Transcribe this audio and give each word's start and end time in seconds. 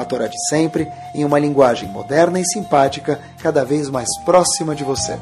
a 0.00 0.04
Torá 0.04 0.26
de 0.26 0.36
sempre, 0.48 0.88
em 1.14 1.24
uma 1.24 1.38
linguagem 1.38 1.88
moderna 1.88 2.40
e 2.40 2.44
simpática, 2.44 3.20
cada 3.42 3.64
vez 3.64 3.88
mais 3.88 4.08
próxima 4.24 4.74
de 4.74 4.82
você. 4.82 5.18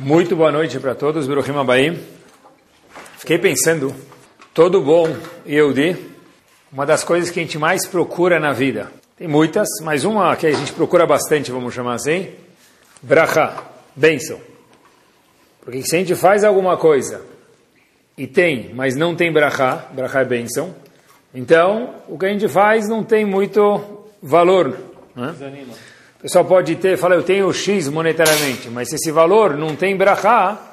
Muito 0.00 0.36
boa 0.36 0.52
noite 0.52 0.78
para 0.78 0.94
todos, 0.94 1.26
Biruhim 1.26 1.58
Abaim. 1.58 1.98
Fiquei 3.18 3.38
pensando, 3.38 3.94
todo 4.52 4.82
bom 4.82 5.06
Yehudi, 5.46 5.96
uma 6.70 6.84
das 6.84 7.02
coisas 7.02 7.30
que 7.30 7.40
a 7.40 7.42
gente 7.42 7.56
mais 7.56 7.86
procura 7.86 8.38
na 8.38 8.52
vida. 8.52 8.92
Tem 9.16 9.26
muitas, 9.26 9.68
mas 9.82 10.04
uma 10.04 10.34
que 10.36 10.46
a 10.46 10.52
gente 10.52 10.72
procura 10.72 11.06
bastante, 11.06 11.50
vamos 11.50 11.72
chamar 11.72 11.94
assim, 11.94 12.30
bracha, 13.00 13.56
bênção. 13.96 14.38
Porque 15.60 15.82
se 15.82 15.96
a 15.96 15.98
gente 16.00 16.14
faz 16.14 16.44
alguma 16.44 16.76
coisa 16.76 17.22
e 18.16 18.26
tem, 18.26 18.70
mas 18.74 18.96
não 18.96 19.14
tem 19.14 19.32
brachá, 19.32 19.86
brachá 19.92 20.20
é 20.20 20.24
bênção, 20.24 20.74
então 21.34 21.94
o 22.08 22.18
que 22.18 22.26
a 22.26 22.28
gente 22.28 22.48
faz 22.48 22.88
não 22.88 23.02
tem 23.02 23.24
muito 23.24 24.04
valor. 24.22 24.76
Né? 25.16 25.34
O 26.18 26.22
pessoal 26.22 26.44
pode 26.44 26.76
ter, 26.76 26.96
falar, 26.96 27.16
eu 27.16 27.22
tenho 27.22 27.52
X 27.52 27.88
monetariamente, 27.88 28.70
mas 28.70 28.88
se 28.88 28.94
esse 28.94 29.10
valor 29.10 29.56
não 29.56 29.76
tem 29.76 29.96
brachá, 29.96 30.72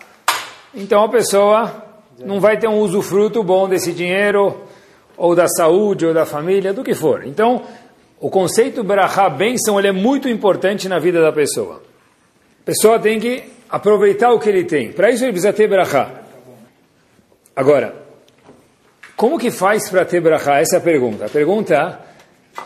então 0.73 1.03
a 1.03 1.09
pessoa 1.09 1.83
não 2.19 2.39
vai 2.39 2.57
ter 2.57 2.67
um 2.67 2.79
usufruto 2.79 3.43
bom 3.43 3.67
desse 3.67 3.91
dinheiro, 3.91 4.61
ou 5.17 5.35
da 5.35 5.47
saúde, 5.47 6.05
ou 6.05 6.13
da 6.13 6.25
família, 6.25 6.73
do 6.73 6.83
que 6.83 6.93
for. 6.93 7.25
Então, 7.25 7.63
o 8.19 8.29
conceito 8.29 8.83
brachá, 8.83 9.29
bênção, 9.29 9.77
ele 9.77 9.87
é 9.87 9.91
muito 9.91 10.29
importante 10.29 10.87
na 10.87 10.99
vida 10.99 11.21
da 11.21 11.31
pessoa. 11.31 11.81
A 12.61 12.65
pessoa 12.65 12.99
tem 12.99 13.19
que 13.19 13.43
aproveitar 13.69 14.31
o 14.31 14.39
que 14.39 14.49
ele 14.49 14.63
tem. 14.63 14.91
Para 14.91 15.09
isso 15.09 15.23
ele 15.23 15.31
precisa 15.31 15.53
ter 15.53 15.67
brachá. 15.67 16.20
Agora, 17.61 17.93
como 19.15 19.37
que 19.37 19.51
faz 19.51 19.87
para 19.87 20.03
ter 20.03 20.19
brachá? 20.19 20.59
Essa 20.59 20.77
é 20.77 20.79
a 20.79 20.81
pergunta. 20.81 21.27
A 21.27 21.29
pergunta 21.29 21.99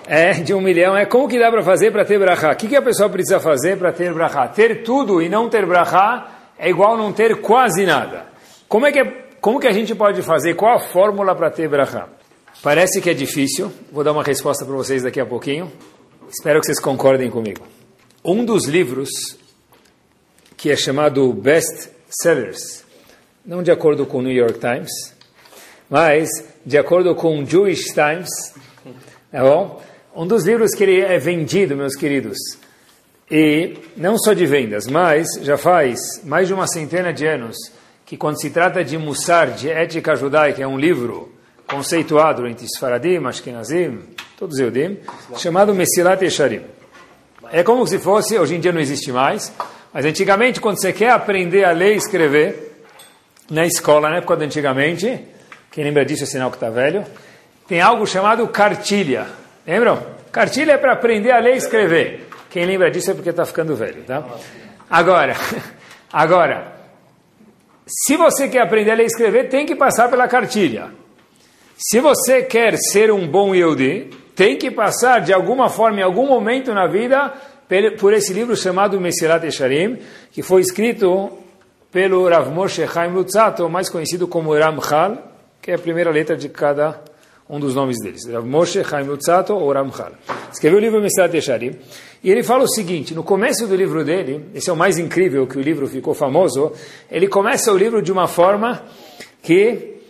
é 0.07 0.31
de 0.31 0.53
um 0.53 0.61
milhão, 0.61 0.95
é 0.95 1.05
como 1.05 1.27
que 1.27 1.37
dá 1.37 1.51
para 1.51 1.61
fazer 1.61 1.91
para 1.91 2.05
ter 2.05 2.17
brachá? 2.17 2.53
O 2.53 2.55
que, 2.55 2.69
que 2.69 2.77
a 2.77 2.81
pessoa 2.81 3.09
precisa 3.09 3.41
fazer 3.41 3.77
para 3.77 3.91
ter 3.91 4.13
brachá? 4.13 4.47
Ter 4.47 4.83
tudo 4.83 5.21
e 5.21 5.27
não 5.27 5.49
ter 5.49 5.65
brachá 5.65 6.53
é 6.57 6.69
igual 6.69 6.97
não 6.97 7.11
ter 7.11 7.41
quase 7.41 7.85
nada. 7.85 8.27
Como 8.69 8.85
é 8.85 8.91
que, 8.93 8.99
é, 8.99 9.25
como 9.41 9.59
que 9.59 9.67
a 9.67 9.73
gente 9.73 9.93
pode 9.93 10.21
fazer? 10.21 10.53
Qual 10.53 10.73
a 10.73 10.79
fórmula 10.79 11.35
para 11.35 11.51
ter 11.51 11.67
brachá? 11.67 12.07
Parece 12.63 13.01
que 13.01 13.09
é 13.09 13.13
difícil, 13.13 13.73
vou 13.91 14.01
dar 14.01 14.13
uma 14.13 14.23
resposta 14.23 14.63
para 14.63 14.75
vocês 14.75 15.03
daqui 15.03 15.19
a 15.19 15.25
pouquinho. 15.25 15.69
Espero 16.29 16.61
que 16.61 16.67
vocês 16.67 16.79
concordem 16.79 17.29
comigo. 17.29 17.67
Um 18.23 18.45
dos 18.45 18.63
livros 18.63 19.09
que 20.55 20.71
é 20.71 20.75
chamado 20.77 21.33
Best 21.33 21.89
Sellers, 22.09 22.84
não 23.45 23.61
de 23.61 23.71
acordo 23.71 24.05
com 24.05 24.17
o 24.17 24.21
New 24.21 24.33
York 24.33 24.59
Times, 24.59 24.91
mas 25.89 26.29
de 26.65 26.77
acordo 26.77 27.13
com 27.13 27.39
o 27.39 27.45
Jewish 27.45 27.93
Times, 27.93 28.29
tá 29.31 29.41
bom? 29.43 29.81
Um 30.15 30.25
dos 30.25 30.45
livros 30.45 30.71
que 30.71 30.83
ele 30.83 31.01
é 31.01 31.19
vendido, 31.19 31.75
meus 31.75 31.95
queridos, 31.95 32.37
e 33.29 33.77
não 33.95 34.17
só 34.17 34.33
de 34.33 34.45
vendas, 34.45 34.87
mas 34.87 35.27
já 35.41 35.57
faz 35.57 35.99
mais 36.23 36.47
de 36.47 36.53
uma 36.53 36.67
centena 36.67 37.13
de 37.13 37.27
anos 37.27 37.55
que 38.05 38.17
quando 38.17 38.39
se 38.39 38.49
trata 38.49 38.83
de 38.83 38.97
Mussar, 38.97 39.51
de 39.51 39.69
ética 39.69 40.15
judaica, 40.15 40.61
é 40.61 40.67
um 40.67 40.77
livro 40.77 41.33
conceituado 41.67 42.47
entre 42.47 42.67
Sfaradim, 42.67 43.25
Ashkenazim, 43.25 43.99
todos 44.37 44.59
Eudim, 44.59 44.99
chamado 45.37 45.73
Mesilat 45.73 46.21
Yesharim. 46.23 46.61
É 47.51 47.63
como 47.63 47.85
se 47.87 47.97
fosse, 47.99 48.37
hoje 48.37 48.55
em 48.55 48.59
dia 48.59 48.71
não 48.71 48.79
existe 48.79 49.11
mais, 49.11 49.51
mas 49.91 50.05
antigamente 50.05 50.61
quando 50.61 50.79
você 50.79 50.93
quer 50.93 51.11
aprender 51.11 51.63
a 51.63 51.71
ler 51.71 51.93
e 51.93 51.97
escrever, 51.97 52.64
na 53.49 53.65
escola, 53.65 54.09
na 54.09 54.17
época 54.17 54.37
de 54.37 54.45
antigamente, 54.45 55.19
quem 55.71 55.83
lembra 55.83 56.05
disso 56.05 56.23
é 56.23 56.27
sinal 56.27 56.49
que 56.49 56.57
está 56.57 56.69
velho, 56.69 57.05
tem 57.67 57.81
algo 57.81 58.05
chamado 58.05 58.47
cartilha. 58.47 59.27
Lembram? 59.65 60.01
Cartilha 60.31 60.73
é 60.73 60.77
para 60.77 60.93
aprender 60.93 61.31
a 61.31 61.39
ler 61.39 61.55
e 61.55 61.57
escrever. 61.57 62.27
Quem 62.49 62.65
lembra 62.65 62.89
disso 62.89 63.11
é 63.11 63.13
porque 63.13 63.29
está 63.29 63.45
ficando 63.45 63.75
velho, 63.75 64.03
tá? 64.03 64.23
Agora, 64.89 65.35
agora, 66.11 66.73
se 67.85 68.15
você 68.15 68.47
quer 68.47 68.61
aprender 68.61 68.91
a 68.91 68.95
ler 68.95 69.03
e 69.03 69.07
escrever, 69.07 69.49
tem 69.49 69.65
que 69.65 69.75
passar 69.75 70.09
pela 70.09 70.27
cartilha. 70.27 70.89
Se 71.77 71.99
você 71.99 72.43
quer 72.43 72.75
ser 72.77 73.11
um 73.11 73.27
bom 73.27 73.53
Yehudi, 73.53 74.09
tem 74.35 74.57
que 74.57 74.71
passar 74.71 75.19
de 75.19 75.33
alguma 75.33 75.69
forma, 75.69 75.99
em 75.99 76.03
algum 76.03 76.27
momento 76.27 76.73
na 76.73 76.87
vida, 76.87 77.33
por 77.99 78.13
esse 78.13 78.33
livro 78.33 78.55
chamado 78.55 78.99
Mesilat 78.99 79.43
Esharim, 79.45 79.99
que 80.31 80.41
foi 80.41 80.61
escrito 80.61 81.31
pelo 81.95 82.27
Rav 82.27 82.51
Moshe 82.51 82.85
Chaim 82.85 83.13
Lutzato, 83.13 83.69
mais 83.69 83.87
conhecido 83.87 84.27
como 84.27 84.53
Ramchal, 84.53 85.17
que 85.61 85.71
é 85.71 85.75
a 85.75 85.79
primeira 85.79 86.11
letra 86.11 86.35
de 86.35 86.49
cada 86.49 86.99
um 87.49 87.57
dos 87.57 87.73
nomes 87.73 87.95
deles. 88.03 88.27
Rav 88.27 88.45
Moshe 88.45 88.83
Chaim 88.83 89.05
Lutzato 89.05 89.53
ou 89.53 89.71
Ramchal. 89.71 90.11
Escreveu 90.51 90.77
o 90.77 90.81
livro 90.81 90.99
Mesilat 90.99 91.33
Esharim, 91.33 91.71
e 92.21 92.29
ele 92.29 92.43
fala 92.43 92.65
o 92.65 92.67
seguinte, 92.67 93.15
no 93.15 93.23
começo 93.23 93.65
do 93.65 93.73
livro 93.73 94.03
dele, 94.03 94.43
esse 94.53 94.69
é 94.69 94.73
o 94.73 94.75
mais 94.75 94.97
incrível 94.97 95.47
que 95.47 95.57
o 95.57 95.61
livro 95.61 95.87
ficou 95.87 96.13
famoso, 96.13 96.73
ele 97.09 97.29
começa 97.29 97.71
o 97.71 97.77
livro 97.77 98.01
de 98.01 98.11
uma 98.11 98.27
forma 98.27 98.83
que, 99.41 100.01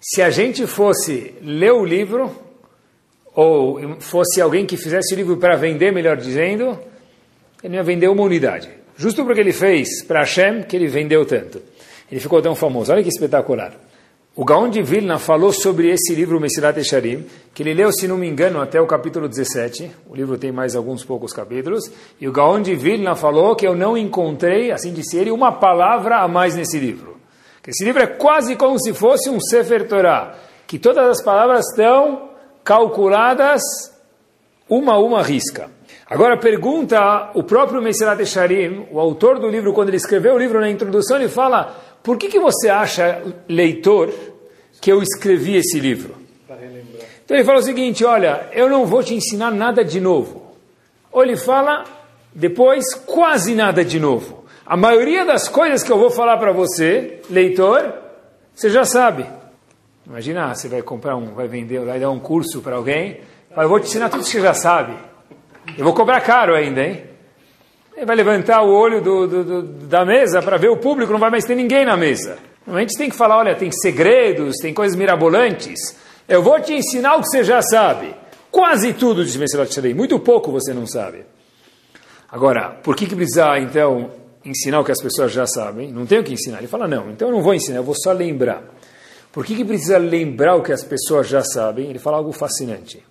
se 0.00 0.20
a 0.20 0.30
gente 0.30 0.66
fosse 0.66 1.36
ler 1.40 1.70
o 1.70 1.84
livro, 1.84 2.34
ou 3.32 3.78
fosse 4.00 4.40
alguém 4.40 4.66
que 4.66 4.76
fizesse 4.76 5.14
o 5.14 5.16
livro 5.16 5.36
para 5.36 5.54
vender, 5.54 5.92
melhor 5.92 6.16
dizendo, 6.16 6.76
ele 7.62 7.76
ia 7.76 7.84
vender 7.84 8.08
uma 8.08 8.24
unidade. 8.24 8.77
Justo 8.98 9.24
porque 9.24 9.40
ele 9.40 9.52
fez 9.52 10.02
para 10.02 10.20
Hashem 10.20 10.64
que 10.64 10.74
ele 10.74 10.88
vendeu 10.88 11.24
tanto. 11.24 11.62
Ele 12.10 12.20
ficou 12.20 12.42
tão 12.42 12.56
famoso. 12.56 12.92
Olha 12.92 13.02
que 13.02 13.08
espetacular. 13.08 13.72
O 14.34 14.44
Gaon 14.44 14.68
de 14.68 14.82
Vilna 14.82 15.18
falou 15.18 15.52
sobre 15.52 15.88
esse 15.90 16.14
livro 16.14 16.40
Mesilat 16.40 16.76
Esharim, 16.78 17.24
que 17.54 17.62
ele 17.62 17.74
leu, 17.74 17.92
se 17.92 18.08
não 18.08 18.18
me 18.18 18.28
engano, 18.28 18.60
até 18.60 18.80
o 18.80 18.86
capítulo 18.86 19.28
17. 19.28 19.90
O 20.08 20.16
livro 20.16 20.36
tem 20.36 20.50
mais 20.50 20.74
alguns 20.74 21.04
poucos 21.04 21.32
capítulos. 21.32 21.88
E 22.20 22.26
o 22.26 22.32
Gaon 22.32 22.60
de 22.60 22.74
Vilna 22.74 23.14
falou 23.14 23.54
que 23.54 23.66
eu 23.66 23.76
não 23.76 23.96
encontrei, 23.96 24.72
assim 24.72 24.92
disse 24.92 25.16
ele, 25.16 25.30
uma 25.30 25.52
palavra 25.52 26.18
a 26.18 26.28
mais 26.28 26.56
nesse 26.56 26.78
livro. 26.78 27.18
Que 27.62 27.70
esse 27.70 27.84
livro 27.84 28.02
é 28.02 28.06
quase 28.06 28.56
como 28.56 28.80
se 28.80 28.92
fosse 28.92 29.30
um 29.30 29.40
Sefer 29.40 29.86
Torah, 29.86 30.36
que 30.66 30.78
todas 30.78 31.08
as 31.08 31.22
palavras 31.22 31.66
estão 31.68 32.30
calculadas 32.64 33.62
uma 34.68 34.94
a 34.94 34.98
uma 34.98 35.22
risca. 35.22 35.77
Agora 36.10 36.38
pergunta 36.38 37.30
o 37.34 37.42
próprio 37.42 37.82
Mesilat 37.82 38.18
Esharim, 38.22 38.86
o 38.90 38.98
autor 38.98 39.38
do 39.38 39.46
livro, 39.46 39.74
quando 39.74 39.88
ele 39.88 39.98
escreveu 39.98 40.34
o 40.34 40.38
livro 40.38 40.58
na 40.58 40.70
introdução, 40.70 41.18
ele 41.18 41.28
fala, 41.28 41.76
por 42.02 42.16
que, 42.16 42.28
que 42.28 42.40
você 42.40 42.70
acha, 42.70 43.22
leitor, 43.46 44.10
que 44.80 44.90
eu 44.90 45.02
escrevi 45.02 45.56
esse 45.56 45.78
livro? 45.78 46.14
Então 47.22 47.36
ele 47.36 47.44
fala 47.44 47.58
o 47.58 47.62
seguinte, 47.62 48.06
olha, 48.06 48.48
eu 48.52 48.70
não 48.70 48.86
vou 48.86 49.02
te 49.02 49.14
ensinar 49.14 49.50
nada 49.50 49.84
de 49.84 50.00
novo. 50.00 50.54
Ou 51.12 51.22
ele 51.22 51.36
fala, 51.36 51.84
depois, 52.34 52.94
quase 52.94 53.54
nada 53.54 53.84
de 53.84 54.00
novo. 54.00 54.44
A 54.64 54.78
maioria 54.78 55.26
das 55.26 55.46
coisas 55.46 55.82
que 55.82 55.92
eu 55.92 55.98
vou 55.98 56.10
falar 56.10 56.38
para 56.38 56.52
você, 56.52 57.20
leitor, 57.28 57.92
você 58.54 58.70
já 58.70 58.86
sabe. 58.86 59.26
Imagina, 60.06 60.54
você 60.54 60.68
vai 60.68 60.80
comprar 60.80 61.16
um, 61.16 61.34
vai 61.34 61.48
vender, 61.48 61.84
vai 61.84 62.00
dar 62.00 62.10
um 62.10 62.18
curso 62.18 62.62
para 62.62 62.76
alguém, 62.76 63.20
eu 63.54 63.68
vou 63.68 63.78
te 63.78 63.88
ensinar 63.88 64.08
tudo 64.08 64.24
que 64.24 64.30
você 64.30 64.40
já 64.40 64.54
sabe. 64.54 64.94
Eu 65.76 65.84
vou 65.84 65.92
cobrar 65.92 66.20
caro 66.20 66.54
ainda, 66.54 66.82
hein? 66.82 67.04
Ele 67.96 68.06
vai 68.06 68.14
levantar 68.14 68.62
o 68.62 68.70
olho 68.70 69.02
do, 69.02 69.26
do, 69.26 69.44
do, 69.44 69.62
da 69.86 70.04
mesa 70.04 70.40
para 70.40 70.56
ver 70.56 70.68
o 70.68 70.76
público, 70.76 71.12
não 71.12 71.18
vai 71.18 71.30
mais 71.30 71.44
ter 71.44 71.56
ninguém 71.56 71.84
na 71.84 71.96
mesa. 71.96 72.38
A 72.66 72.78
gente 72.80 72.96
tem 72.96 73.10
que 73.10 73.16
falar, 73.16 73.38
olha, 73.38 73.56
tem 73.56 73.70
segredos, 73.72 74.56
tem 74.58 74.72
coisas 74.72 74.96
mirabolantes. 74.96 75.96
Eu 76.28 76.42
vou 76.42 76.60
te 76.60 76.74
ensinar 76.74 77.16
o 77.16 77.22
que 77.22 77.28
você 77.28 77.42
já 77.42 77.60
sabe. 77.60 78.14
Quase 78.50 78.92
tudo 78.92 79.24
de 79.24 79.38
Mesilat 79.38 79.72
Shalei, 79.72 79.94
muito 79.94 80.18
pouco 80.20 80.52
você 80.52 80.72
não 80.72 80.86
sabe. 80.86 81.24
Agora, 82.30 82.70
por 82.82 82.94
que, 82.94 83.06
que 83.06 83.16
precisa, 83.16 83.58
então, 83.58 84.10
ensinar 84.44 84.80
o 84.80 84.84
que 84.84 84.92
as 84.92 85.02
pessoas 85.02 85.32
já 85.32 85.46
sabem? 85.46 85.90
Não 85.90 86.06
tem 86.06 86.18
o 86.18 86.24
que 86.24 86.32
ensinar. 86.32 86.58
Ele 86.58 86.66
fala, 86.66 86.86
não, 86.86 87.10
então 87.10 87.28
eu 87.28 87.34
não 87.34 87.42
vou 87.42 87.54
ensinar, 87.54 87.78
eu 87.78 87.84
vou 87.84 87.94
só 87.96 88.12
lembrar. 88.12 88.62
Por 89.32 89.44
que, 89.44 89.56
que 89.56 89.64
precisa 89.64 89.98
lembrar 89.98 90.56
o 90.56 90.62
que 90.62 90.72
as 90.72 90.84
pessoas 90.84 91.26
já 91.26 91.42
sabem? 91.42 91.88
Ele 91.88 91.98
fala 91.98 92.18
algo 92.18 92.32
fascinante. 92.32 93.02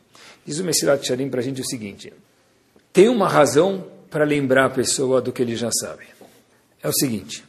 Diz 0.45 0.59
o 0.59 0.63
Mesilat 0.63 1.05
Shalim 1.05 1.29
para 1.29 1.39
a 1.39 1.43
gente 1.43 1.61
o 1.61 1.65
seguinte, 1.65 2.13
tem 2.97 3.09
uma 3.09 3.29
razão 3.29 3.85
para 4.09 4.25
lembrar 4.25 4.65
a 4.65 4.69
pessoa 4.71 5.21
do 5.21 5.31
que 5.31 5.43
ele 5.43 5.55
já 5.55 5.69
sabe. 5.71 6.07
É 6.81 6.87
o 6.89 6.91
seguinte: 6.91 7.45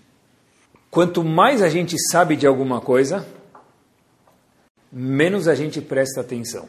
quanto 0.91 1.25
mais 1.25 1.63
a 1.63 1.71
gente 1.71 1.97
sabe 2.11 2.37
de 2.37 2.47
alguma 2.47 2.83
coisa, 2.83 3.27
menos 4.93 5.49
a 5.49 5.55
gente 5.55 5.81
presta 5.81 6.21
atenção. 6.21 6.69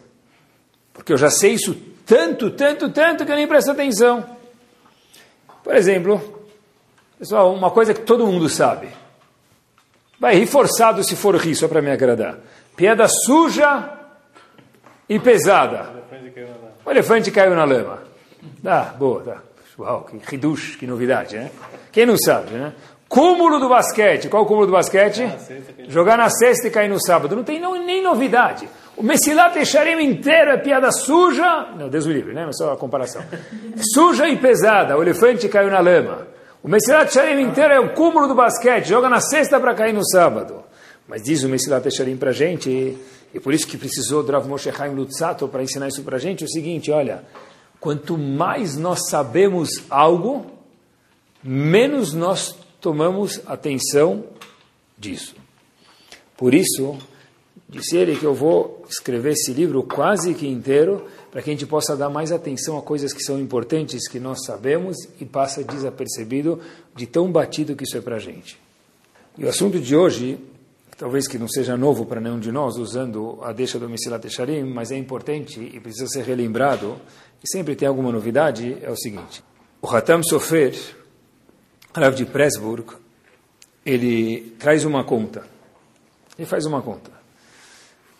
Por 0.93 0.99
porque 0.99 1.11
eu 1.11 1.17
já 1.17 1.29
sei 1.29 1.55
isso 1.55 1.75
tanto, 2.05 2.51
tanto, 2.51 2.89
tanto 2.89 3.25
que 3.25 3.31
eu 3.33 3.35
nem 3.35 3.49
presto 3.49 3.71
atenção. 3.71 4.23
Por 5.61 5.75
exemplo, 5.75 6.47
pessoal, 7.19 7.53
uma 7.53 7.71
coisa 7.71 7.93
que 7.93 8.03
todo 8.03 8.25
mundo 8.25 8.47
sabe. 8.47 8.87
Vai 10.17 10.35
rir 10.35 10.47
forçado 10.47 11.03
se 11.03 11.17
for 11.17 11.35
rir, 11.35 11.53
só 11.53 11.67
para 11.67 11.81
me 11.81 11.91
agradar. 11.91 12.37
Piada 12.77 13.09
suja 13.09 13.89
e 15.09 15.19
pesada. 15.19 16.01
O 16.85 16.89
elefante 16.89 17.29
caiu 17.29 17.53
na 17.53 17.65
lama. 17.65 18.08
Ah, 18.65 18.93
boa, 18.97 19.21
tá. 19.21 19.37
Uau, 19.77 20.03
que 20.03 20.17
ridush, 20.29 20.75
que 20.75 20.85
novidade, 20.85 21.37
né? 21.37 21.51
Quem 21.91 22.05
não 22.05 22.17
sabe, 22.17 22.51
né? 22.51 22.73
Cúmulo 23.07 23.59
do 23.59 23.69
basquete. 23.69 24.29
Qual 24.29 24.43
o 24.43 24.45
cúmulo 24.45 24.67
do 24.67 24.73
basquete? 24.73 25.27
Jogar 25.87 26.17
na 26.17 26.29
sexta 26.29 26.67
e 26.67 26.71
cair 26.71 26.89
no 26.89 26.99
sábado. 27.01 27.35
Não 27.35 27.43
tem 27.43 27.59
não, 27.59 27.73
nem 27.83 28.03
novidade. 28.03 28.69
O 28.95 29.01
Messilat 29.01 29.57
Echarim 29.57 30.03
inteiro 30.03 30.51
é 30.51 30.57
piada 30.57 30.91
suja. 30.91 31.69
Não, 31.75 31.89
Deus 31.89 32.05
o 32.05 32.11
livre, 32.11 32.33
né? 32.33 32.45
Mas 32.45 32.57
só 32.57 32.73
a 32.73 32.77
comparação. 32.77 33.23
Suja 33.93 34.27
e 34.27 34.37
pesada. 34.37 34.97
O 34.97 35.01
elefante 35.01 35.47
caiu 35.47 35.71
na 35.71 35.79
lama. 35.79 36.27
O 36.61 36.67
Messilat 36.67 37.07
Echarim 37.07 37.41
inteiro 37.41 37.73
é 37.73 37.79
o 37.79 37.93
cúmulo 37.93 38.27
do 38.27 38.35
basquete. 38.35 38.89
Joga 38.89 39.09
na 39.09 39.21
sexta 39.21 39.59
para 39.59 39.73
cair 39.73 39.93
no 39.93 40.05
sábado. 40.05 40.63
Mas 41.07 41.23
diz 41.23 41.43
o 41.43 41.49
Messilat 41.49 41.87
Echarim 41.87 42.17
para 42.17 42.29
a 42.29 42.33
gente, 42.33 42.95
e 43.33 43.39
por 43.39 43.51
isso 43.51 43.65
que 43.65 43.77
precisou 43.77 44.21
do 44.21 44.31
Rav 44.31 44.47
Moshe 44.47 44.71
Chaim 44.71 44.93
Lutzato 44.93 45.47
para 45.47 45.63
ensinar 45.63 45.87
isso 45.87 46.03
para 46.03 46.17
a 46.17 46.19
gente, 46.19 46.43
é 46.43 46.45
o 46.45 46.49
seguinte, 46.49 46.91
olha, 46.91 47.23
quanto 47.79 48.17
mais 48.17 48.75
nós 48.75 49.09
sabemos 49.09 49.69
algo, 49.89 50.45
menos 51.43 52.13
nós 52.13 52.55
tomamos 52.81 53.41
atenção 53.45 54.25
disso. 54.97 55.35
Por 56.35 56.53
isso, 56.53 56.97
disse 57.67 57.97
ele 57.97 58.15
que 58.15 58.25
eu 58.25 58.33
vou 58.33 58.85
escrever 58.89 59.33
esse 59.33 59.53
livro 59.53 59.83
quase 59.83 60.33
que 60.33 60.47
inteiro, 60.47 61.05
para 61.31 61.41
que 61.41 61.49
a 61.49 61.53
gente 61.53 61.65
possa 61.65 61.95
dar 61.95 62.09
mais 62.09 62.31
atenção 62.31 62.77
a 62.77 62.81
coisas 62.81 63.13
que 63.13 63.21
são 63.21 63.39
importantes, 63.39 64.07
que 64.07 64.19
nós 64.19 64.45
sabemos, 64.45 64.97
e 65.19 65.25
passa 65.25 65.63
desapercebido 65.63 66.59
de 66.95 67.05
tão 67.05 67.31
batido 67.31 67.75
que 67.75 67.83
isso 67.83 67.97
é 67.97 68.01
para 68.01 68.15
a 68.15 68.19
gente. 68.19 68.57
E 69.37 69.45
o 69.45 69.49
assunto 69.49 69.79
de 69.79 69.95
hoje, 69.95 70.39
talvez 70.97 71.27
que 71.27 71.37
não 71.37 71.47
seja 71.47 71.77
novo 71.77 72.05
para 72.05 72.19
nenhum 72.19 72.39
de 72.39 72.51
nós, 72.51 72.77
usando 72.77 73.37
a 73.43 73.53
deixa 73.53 73.77
do 73.77 73.87
Mesilat 73.87 74.25
Echarim, 74.25 74.63
mas 74.63 74.91
é 74.91 74.97
importante 74.97 75.59
e 75.59 75.79
precisa 75.79 76.07
ser 76.07 76.23
relembrado, 76.23 76.97
e 77.43 77.49
sempre 77.49 77.75
tem 77.75 77.87
alguma 77.87 78.11
novidade, 78.11 78.77
é 78.81 78.89
o 78.89 78.97
seguinte. 78.97 79.43
O 79.81 79.87
Hatam 79.87 80.21
Sofer, 80.23 80.75
Rav 81.93 82.15
de 82.15 82.25
Pressburg, 82.25 82.93
ele 83.85 84.55
traz 84.59 84.83
uma 84.83 85.03
conta. 85.03 85.45
Ele 86.37 86.45
faz 86.45 86.65
uma 86.65 86.81
conta. 86.81 87.11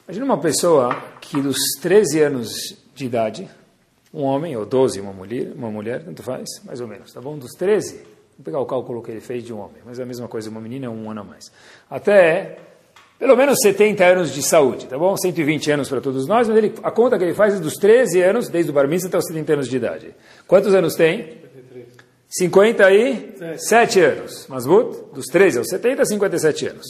Imagina 0.08 0.26
uma 0.26 0.40
pessoa 0.40 0.96
que 1.22 1.42
dos 1.42 1.58
13 1.82 2.22
anos 2.22 2.50
de 2.96 3.06
idade, 3.06 3.50
um 4.14 4.24
homem, 4.24 4.56
ou 4.56 4.66
12, 4.66 5.00
uma 5.00 5.14
mulher, 5.14 5.52
uma 5.54 5.70
mulher, 5.70 6.04
tanto 6.04 6.24
faz, 6.24 6.48
mais 6.66 6.82
ou 6.82 6.88
menos, 6.88 7.14
tá 7.14 7.22
bom? 7.22 7.38
Dos 7.38 7.52
13, 7.52 7.98
vou 8.38 8.44
pegar 8.44 8.60
o 8.60 8.66
cálculo 8.66 9.04
que 9.04 9.12
ele 9.12 9.22
fez 9.22 9.44
de 9.44 9.54
um 9.54 9.60
homem, 9.60 9.82
mas 9.86 10.00
é 10.00 10.04
a 10.04 10.06
mesma 10.06 10.28
coisa, 10.28 10.50
uma 10.50 10.60
menina 10.60 10.88
é 10.88 10.90
um 10.90 11.12
ano 11.12 11.22
a 11.22 11.24
mais. 11.24 11.52
Até 11.90 12.58
pelo 13.20 13.36
menos 13.36 13.58
70 13.62 14.06
anos 14.06 14.34
de 14.34 14.42
saúde, 14.42 14.86
tá 14.86 14.98
bom? 14.98 15.18
120 15.18 15.70
anos 15.72 15.90
para 15.90 16.00
todos 16.00 16.26
nós, 16.26 16.48
mas 16.48 16.58
ele, 16.58 16.74
a 16.82 16.90
conta 16.90 17.18
que 17.18 17.26
ele 17.26 17.34
faz 17.34 17.54
é 17.54 17.60
dos 17.60 17.74
13 17.74 18.22
anos, 18.22 18.48
desde 18.48 18.72
o 18.72 18.74
bar 18.74 18.88
mitzvah 18.88 19.10
até 19.10 19.18
os 19.18 19.26
70 19.26 19.54
anos 19.54 19.68
de 19.68 19.76
idade. 19.76 20.16
Quantos 20.48 20.74
anos 20.74 20.96
tem? 20.96 21.38
57 22.30 24.00
anos. 24.00 24.48
Masbut, 24.48 25.14
dos 25.14 25.26
13 25.26 25.58
aos 25.58 25.68
70, 25.68 26.06
57 26.06 26.68
anos. 26.68 26.86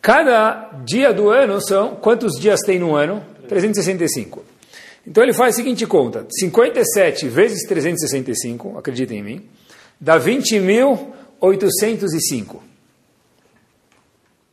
Cada 0.00 0.70
dia 0.82 1.12
do 1.12 1.28
ano 1.28 1.60
são, 1.60 1.96
quantos 1.96 2.40
dias 2.40 2.60
tem 2.60 2.78
no 2.78 2.96
ano? 2.96 3.22
365. 3.46 4.42
Então 5.06 5.22
ele 5.22 5.34
faz 5.34 5.54
a 5.54 5.56
seguinte 5.56 5.86
conta, 5.86 6.24
57 6.30 7.28
vezes 7.28 7.68
365, 7.68 8.78
acreditem 8.78 9.18
em 9.18 9.22
mim, 9.22 9.46
dá 10.00 10.18
20.805. 10.18 12.56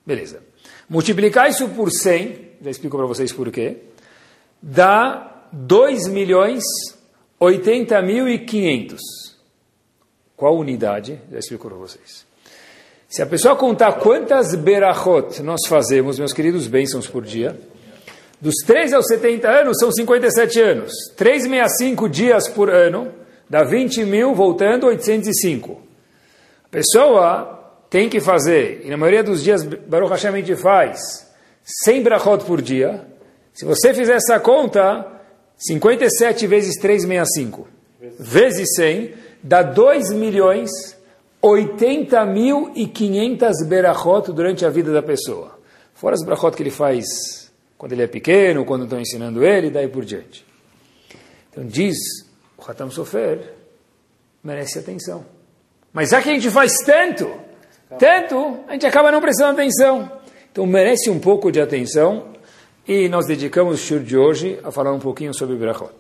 Beleza. 0.06 0.51
Multiplicar 0.92 1.50
isso 1.50 1.70
por 1.70 1.90
100, 1.90 2.50
já 2.62 2.70
explico 2.70 2.98
para 2.98 3.06
vocês 3.06 3.32
por 3.32 3.50
quê, 3.50 3.78
dá 4.62 5.46
2 5.54 6.10
milhões 6.10 6.66
80 7.40 8.02
mil 8.02 8.28
e 8.28 8.40
500. 8.40 9.00
Qual 10.36 10.58
unidade? 10.58 11.18
Já 11.32 11.40
explico 11.40 11.70
para 11.70 11.78
vocês. 11.78 12.26
Se 13.08 13.22
a 13.22 13.26
pessoa 13.26 13.56
contar 13.56 13.94
quantas 13.94 14.54
berachot 14.54 15.42
nós 15.42 15.62
fazemos, 15.66 16.20
meus 16.20 16.34
queridos 16.34 16.68
bênçãos 16.68 17.08
por 17.08 17.24
dia, 17.24 17.58
dos 18.42 18.56
3 18.68 18.92
aos 18.92 19.08
70 19.08 19.50
anos 19.50 19.78
são 19.80 19.94
57 19.94 20.60
anos. 20.60 20.92
365 21.16 22.10
dias 22.10 22.50
por 22.50 22.70
ano 22.70 23.14
dá 23.50 23.64
20 23.64 24.04
mil, 24.04 24.36
voltando 24.36 24.88
805. 24.88 25.82
A 26.66 26.68
pessoa 26.68 27.61
tem 27.92 28.10
que 28.10 28.22
fazer, 28.22 28.82
e 28.86 28.90
na 28.90 28.96
maioria 28.96 29.22
dos 29.22 29.44
dias 29.44 29.64
Baruch 29.64 30.10
Hashem 30.10 30.32
a 30.32 30.38
gente 30.38 30.56
faz, 30.56 31.30
100 31.84 32.02
brachot 32.02 32.46
por 32.46 32.62
dia. 32.62 33.06
Se 33.54 33.66
você 33.66 33.94
fizer 33.94 34.14
essa 34.14 34.40
conta, 34.40 35.06
57 35.58 36.48
vezes 36.48 36.80
365 36.80 37.68
vezes 38.18 38.76
100 38.76 39.14
dá 39.44 39.62
2 39.62 40.14
milhões 40.14 40.72
80 41.42 42.26
mil 42.28 42.72
e 42.76 42.88
500 42.88 43.68
berachot 43.68 44.32
durante 44.32 44.66
a 44.66 44.70
vida 44.70 44.94
da 44.94 45.02
pessoa. 45.02 45.60
Fora 45.94 46.16
as 46.16 46.24
brachot 46.24 46.56
que 46.56 46.64
ele 46.64 46.72
faz 46.72 47.52
quando 47.78 47.94
ele 47.94 48.04
é 48.04 48.08
pequeno, 48.08 48.64
quando 48.64 48.84
estão 48.84 49.00
ensinando 49.00 49.44
ele, 49.44 49.70
daí 49.70 49.88
por 49.88 50.06
diante. 50.06 50.46
Então 51.50 51.66
diz 51.66 51.98
o 52.58 52.62
Hatam 52.70 52.92
Sofer, 52.92 53.56
merece 54.44 54.78
atenção. 54.80 55.26
Mas 55.92 56.12
já 56.12 56.22
que 56.22 56.30
a 56.30 56.34
gente 56.34 56.50
faz 56.52 56.74
tanto, 56.86 57.41
tanto, 57.98 58.60
a 58.68 58.74
gente 58.74 58.86
acaba 58.86 59.12
não 59.12 59.22
prestando 59.22 59.54
atenção. 59.54 60.12
Então 60.52 60.66
merece 60.66 61.10
um 61.10 61.20
pouco 61.20 61.52
de 61.52 61.62
atenção 61.62 62.26
e 62.88 63.08
nós 63.08 63.26
dedicamos 63.26 63.76
o 63.76 63.78
shur 63.78 64.00
de 64.00 64.18
hoje 64.18 64.60
a 64.64 64.72
falar 64.72 64.92
um 64.92 65.00
pouquinho 65.00 65.34
sobre 65.34 65.56
Brachot. 65.56 65.94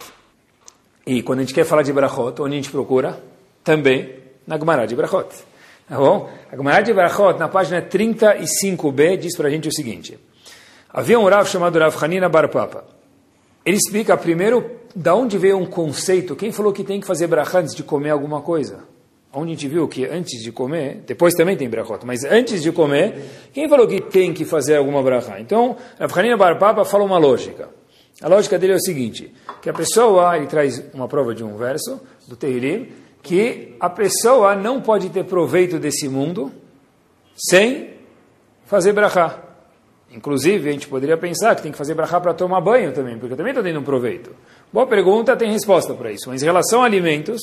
E 1.05 1.21
quando 1.21 1.39
a 1.39 1.41
gente 1.43 1.53
quer 1.53 1.65
falar 1.65 1.83
de 1.83 1.93
Brachot, 1.93 2.41
onde 2.41 2.53
a 2.53 2.57
gente 2.57 2.69
procura? 2.69 3.21
Também 3.63 4.15
na 4.45 4.57
Gemara 4.57 4.85
de 4.85 4.95
Brachot. 4.95 5.29
Tá 5.87 5.97
bom? 5.97 6.29
A 6.51 6.55
Gemara 6.55 6.81
de 6.81 6.93
Brachot, 6.93 7.39
na 7.39 7.47
página 7.47 7.81
35b, 7.81 9.17
diz 9.17 9.35
para 9.35 9.47
a 9.47 9.51
gente 9.51 9.67
o 9.67 9.73
seguinte. 9.73 10.19
Havia 10.89 11.19
um 11.19 11.27
Rav 11.27 11.47
chamado 11.47 11.79
Rav 11.79 11.95
Hanina 12.03 12.27
Bar 12.27 12.49
Papa. 12.49 12.83
Ele 13.65 13.77
explica 13.77 14.17
primeiro 14.17 14.69
da 14.95 15.15
onde 15.15 15.37
veio 15.37 15.57
um 15.57 15.65
conceito. 15.65 16.35
Quem 16.35 16.51
falou 16.51 16.73
que 16.73 16.83
tem 16.83 16.99
que 16.99 17.07
fazer 17.07 17.27
brachá 17.27 17.59
antes 17.59 17.75
de 17.75 17.83
comer 17.83 18.09
alguma 18.09 18.41
coisa? 18.41 18.79
Onde 19.33 19.51
a 19.51 19.55
gente 19.55 19.67
viu 19.67 19.87
que 19.87 20.05
antes 20.05 20.43
de 20.43 20.51
comer, 20.51 21.03
depois 21.07 21.33
também 21.33 21.55
tem 21.55 21.69
brachot, 21.69 22.05
mas 22.05 22.23
antes 22.23 22.61
de 22.61 22.71
comer, 22.71 23.49
quem 23.53 23.69
falou 23.69 23.87
que 23.87 24.01
tem 24.01 24.33
que 24.33 24.43
fazer 24.45 24.75
alguma 24.75 25.01
brachá? 25.01 25.39
Então, 25.39 25.77
Rav 25.99 26.19
Hanina 26.19 26.37
Bar 26.37 26.57
Papa 26.59 26.83
fala 26.83 27.03
uma 27.03 27.17
lógica. 27.17 27.69
A 28.21 28.27
lógica 28.27 28.59
dele 28.59 28.73
é 28.73 28.75
o 28.75 28.81
seguinte, 28.81 29.33
que 29.61 29.69
a 29.69 29.73
pessoa, 29.73 30.37
ele 30.37 30.47
traz 30.47 30.83
uma 30.93 31.07
prova 31.07 31.33
de 31.33 31.43
um 31.43 31.55
verso 31.55 31.99
do 32.27 32.35
Tehillim, 32.35 32.89
que 33.23 33.75
a 33.79 33.89
pessoa 33.89 34.55
não 34.55 34.81
pode 34.81 35.09
ter 35.09 35.23
proveito 35.23 35.79
desse 35.79 36.07
mundo 36.07 36.51
sem 37.35 37.91
fazer 38.65 38.93
brachá. 38.93 39.39
Inclusive, 40.11 40.69
a 40.69 40.71
gente 40.73 40.87
poderia 40.87 41.17
pensar 41.17 41.55
que 41.55 41.61
tem 41.61 41.71
que 41.71 41.77
fazer 41.77 41.93
brachá 41.93 42.19
para 42.19 42.33
tomar 42.33 42.59
banho 42.59 42.91
também, 42.91 43.17
porque 43.17 43.35
também 43.35 43.51
está 43.51 43.63
tendo 43.63 43.79
um 43.79 43.83
proveito. 43.83 44.35
Boa 44.71 44.85
pergunta, 44.85 45.35
tem 45.37 45.51
resposta 45.51 45.93
para 45.93 46.11
isso. 46.11 46.27
Mas 46.27 46.43
em 46.43 46.45
relação 46.45 46.81
a 46.81 46.85
alimentos, 46.85 47.39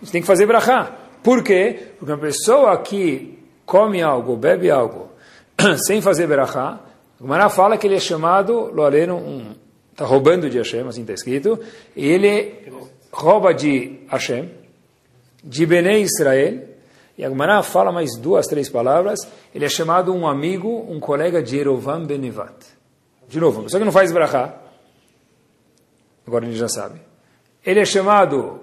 a 0.00 0.04
gente 0.04 0.12
tem 0.12 0.20
que 0.22 0.26
fazer 0.26 0.46
brachá. 0.46 1.05
Por 1.22 1.42
quê? 1.42 1.92
Porque 1.98 2.12
uma 2.12 2.18
pessoa 2.18 2.76
que 2.78 3.38
come 3.64 4.02
algo, 4.02 4.36
bebe 4.36 4.70
algo, 4.70 5.10
sem 5.86 6.00
fazer 6.00 6.26
berachá, 6.26 6.80
o 7.20 7.26
Mará 7.26 7.48
fala 7.48 7.76
que 7.76 7.86
ele 7.86 7.96
é 7.96 8.00
chamado, 8.00 8.70
Loaleno, 8.72 9.16
um, 9.16 9.54
está 9.90 10.04
roubando 10.04 10.50
de 10.50 10.58
Hashem, 10.58 10.86
assim 10.86 11.00
está 11.00 11.14
escrito, 11.14 11.58
e 11.96 12.06
ele 12.06 12.70
rouba 13.10 13.54
de 13.54 14.00
Hashem, 14.08 14.50
de 15.42 15.64
Bnei 15.64 16.02
Israel, 16.02 16.76
e 17.16 17.24
a 17.24 17.30
Gemara 17.30 17.62
fala 17.62 17.90
mais 17.90 18.14
duas, 18.18 18.46
três 18.46 18.68
palavras, 18.68 19.18
ele 19.54 19.64
é 19.64 19.68
chamado 19.68 20.14
um 20.14 20.26
amigo, 20.26 20.86
um 20.88 21.00
colega 21.00 21.42
de 21.42 21.58
Erovam 21.58 22.04
Benevat. 22.04 22.54
De 23.26 23.40
novo, 23.40 23.62
pessoa 23.62 23.80
que 23.80 23.84
não 23.86 23.92
faz 23.92 24.12
brachá, 24.12 24.54
agora 26.26 26.44
gente 26.44 26.58
já 26.58 26.68
sabe. 26.68 27.00
Ele 27.64 27.80
é 27.80 27.84
chamado 27.86 28.60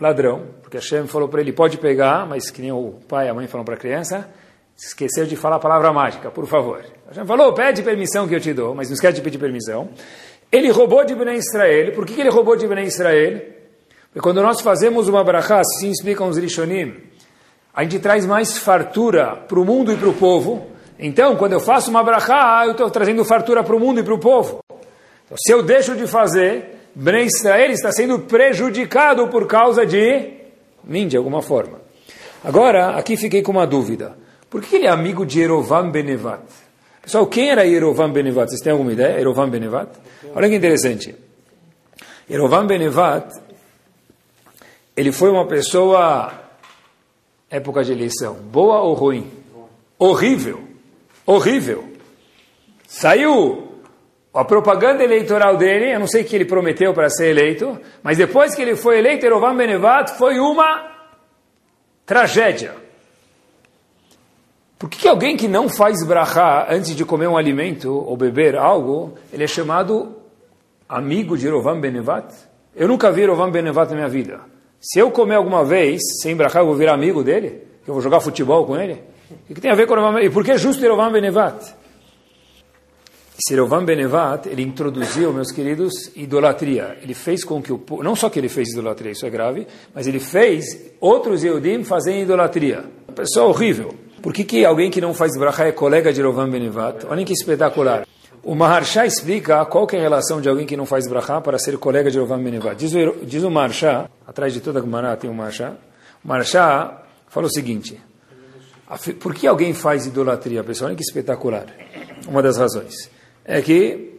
ladrão, 0.00 0.46
porque 0.62 0.76
Hashem 0.76 1.06
falou 1.06 1.28
para 1.28 1.40
ele, 1.40 1.52
pode 1.52 1.78
pegar, 1.78 2.26
mas 2.26 2.50
que 2.50 2.60
nem 2.60 2.72
o 2.72 2.94
pai 3.08 3.26
e 3.26 3.28
a 3.28 3.34
mãe 3.34 3.46
falam 3.46 3.64
para 3.64 3.74
a 3.74 3.78
criança, 3.78 4.28
esqueceu 4.76 5.26
de 5.26 5.36
falar 5.36 5.56
a 5.56 5.60
palavra 5.60 5.92
mágica, 5.92 6.30
por 6.30 6.46
favor. 6.46 6.84
Hashem 7.08 7.26
falou, 7.26 7.52
pede 7.52 7.82
permissão 7.82 8.26
que 8.26 8.34
eu 8.34 8.40
te 8.40 8.52
dou, 8.52 8.74
mas 8.74 8.88
não 8.88 8.94
esquece 8.94 9.14
de 9.14 9.22
pedir 9.22 9.38
permissão. 9.38 9.88
Ele 10.50 10.70
roubou 10.70 11.04
de 11.04 11.14
Bnei 11.14 11.36
Israel. 11.36 11.92
Por 11.92 12.06
que, 12.06 12.14
que 12.14 12.20
ele 12.20 12.30
roubou 12.30 12.56
de 12.56 12.66
Bnei 12.66 12.84
Israel? 12.84 13.40
Porque 14.06 14.20
quando 14.20 14.40
nós 14.42 14.60
fazemos 14.60 15.08
uma 15.08 15.24
brachá, 15.24 15.60
assim 15.60 15.90
explicam 15.90 16.28
os 16.28 16.36
Rishonim, 16.36 16.94
a 17.74 17.82
gente 17.82 17.98
traz 17.98 18.24
mais 18.24 18.56
fartura 18.56 19.34
para 19.34 19.58
o 19.58 19.64
mundo 19.64 19.92
e 19.92 19.96
para 19.96 20.08
o 20.08 20.14
povo. 20.14 20.68
Então, 20.96 21.34
quando 21.34 21.54
eu 21.54 21.60
faço 21.60 21.90
uma 21.90 22.04
brachá, 22.04 22.62
eu 22.64 22.72
estou 22.72 22.88
trazendo 22.88 23.24
fartura 23.24 23.64
para 23.64 23.74
o 23.74 23.80
mundo 23.80 23.98
e 23.98 24.02
para 24.04 24.14
o 24.14 24.18
povo. 24.18 24.60
Então, 24.70 25.36
se 25.36 25.52
eu 25.52 25.62
deixo 25.62 25.96
de 25.96 26.06
fazer, 26.06 26.73
Bnei 26.94 27.26
Israel 27.26 27.72
está 27.72 27.90
sendo 27.90 28.20
prejudicado 28.20 29.26
por 29.28 29.46
causa 29.46 29.84
de 29.84 30.32
mim, 30.84 31.08
de 31.08 31.16
alguma 31.16 31.42
forma. 31.42 31.80
Agora, 32.42 32.96
aqui 32.96 33.16
fiquei 33.16 33.42
com 33.42 33.50
uma 33.50 33.66
dúvida. 33.66 34.16
Por 34.48 34.62
que 34.62 34.76
ele 34.76 34.86
é 34.86 34.90
amigo 34.90 35.26
de 35.26 35.40
Erovam 35.40 35.90
Benevat? 35.90 36.42
Pessoal, 37.02 37.26
quem 37.26 37.50
era 37.50 37.66
Erovam 37.66 38.12
Benevat? 38.12 38.50
Vocês 38.50 38.60
têm 38.60 38.72
alguma 38.72 38.92
ideia? 38.92 39.18
Erovam 39.18 39.50
Benevat? 39.50 39.90
Olha 40.34 40.48
que 40.48 40.54
interessante. 40.54 41.14
Erovam 42.30 42.66
Benevat, 42.66 43.28
ele 44.96 45.10
foi 45.10 45.30
uma 45.30 45.46
pessoa, 45.46 46.32
época 47.50 47.82
de 47.82 47.92
eleição, 47.92 48.34
boa 48.34 48.80
ou 48.80 48.94
ruim? 48.94 49.30
Horrível. 49.98 50.62
Horrível. 51.26 51.84
Saiu 52.86 53.63
a 54.34 54.44
propaganda 54.44 55.04
eleitoral 55.04 55.56
dele, 55.56 55.94
eu 55.94 56.00
não 56.00 56.08
sei 56.08 56.22
o 56.22 56.24
que 56.24 56.34
ele 56.34 56.44
prometeu 56.44 56.92
para 56.92 57.08
ser 57.08 57.28
eleito, 57.28 57.78
mas 58.02 58.18
depois 58.18 58.52
que 58.52 58.62
ele 58.62 58.74
foi 58.74 58.98
eleito, 58.98 59.24
Erovam 59.24 59.56
Benevat 59.56 60.18
foi 60.18 60.40
uma 60.40 60.90
tragédia. 62.04 62.74
Por 64.76 64.90
que, 64.90 65.06
alguém 65.06 65.36
que 65.36 65.46
não 65.46 65.68
faz 65.68 66.04
brachá 66.04 66.66
antes 66.68 66.96
de 66.96 67.04
comer 67.04 67.28
um 67.28 67.36
alimento 67.36 67.94
ou 67.94 68.16
beber 68.16 68.56
algo, 68.56 69.14
ele 69.32 69.44
é 69.44 69.46
chamado 69.46 70.16
amigo 70.88 71.38
de 71.38 71.46
Erovam 71.46 71.80
Benevat? 71.80 72.34
Eu 72.74 72.88
nunca 72.88 73.12
vi 73.12 73.22
Erovam 73.22 73.52
Benevat 73.52 73.90
na 73.90 73.96
minha 73.96 74.08
vida. 74.08 74.40
Se 74.80 74.98
eu 74.98 75.12
comer 75.12 75.36
alguma 75.36 75.64
vez 75.64 76.00
sem 76.20 76.34
brachá, 76.34 76.58
eu 76.58 76.66
vou 76.66 76.74
virar 76.74 76.94
amigo 76.94 77.22
dele? 77.22 77.62
Eu 77.86 77.94
vou 77.94 78.02
jogar 78.02 78.18
futebol 78.18 78.66
com 78.66 78.76
ele? 78.76 79.00
O 79.48 79.54
que 79.54 79.60
tem 79.60 79.70
a 79.70 79.76
ver 79.76 79.86
com 79.86 79.92
Erovam 79.94 80.14
Benevat? 80.14 80.30
E 80.30 80.34
por 80.34 80.44
que 80.44 80.58
justo 80.58 80.84
Erovam 80.84 81.12
Benevat? 81.12 81.83
Serovam 83.36 83.84
Benevat, 83.84 84.48
ele 84.48 84.62
introduziu, 84.62 85.32
meus 85.32 85.50
queridos, 85.50 86.12
idolatria. 86.14 86.96
Ele 87.02 87.14
fez 87.14 87.42
com 87.44 87.60
que 87.60 87.72
o 87.72 87.82
não 88.00 88.14
só 88.14 88.30
que 88.30 88.38
ele 88.38 88.48
fez 88.48 88.70
idolatria, 88.70 89.10
isso 89.10 89.26
é 89.26 89.30
grave, 89.30 89.66
mas 89.92 90.06
ele 90.06 90.20
fez 90.20 90.92
outros 91.00 91.42
Yehudim 91.42 91.82
fazerem 91.82 92.22
idolatria. 92.22 92.84
Uma 93.08 93.14
pessoa 93.14 93.48
horrível. 93.48 93.92
Por 94.22 94.32
que, 94.32 94.44
que 94.44 94.64
alguém 94.64 94.88
que 94.88 95.00
não 95.00 95.12
faz 95.12 95.36
brachá 95.36 95.66
é 95.66 95.72
colega 95.72 96.10
de 96.10 96.16
Serovam 96.16 96.48
Benevat? 96.48 97.04
Olhem 97.06 97.24
que 97.24 97.32
espetacular. 97.32 98.06
O 98.42 98.54
Maharsha 98.54 99.04
explica 99.04 99.64
qual 99.64 99.88
é 99.92 99.96
a 99.96 100.02
relação 100.02 100.40
de 100.40 100.48
alguém 100.48 100.64
que 100.64 100.76
não 100.76 100.86
faz 100.86 101.08
brachá 101.08 101.40
para 101.40 101.58
ser 101.58 101.76
colega 101.76 102.10
de 102.10 102.14
Serovam 102.14 102.42
Benevat. 102.42 102.76
Diz 102.76 102.94
o, 102.94 103.24
diz 103.24 103.42
o 103.42 103.50
Maharsha, 103.50 104.08
atrás 104.24 104.52
de 104.52 104.60
toda 104.60 104.78
a 104.78 104.82
Gemara 104.82 105.16
tem 105.16 105.28
o 105.28 105.34
Maharsha, 105.34 105.76
o 106.24 106.28
Maharsha 106.28 107.02
fala 107.28 107.46
o 107.46 107.50
seguinte, 107.50 108.00
por 109.18 109.34
que 109.34 109.44
alguém 109.46 109.74
faz 109.74 110.06
idolatria, 110.06 110.62
pessoal? 110.62 110.90
Olha 110.90 110.96
que 110.96 111.02
espetacular. 111.02 111.66
Uma 112.28 112.40
das 112.40 112.56
razões 112.56 113.12
é 113.44 113.60
que, 113.60 114.18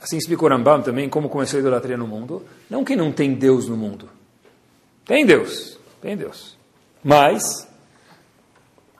assim 0.00 0.16
explica 0.16 0.44
o 0.44 0.48
Rambam 0.48 0.82
também, 0.82 1.08
como 1.08 1.28
começou 1.28 1.58
a 1.58 1.60
idolatria 1.60 1.96
no 1.96 2.06
mundo, 2.06 2.42
não 2.70 2.84
que 2.84 2.96
não 2.96 3.12
tem 3.12 3.34
Deus 3.34 3.68
no 3.68 3.76
mundo. 3.76 4.08
Tem 5.04 5.26
Deus, 5.26 5.78
tem 6.00 6.16
Deus. 6.16 6.56
Mas, 7.04 7.68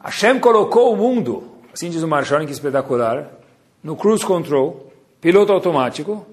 Hashem 0.02 0.38
colocou 0.40 0.92
o 0.92 0.96
mundo, 0.96 1.44
assim 1.72 1.88
diz 1.88 2.02
o 2.02 2.08
Marshall, 2.08 2.44
que 2.44 2.52
espetacular, 2.52 3.30
no 3.82 3.96
cruise 3.96 4.24
control, 4.24 4.92
piloto 5.20 5.52
automático, 5.52 6.26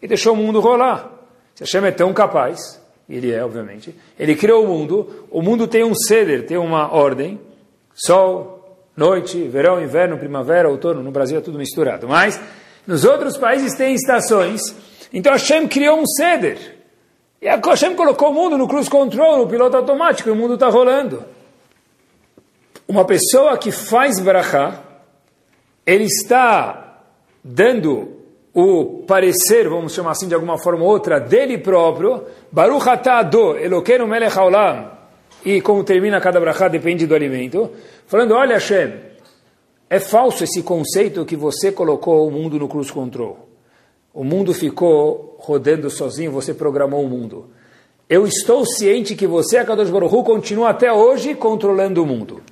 e 0.00 0.06
deixou 0.06 0.34
o 0.34 0.36
mundo 0.36 0.60
rolar. 0.60 1.10
Se 1.54 1.64
Hashem 1.64 1.84
é 1.86 1.90
tão 1.90 2.12
capaz, 2.12 2.80
ele 3.08 3.32
é, 3.32 3.44
obviamente, 3.44 3.94
ele 4.18 4.36
criou 4.36 4.64
o 4.64 4.68
mundo, 4.68 5.26
o 5.30 5.42
mundo 5.42 5.66
tem 5.66 5.84
um 5.84 5.94
ceder, 5.94 6.46
tem 6.46 6.56
uma 6.56 6.92
ordem, 6.92 7.40
sol, 7.94 8.78
noite, 8.96 9.42
verão, 9.48 9.82
inverno, 9.82 10.18
primavera, 10.18 10.68
outono, 10.68 11.02
no 11.02 11.10
Brasil 11.10 11.38
é 11.38 11.40
tudo 11.40 11.58
misturado, 11.58 12.08
mas 12.08 12.40
nos 12.86 13.04
outros 13.04 13.36
países 13.36 13.76
tem 13.76 13.94
estações. 13.94 14.60
Então 15.12 15.32
Hashem 15.32 15.66
criou 15.68 15.98
um 15.98 16.06
ceder. 16.06 16.58
E 17.40 17.46
Hashem 17.46 17.94
colocou 17.94 18.30
o 18.30 18.34
mundo 18.34 18.56
no 18.56 18.66
cruise 18.66 18.88
control, 18.88 19.38
no 19.38 19.46
piloto 19.46 19.76
automático, 19.76 20.28
e 20.28 20.32
o 20.32 20.36
mundo 20.36 20.54
está 20.54 20.68
rolando. 20.68 21.24
Uma 22.88 23.04
pessoa 23.04 23.56
que 23.58 23.70
faz 23.70 24.18
brachá, 24.18 24.80
ele 25.86 26.04
está 26.04 27.02
dando 27.42 28.24
o 28.54 29.02
parecer, 29.06 29.68
vamos 29.68 29.92
chamar 29.92 30.12
assim 30.12 30.28
de 30.28 30.34
alguma 30.34 30.56
forma 30.56 30.84
ou 30.84 30.90
outra, 30.90 31.18
dele 31.18 31.58
próprio, 31.58 32.24
Baruch 32.52 32.88
atah 32.88 33.28
Elokeinu 33.60 34.06
melech 34.06 34.38
haolam, 34.38 34.92
e 35.44 35.60
como 35.60 35.84
termina 35.84 36.20
cada 36.20 36.40
brachá 36.40 36.68
depende 36.68 37.06
do 37.06 37.14
alimento, 37.14 37.70
falando, 38.06 38.34
olha 38.34 38.54
Hashem, 38.54 38.92
é 39.88 40.00
falso 40.00 40.44
esse 40.44 40.62
conceito 40.62 41.24
que 41.24 41.36
você 41.36 41.70
colocou 41.70 42.26
o 42.26 42.30
mundo 42.30 42.58
no 42.58 42.68
cruise 42.68 42.92
control. 42.92 43.48
O 44.12 44.24
mundo 44.24 44.54
ficou 44.54 45.36
rodando 45.38 45.90
sozinho, 45.90 46.30
você 46.30 46.54
programou 46.54 47.04
o 47.04 47.08
mundo. 47.08 47.50
Eu 48.08 48.26
estou 48.26 48.64
ciente 48.64 49.14
que 49.14 49.26
você, 49.26 49.58
Akadosh 49.58 49.90
Baruch 49.90 50.24
continua 50.24 50.70
até 50.70 50.92
hoje 50.92 51.34
controlando 51.34 52.02
o 52.02 52.06
mundo. 52.06 52.42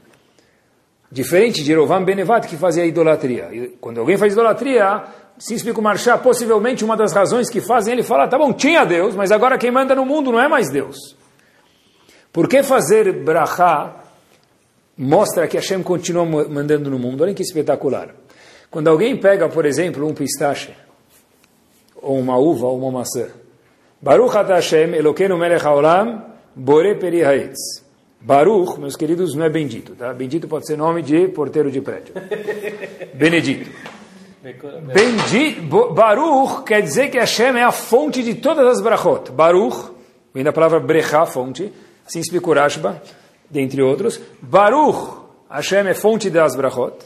Diferente 1.11 1.63
de 1.63 1.71
Yerovam 1.71 2.05
Benevat, 2.05 2.49
que 2.49 2.57
fazia 2.57 2.87
idolatria. 2.87 3.49
Quando 3.81 4.01
alguém 4.01 4.17
faz 4.17 4.33
idolatria, 4.33 5.05
se 5.39 5.55
explica 5.55 5.79
o 5.79 5.83
Marchá, 5.83 6.17
possivelmente 6.17 6.85
uma 6.85 6.97
das 6.97 7.13
razões 7.13 7.51
que 7.51 7.61
fazem 7.61 7.93
ele 7.93 8.03
falar, 8.03 8.29
tá 8.29 8.39
bom, 8.39 8.53
tinha 8.53 8.85
Deus, 8.85 9.15
mas 9.15 9.31
agora 9.31 9.59
quem 9.59 9.71
manda 9.71 9.95
no 9.95 10.07
mundo 10.07 10.33
não 10.33 10.41
é 10.41 10.49
mais 10.49 10.71
Deus. 10.71 11.17
Por 12.33 12.49
que 12.49 12.63
fazer 12.63 13.13
brachá 13.23 14.02
mostra 14.97 15.47
que 15.47 15.57
Hashem 15.57 15.83
continua 15.83 16.25
mandando 16.25 16.91
no 16.91 16.99
mundo. 16.99 17.23
Olha 17.23 17.35
que 17.35 17.43
espetacular. 17.43 18.15
Quando 18.71 18.89
alguém 18.89 19.17
pega, 19.17 19.49
por 19.49 19.67
exemplo, 19.67 20.07
um 20.07 20.15
pistache, 20.15 20.73
ou 21.97 22.19
uma 22.19 22.37
uva, 22.39 22.67
ou 22.67 22.79
uma 22.79 22.91
maçã, 22.91 23.29
Baruch 24.01 24.37
Ata 24.37 24.55
Hashem, 24.55 24.95
Elokeinu 24.95 25.37
melech 25.37 25.65
haolam, 25.65 26.25
bore 26.55 26.95
peri 26.97 27.23
haetz. 27.23 27.83
Baruch, 28.21 28.79
meus 28.79 28.97
queridos, 28.97 29.35
não 29.35 29.45
é 29.45 29.51
bendito, 29.51 29.95
tá? 29.97 30.13
Bendito 30.15 30.47
pode 30.47 30.67
ser 30.67 30.77
nome 30.77 31.03
de 31.03 31.29
porteiro 31.29 31.71
de 31.71 31.81
prédio. 31.81 32.15
Benedito. 33.15 33.69
Bendito, 34.93 35.93
Baruch 35.93 36.65
quer 36.65 36.83
dizer 36.83 37.11
que 37.11 37.19
Hashem 37.19 37.57
é 37.57 37.63
a 37.63 37.73
fonte 37.73 38.23
de 38.23 38.35
todas 38.35 38.67
as 38.67 38.81
brachot. 38.81 39.31
Baruch, 39.33 39.93
vem 40.33 40.43
da 40.43 40.53
palavra 40.53 40.81
brecha, 40.81 41.27
fonte, 41.27 41.73
assim 42.07 42.21
explica 42.21 42.49
o 42.49 42.55
Rashba, 42.55 43.03
dentre 43.53 43.83
outros. 43.83 44.21
Baruch, 44.41 45.23
Hashem 45.49 45.87
é 45.87 45.95
fonte 45.95 46.31
das 46.31 46.57
brachot, 46.57 46.97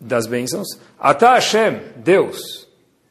das 0.00 0.26
bênçãos. 0.26 0.66
Ata 0.98 1.34
Hashem, 1.34 1.80
Deus. 1.96 2.62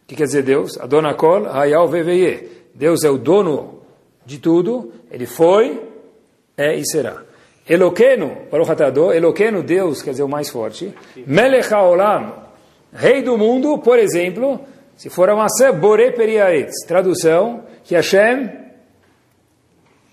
O 0.04 0.08
que 0.08 0.16
quer 0.16 0.26
dizer 0.26 0.44
Deus? 0.44 0.78
Adonakol 0.78 1.48
Hayal 1.48 1.88
Veveye. 1.88 2.50
Deus 2.74 3.04
é 3.04 3.10
o 3.10 3.18
dono 3.18 3.82
de 4.26 4.40
tudo, 4.40 4.92
ele 5.10 5.26
foi, 5.26 5.82
é 6.58 6.76
e 6.76 6.86
será. 6.86 7.24
Eloqueno, 7.68 8.38
Baruch 8.52 8.72
Atadô, 8.72 9.12
Eloqueno, 9.12 9.62
Deus, 9.62 10.02
quer 10.02 10.12
dizer 10.12 10.24
o 10.24 10.30
mais 10.30 10.50
forte. 10.50 10.94
Melech 11.26 11.74
HaOlam, 11.74 12.48
Rei 12.94 13.22
do 13.22 13.38
mundo, 13.38 13.78
por 13.80 14.00
exemplo, 14.00 14.62
se 14.96 15.10
for 15.10 15.30
a 15.30 15.36
maçã, 15.36 15.72
Bore 15.74 16.12
Periaetz. 16.12 16.86
Tradução, 16.88 17.64
que 17.84 17.96
Hashem 17.96 18.50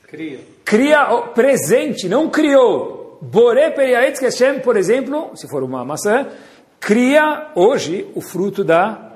cria 0.08 0.53
cria 0.64 1.04
presente, 1.34 2.08
não 2.08 2.28
criou. 2.28 3.18
Bore 3.20 3.70
Periaetz 3.70 4.20
Hashem, 4.20 4.60
por 4.60 4.76
exemplo, 4.76 5.30
se 5.34 5.48
for 5.48 5.62
uma 5.62 5.84
maçã, 5.84 6.26
cria 6.80 7.48
hoje 7.54 8.06
o 8.14 8.20
fruto 8.20 8.62
da 8.62 9.12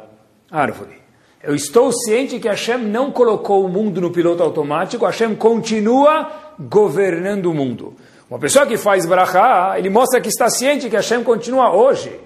árvore. 0.50 0.99
Eu 1.43 1.55
estou 1.55 1.93
ciente 1.93 2.38
que 2.38 2.49
Hashem 2.49 2.78
não 2.78 3.12
colocou 3.12 3.64
o 3.64 3.69
mundo 3.69 4.00
no 4.00 4.11
piloto 4.11 4.43
automático, 4.43 5.05
Hashem 5.05 5.35
continua 5.37 6.31
governando 6.59 7.47
o 7.47 7.55
mundo. 7.55 7.95
Uma 8.28 8.38
pessoa 8.38 8.67
que 8.67 8.76
faz 8.76 9.07
brachá, 9.07 9.75
ele 9.78 9.88
mostra 9.88 10.21
que 10.21 10.28
está 10.28 10.50
ciente 10.50 10.90
que 10.90 10.97
Hashem 10.97 11.23
continua 11.23 11.75
hoje 11.75 12.19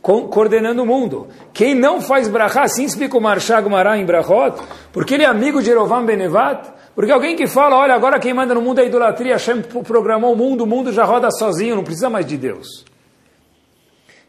coordenando 0.00 0.82
o 0.82 0.86
mundo. 0.86 1.28
Quem 1.52 1.74
não 1.74 2.00
faz 2.00 2.28
brachá, 2.28 2.62
assim 2.62 2.84
explica 2.84 3.16
o 3.16 3.20
Marshag 3.20 3.68
Mará 3.68 3.96
em 3.96 4.04
Brachot, 4.04 4.62
porque 4.92 5.14
ele 5.14 5.22
é 5.22 5.26
amigo 5.26 5.62
de 5.62 5.70
Erovam 5.70 6.04
Benevat, 6.04 6.68
porque 6.94 7.10
alguém 7.10 7.34
que 7.34 7.46
fala, 7.46 7.76
olha, 7.76 7.94
agora 7.94 8.20
quem 8.20 8.32
manda 8.32 8.54
no 8.54 8.62
mundo 8.62 8.80
é 8.80 8.86
idolatria, 8.86 9.32
Hashem 9.32 9.62
programou 9.62 10.32
o 10.32 10.36
mundo, 10.36 10.62
o 10.62 10.66
mundo 10.66 10.92
já 10.92 11.04
roda 11.04 11.30
sozinho, 11.30 11.74
não 11.74 11.84
precisa 11.84 12.08
mais 12.08 12.24
de 12.24 12.36
Deus. 12.36 12.84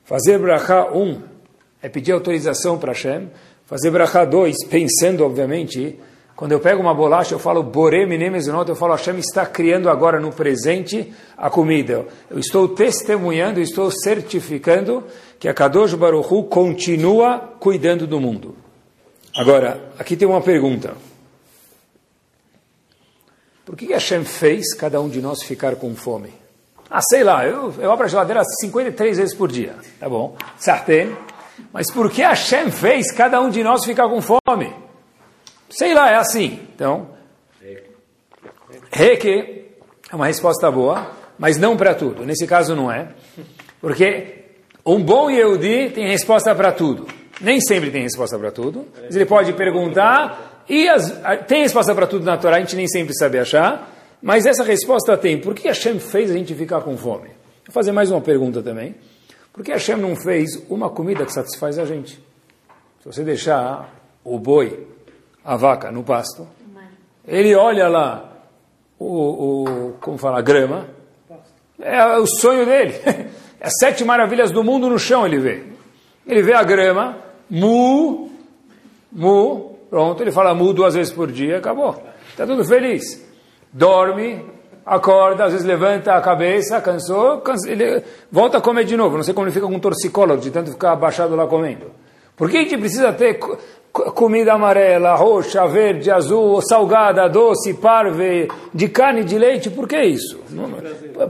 Fazer 0.03 0.39
brachá, 0.39 0.91
um, 0.91 1.21
é 1.81 1.89
pedir 1.89 2.11
autorização 2.11 2.77
para 2.77 2.91
Hashem. 2.91 3.29
Fazer 3.65 3.91
brachá, 3.91 4.25
dois, 4.25 4.55
pensando, 4.67 5.23
obviamente, 5.23 5.99
quando 6.35 6.51
eu 6.51 6.59
pego 6.59 6.81
uma 6.81 6.93
bolacha, 6.93 7.33
eu 7.33 7.39
falo 7.39 7.63
Boré 7.63 8.05
Minemezunot, 8.05 8.67
eu 8.67 8.75
falo 8.75 8.93
Hashem 8.93 9.17
está 9.19 9.45
criando 9.45 9.89
agora 9.89 10.19
no 10.19 10.31
presente 10.31 11.13
a 11.37 11.49
comida. 11.49 12.05
Eu 12.29 12.37
estou 12.39 12.67
testemunhando, 12.67 13.61
estou 13.61 13.89
certificando 13.89 15.03
que 15.39 15.47
a 15.47 15.53
Kadosh 15.53 15.93
Baruch 15.93 16.33
Hu 16.33 16.43
continua 16.43 17.39
cuidando 17.59 18.05
do 18.05 18.19
mundo. 18.19 18.55
Agora, 19.35 19.91
aqui 19.97 20.15
tem 20.15 20.27
uma 20.27 20.41
pergunta. 20.41 20.93
Por 23.65 23.75
que 23.75 23.91
Hashem 23.91 24.23
fez 24.23 24.75
cada 24.75 25.01
um 25.01 25.09
de 25.09 25.21
nós 25.21 25.41
ficar 25.41 25.75
com 25.75 25.95
fome? 25.95 26.31
Ah, 26.89 27.01
sei 27.01 27.23
lá, 27.23 27.45
eu, 27.45 27.73
eu 27.79 27.91
abro 27.91 28.05
a 28.05 28.07
geladeira 28.07 28.43
53 28.43 29.17
vezes 29.17 29.33
por 29.33 29.51
dia. 29.51 29.75
Tá 29.99 30.07
bom, 30.07 30.37
certo? 30.57 30.91
Mas 31.73 31.91
por 31.91 32.11
que 32.11 32.21
Hashem 32.21 32.69
fez 32.69 33.11
cada 33.11 33.41
um 33.41 33.49
de 33.49 33.63
nós 33.63 33.83
ficar 33.83 34.07
com 34.07 34.21
fome? 34.21 34.73
Sei 35.69 35.93
lá, 35.93 36.11
é 36.11 36.15
assim. 36.15 36.59
Então, 36.75 37.09
Reke 38.91 39.65
é 40.11 40.15
uma 40.15 40.27
resposta 40.27 40.69
boa, 40.69 41.11
mas 41.37 41.57
não 41.57 41.75
para 41.75 41.95
tudo. 41.95 42.23
Nesse 42.23 42.45
caso 42.45 42.75
não 42.75 42.91
é. 42.91 43.09
Porque 43.81 44.45
um 44.85 45.03
bom 45.03 45.29
Yehudi 45.29 45.89
tem 45.89 46.07
resposta 46.07 46.53
para 46.53 46.71
tudo. 46.71 47.07
Nem 47.41 47.59
sempre 47.59 47.91
tem 47.91 48.03
resposta 48.03 48.37
para 48.37 48.51
tudo, 48.51 48.87
mas 49.03 49.15
ele 49.15 49.25
pode 49.25 49.51
perguntar, 49.53 50.54
e 50.67 50.89
as, 50.89 51.11
tem 51.47 51.61
resposta 51.61 51.93
para 51.93 52.07
tudo 52.07 52.25
na 52.25 52.37
Torá, 52.37 52.57
a 52.57 52.59
gente 52.59 52.75
nem 52.75 52.87
sempre 52.87 53.13
sabe 53.15 53.37
achar, 53.37 53.91
mas 54.21 54.45
essa 54.45 54.63
resposta 54.63 55.15
tem. 55.17 55.39
Por 55.39 55.53
que 55.53 55.67
Hashem 55.67 55.99
fez 55.99 56.31
a 56.31 56.33
gente 56.33 56.53
ficar 56.55 56.81
com 56.81 56.97
fome? 56.97 57.29
Vou 57.65 57.73
fazer 57.73 57.91
mais 57.91 58.11
uma 58.11 58.21
pergunta 58.21 58.61
também. 58.61 58.95
Por 59.53 59.63
que 59.63 59.71
Hashem 59.71 59.97
não 59.97 60.15
fez 60.15 60.61
uma 60.69 60.89
comida 60.89 61.25
que 61.25 61.31
satisfaz 61.31 61.77
a 61.77 61.85
gente? 61.85 62.15
Se 63.01 63.05
você 63.05 63.23
deixar 63.23 63.93
o 64.23 64.39
boi, 64.39 64.87
a 65.43 65.55
vaca, 65.55 65.91
no 65.91 66.03
pasto, 66.03 66.47
ele 67.27 67.55
olha 67.55 67.87
lá 67.87 68.33
o, 68.97 69.63
o 69.63 69.93
como 70.01 70.17
fala, 70.17 70.39
a 70.39 70.41
grama, 70.41 70.87
é 71.79 72.17
o 72.17 72.25
sonho 72.25 72.65
dele. 72.65 72.95
É 73.57 73.69
sete 73.79 74.05
maravilhas 74.05 74.51
do 74.51 74.63
mundo 74.63 74.87
no 74.87 74.99
chão 74.99 75.25
ele 75.25 75.39
vê. 75.39 75.63
Ele 76.27 76.43
vê 76.43 76.53
a 76.53 76.61
grama, 76.61 77.17
mu, 77.49 78.29
mu, 79.11 79.74
pronto, 79.95 80.21
ele 80.21 80.31
fala 80.33 80.53
mu 80.53 80.73
duas 80.73 80.93
vezes 80.93 81.13
por 81.13 81.31
dia, 81.31 81.59
acabou. 81.59 81.95
Está 82.29 82.45
tudo 82.45 82.65
feliz. 82.65 83.25
Dorme, 83.71 84.43
acorda, 84.85 85.45
às 85.45 85.53
vezes 85.53 85.65
levanta 85.65 86.15
a 86.15 86.19
cabeça, 86.19 86.81
cansou, 86.81 87.39
cansa, 87.39 87.71
ele 87.71 88.03
volta 88.29 88.57
a 88.57 88.61
comer 88.61 88.83
de 88.83 88.97
novo. 88.97 89.15
Não 89.15 89.23
sei 89.23 89.33
como 89.33 89.47
ele 89.47 89.53
fica 89.53 89.65
com 89.65 89.73
um 89.73 89.79
torcicólogo 89.79 90.41
de 90.41 90.51
tanto 90.51 90.71
ficar 90.71 90.91
abaixado 90.91 91.33
lá 91.33 91.47
comendo. 91.47 91.91
Por 92.35 92.49
que 92.49 92.57
a 92.57 92.61
gente 92.63 92.77
precisa 92.77 93.13
ter 93.13 93.39
comida 93.93 94.51
amarela, 94.51 95.15
roxa, 95.15 95.65
verde, 95.65 96.11
azul, 96.11 96.61
salgada, 96.61 97.29
doce, 97.29 97.73
parve, 97.75 98.49
de 98.73 98.89
carne, 98.89 99.23
de 99.23 99.37
leite? 99.37 99.69
Por 99.69 99.87
que 99.87 100.03
isso? 100.03 100.41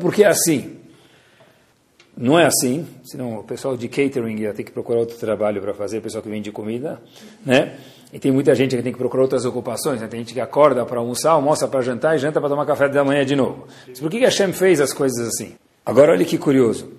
Porque 0.01 0.24
é 0.24 0.27
assim. 0.29 0.75
Não 2.17 2.39
é 2.39 2.45
assim, 2.45 2.88
senão 3.03 3.39
o 3.39 3.43
pessoal 3.43 3.77
de 3.77 3.88
catering 3.89 4.39
ia 4.39 4.53
ter 4.53 4.63
que 4.63 4.72
procurar 4.72 5.01
outro 5.01 5.17
trabalho 5.17 5.62
para 5.62 5.75
fazer, 5.75 6.00
o 6.00 6.01
pessoal 6.01 6.24
que 6.24 6.29
vende 6.29 6.50
comida, 6.50 7.00
né? 7.45 7.75
E 8.15 8.19
tem 8.19 8.31
muita 8.31 8.55
gente 8.55 8.77
que 8.77 8.81
tem 8.81 8.93
que 8.93 8.98
procurar 8.98 9.24
outras 9.24 9.43
ocupações, 9.43 10.00
né? 10.00 10.07
tem 10.07 10.22
gente 10.22 10.34
que 10.34 10.39
acorda 10.39 10.86
para 10.86 11.00
almoçar, 11.00 11.31
almoça 11.31 11.67
para 11.67 11.81
jantar 11.81 12.15
e 12.15 12.17
janta 12.17 12.39
para 12.39 12.48
tomar 12.48 12.65
café 12.65 12.88
da 12.88 13.03
manhã 13.03 13.25
de 13.25 13.36
novo. 13.36 13.67
Mas 13.86 14.00
por 14.00 14.10
que 14.10 14.19
Hashem 14.19 14.53
fez 14.53 14.79
as 14.79 14.93
coisas 14.93 15.27
assim? 15.27 15.55
Agora 15.86 16.13
olha 16.13 16.24
que 16.24 16.38
curioso. 16.38 16.93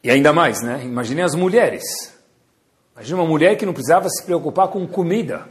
E 0.00 0.08
ainda 0.08 0.32
mais, 0.32 0.62
né? 0.62 0.80
Imagine 0.84 1.22
as 1.22 1.34
mulheres. 1.34 1.82
Imagine 2.94 3.18
uma 3.18 3.26
mulher 3.26 3.56
que 3.56 3.66
não 3.66 3.72
precisava 3.72 4.08
se 4.08 4.24
preocupar 4.24 4.68
com 4.68 4.86
comida. 4.86 5.42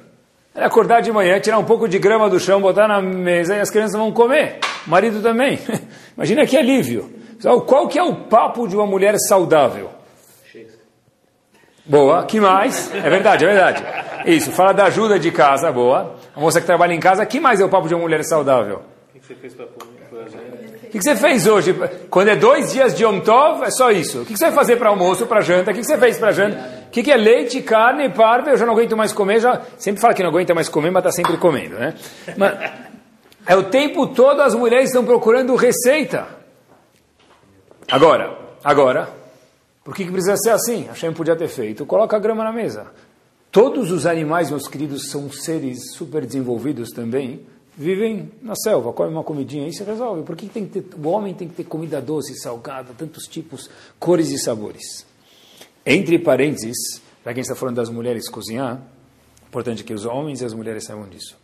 Ela 0.56 0.68
acordar 0.68 1.02
de 1.02 1.12
manhã, 1.12 1.38
tirar 1.38 1.60
um 1.60 1.66
pouco 1.66 1.86
de 1.86 2.00
grama 2.00 2.30
do 2.30 2.40
chão, 2.40 2.62
botar 2.62 2.88
na 2.88 3.02
mesa 3.02 3.58
e 3.58 3.60
as 3.60 3.70
crianças 3.70 4.00
vão 4.00 4.10
comer. 4.10 4.60
O 4.88 4.90
marido 4.90 5.22
também. 5.22 5.60
Imagina 6.16 6.46
que 6.46 6.56
alívio. 6.56 7.12
Qual 7.68 7.90
que 7.90 8.00
é 8.00 8.04
o 8.04 8.16
papo 8.28 8.70
de 8.70 8.76
uma 8.78 8.88
mulher 8.88 9.16
saudável? 9.28 9.90
Boa, 11.86 12.24
que 12.24 12.40
mais? 12.40 12.94
É 12.94 13.10
verdade, 13.10 13.44
é 13.44 13.48
verdade. 13.48 13.84
Isso, 14.26 14.52
fala 14.52 14.74
da 14.74 14.86
ajuda 14.86 15.20
de 15.20 15.32
casa, 15.32 15.72
boa. 15.72 16.16
A 16.36 16.40
moça 16.40 16.62
que 16.62 16.66
trabalha 16.66 16.94
em 16.94 17.00
casa, 17.00 17.26
que 17.26 17.40
mais 17.40 17.60
é 17.60 17.66
o 17.66 17.70
papo 17.70 17.88
de 17.88 17.94
uma 17.94 18.02
mulher 18.02 18.24
saudável? 18.24 18.82
O 19.14 19.20
que 19.20 19.26
você 19.26 19.36
fez 19.36 19.54
para 19.54 19.66
O 19.66 20.90
que 20.90 21.02
você 21.02 21.16
fez 21.16 21.46
hoje? 21.46 21.76
Quando 22.10 22.30
é 22.30 22.36
dois 22.36 22.72
dias 22.72 22.96
de 22.96 23.04
Yom 23.04 23.20
Tov, 23.20 23.64
é 23.64 23.72
só 23.72 23.92
isso. 23.92 24.22
O 24.22 24.26
que 24.26 24.38
você 24.38 24.46
vai 24.46 24.54
fazer 24.54 24.78
para 24.78 24.90
almoço, 24.90 25.26
para 25.28 25.42
janta? 25.42 25.72
O 25.72 25.74
que 25.74 25.84
você 25.84 25.98
fez 25.98 26.18
para 26.18 26.32
janta? 26.32 26.84
O 26.88 26.90
que 26.90 27.12
é 27.12 27.18
leite, 27.18 27.62
carne, 27.62 28.10
parva? 28.10 28.52
Eu 28.52 28.58
já 28.58 28.66
não 28.66 28.74
aguento 28.74 28.96
mais 28.96 29.12
comer. 29.12 29.42
Já 29.42 29.62
sempre 29.78 30.00
fala 30.00 30.14
que 30.14 30.24
não 30.24 30.30
aguenta 30.30 30.54
mais 30.54 30.70
comer, 30.70 30.90
mas 30.90 31.02
está 31.06 31.12
sempre 31.12 31.36
comendo, 31.38 31.76
né? 31.76 31.96
Mas, 32.38 32.72
é 33.46 33.56
o 33.58 33.64
tempo 33.64 34.08
todo 34.08 34.42
as 34.42 34.56
mulheres 34.56 34.88
estão 34.88 35.04
procurando 35.04 35.54
receita. 35.56 36.28
Agora, 37.92 38.38
agora, 38.64 39.10
por 39.84 39.94
que, 39.94 40.06
que 40.06 40.12
precisa 40.12 40.38
ser 40.38 40.52
assim? 40.52 40.84
Hashem 40.84 41.14
podia 41.14 41.36
ter 41.36 41.48
feito. 41.50 41.86
Coloca 41.86 42.16
a 42.16 42.20
grama 42.20 42.44
na 42.44 42.52
mesa. 42.52 42.88
Todos 43.52 43.92
os 43.92 44.06
animais, 44.06 44.50
meus 44.50 44.68
queridos, 44.68 45.10
são 45.10 45.30
seres 45.30 45.94
super 45.94 46.26
desenvolvidos 46.26 46.90
também. 46.90 47.46
Vivem 47.76 48.32
na 48.42 48.56
selva, 48.56 48.94
comem 48.94 49.12
uma 49.12 49.24
comidinha 49.24 49.68
e 49.68 49.74
se 49.74 49.84
resolve. 49.84 50.24
Por 50.24 50.36
que 50.36 50.48
tem 50.48 50.66
que 50.66 50.82
ter, 50.82 50.96
o 50.98 51.08
homem 51.10 51.34
tem 51.34 51.48
que 51.48 51.56
ter 51.56 51.64
comida 51.66 52.02
doce, 52.02 52.40
salgada, 52.40 52.94
tantos 52.98 53.26
tipos, 53.26 53.70
cores 54.00 54.30
e 54.30 54.38
sabores? 54.38 55.06
Entre 55.86 56.18
parênteses, 56.18 57.02
para 57.24 57.34
quem 57.34 57.42
está 57.42 57.56
falando 57.56 57.76
das 57.76 57.90
mulheres 57.90 58.30
cozinhar, 58.30 58.82
importante 59.48 59.84
que 59.84 59.94
os 59.94 60.06
homens 60.06 60.42
e 60.42 60.46
as 60.46 60.54
mulheres 60.54 60.86
saibam 60.86 61.08
disso. 61.08 61.38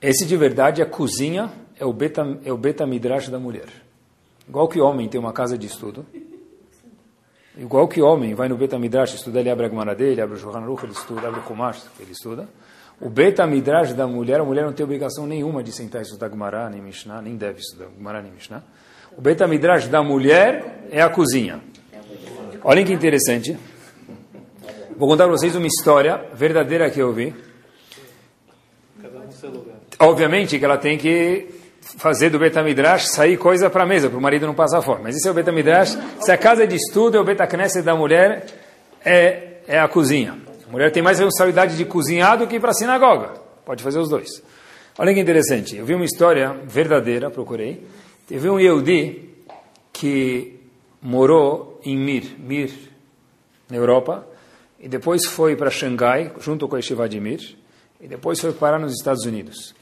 Esse 0.00 0.24
de 0.24 0.36
verdade, 0.36 0.80
a 0.80 0.86
cozinha 0.86 1.50
é 1.76 1.84
o 1.84 1.92
beta, 1.92 2.38
é 2.44 2.52
o 2.52 2.56
beta 2.56 2.86
midrash 2.86 3.28
da 3.28 3.38
mulher. 3.38 3.68
Igual 4.48 4.68
que 4.68 4.80
homem 4.80 5.08
tem 5.08 5.20
uma 5.20 5.32
casa 5.32 5.58
de 5.58 5.66
estudo, 5.66 6.06
igual 7.58 7.88
que 7.88 8.00
homem 8.00 8.34
vai 8.34 8.48
no 8.48 8.56
Betamidrash 8.56 9.14
estudar, 9.14 9.40
ele 9.40 9.50
abre 9.50 9.66
a 9.66 9.68
Gemara 9.68 9.94
dele, 9.94 10.20
abre 10.20 10.36
o 10.36 10.38
Shulchan 10.38 10.60
Aruch, 10.60 10.84
ele 10.84 10.92
estuda, 10.92 11.28
abre 11.28 11.40
o 11.40 11.42
Kumash, 11.42 11.84
ele 11.98 12.12
estuda. 12.12 12.48
O 13.00 13.10
Betamidrash 13.10 13.92
da 13.92 14.06
mulher, 14.06 14.40
a 14.40 14.44
mulher 14.44 14.64
não 14.64 14.72
tem 14.72 14.84
obrigação 14.84 15.26
nenhuma 15.26 15.62
de 15.62 15.72
sentar 15.72 16.00
e 16.00 16.04
estudar 16.04 16.30
Gemara, 16.30 16.70
nem 16.70 16.80
Mishnah, 16.80 17.20
nem 17.20 17.36
deve 17.36 17.60
estudar 17.60 17.88
Gemara, 17.96 18.22
nem 18.22 18.32
Mishnah. 18.32 18.62
O 19.16 19.20
Betamidrash 19.20 19.88
da 19.88 20.02
mulher 20.02 20.86
é 20.90 21.02
a 21.02 21.08
cozinha. 21.08 21.60
Olhem 22.62 22.84
que 22.84 22.92
interessante. 22.92 23.56
Vou 24.96 25.08
contar 25.08 25.24
para 25.24 25.32
vocês 25.32 25.54
uma 25.54 25.66
história 25.66 26.28
verdadeira 26.34 26.90
que 26.90 27.00
eu 27.00 27.12
vi. 27.12 27.34
Obviamente 30.00 30.58
que 30.58 30.64
ela 30.64 30.78
tem 30.78 30.96
que 30.96 31.57
fazer 31.96 32.30
do 32.30 32.38
Betamidrash 32.38 33.08
sair 33.08 33.36
coisa 33.36 33.70
para 33.70 33.84
a 33.84 33.86
mesa, 33.86 34.10
para 34.10 34.18
o 34.18 34.22
marido 34.22 34.46
não 34.46 34.54
passar 34.54 34.82
fome. 34.82 35.02
Mas 35.04 35.16
isso 35.16 35.28
é 35.28 35.30
o 35.30 35.34
Betamidrash. 35.34 35.96
Se 36.20 36.30
a 36.30 36.36
casa 36.36 36.66
de 36.66 36.76
estudo 36.76 37.16
é 37.16 37.20
o 37.20 37.24
Betacneset 37.24 37.82
da 37.82 37.94
mulher, 37.94 38.46
é, 39.04 39.60
é 39.66 39.78
a 39.78 39.88
cozinha. 39.88 40.36
A 40.68 40.70
mulher 40.70 40.92
tem 40.92 41.02
mais 41.02 41.18
responsabilidade 41.18 41.76
de 41.76 41.84
cozinhar 41.84 42.36
do 42.36 42.46
que 42.46 42.60
para 42.60 42.70
a 42.70 42.74
sinagoga. 42.74 43.34
Pode 43.64 43.82
fazer 43.82 43.98
os 43.98 44.08
dois. 44.08 44.28
Olha 44.98 45.14
que 45.14 45.20
interessante. 45.20 45.76
Eu 45.76 45.86
vi 45.86 45.94
uma 45.94 46.04
história 46.04 46.52
verdadeira, 46.64 47.30
procurei. 47.30 47.86
Teve 48.26 48.50
um 48.50 48.58
Yehudi 48.58 49.30
que 49.92 50.60
morou 51.00 51.80
em 51.84 51.96
Mir, 51.96 52.36
Mir, 52.38 52.72
na 53.70 53.76
Europa, 53.76 54.26
e 54.78 54.88
depois 54.88 55.24
foi 55.24 55.56
para 55.56 55.70
Xangai, 55.70 56.32
junto 56.40 56.68
com 56.68 56.76
a 56.76 56.78
Yeshiva 56.78 57.08
de 57.08 57.20
Mir, 57.20 57.56
e 58.00 58.06
depois 58.06 58.40
foi 58.40 58.52
parar 58.52 58.78
nos 58.78 58.92
Estados 58.92 59.24
Unidos. 59.24 59.74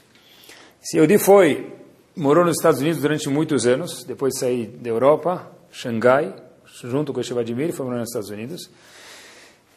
Esse 0.81 0.97
Yehudi 0.97 1.17
foi 1.17 1.76
morou 2.17 2.43
nos 2.43 2.57
Estados 2.57 2.81
Unidos 2.81 2.99
durante 2.99 3.29
muitos 3.29 3.67
anos, 3.67 4.03
depois 4.03 4.33
de 4.33 4.39
sair 4.39 4.65
da 4.65 4.89
Europa, 4.89 5.51
Xangai, 5.71 6.33
junto 6.83 7.13
com 7.13 7.19
o 7.19 7.23
Shivadimir, 7.23 7.71
foi 7.71 7.85
morar 7.85 7.99
nos 7.99 8.09
Estados 8.09 8.31
Unidos. 8.31 8.69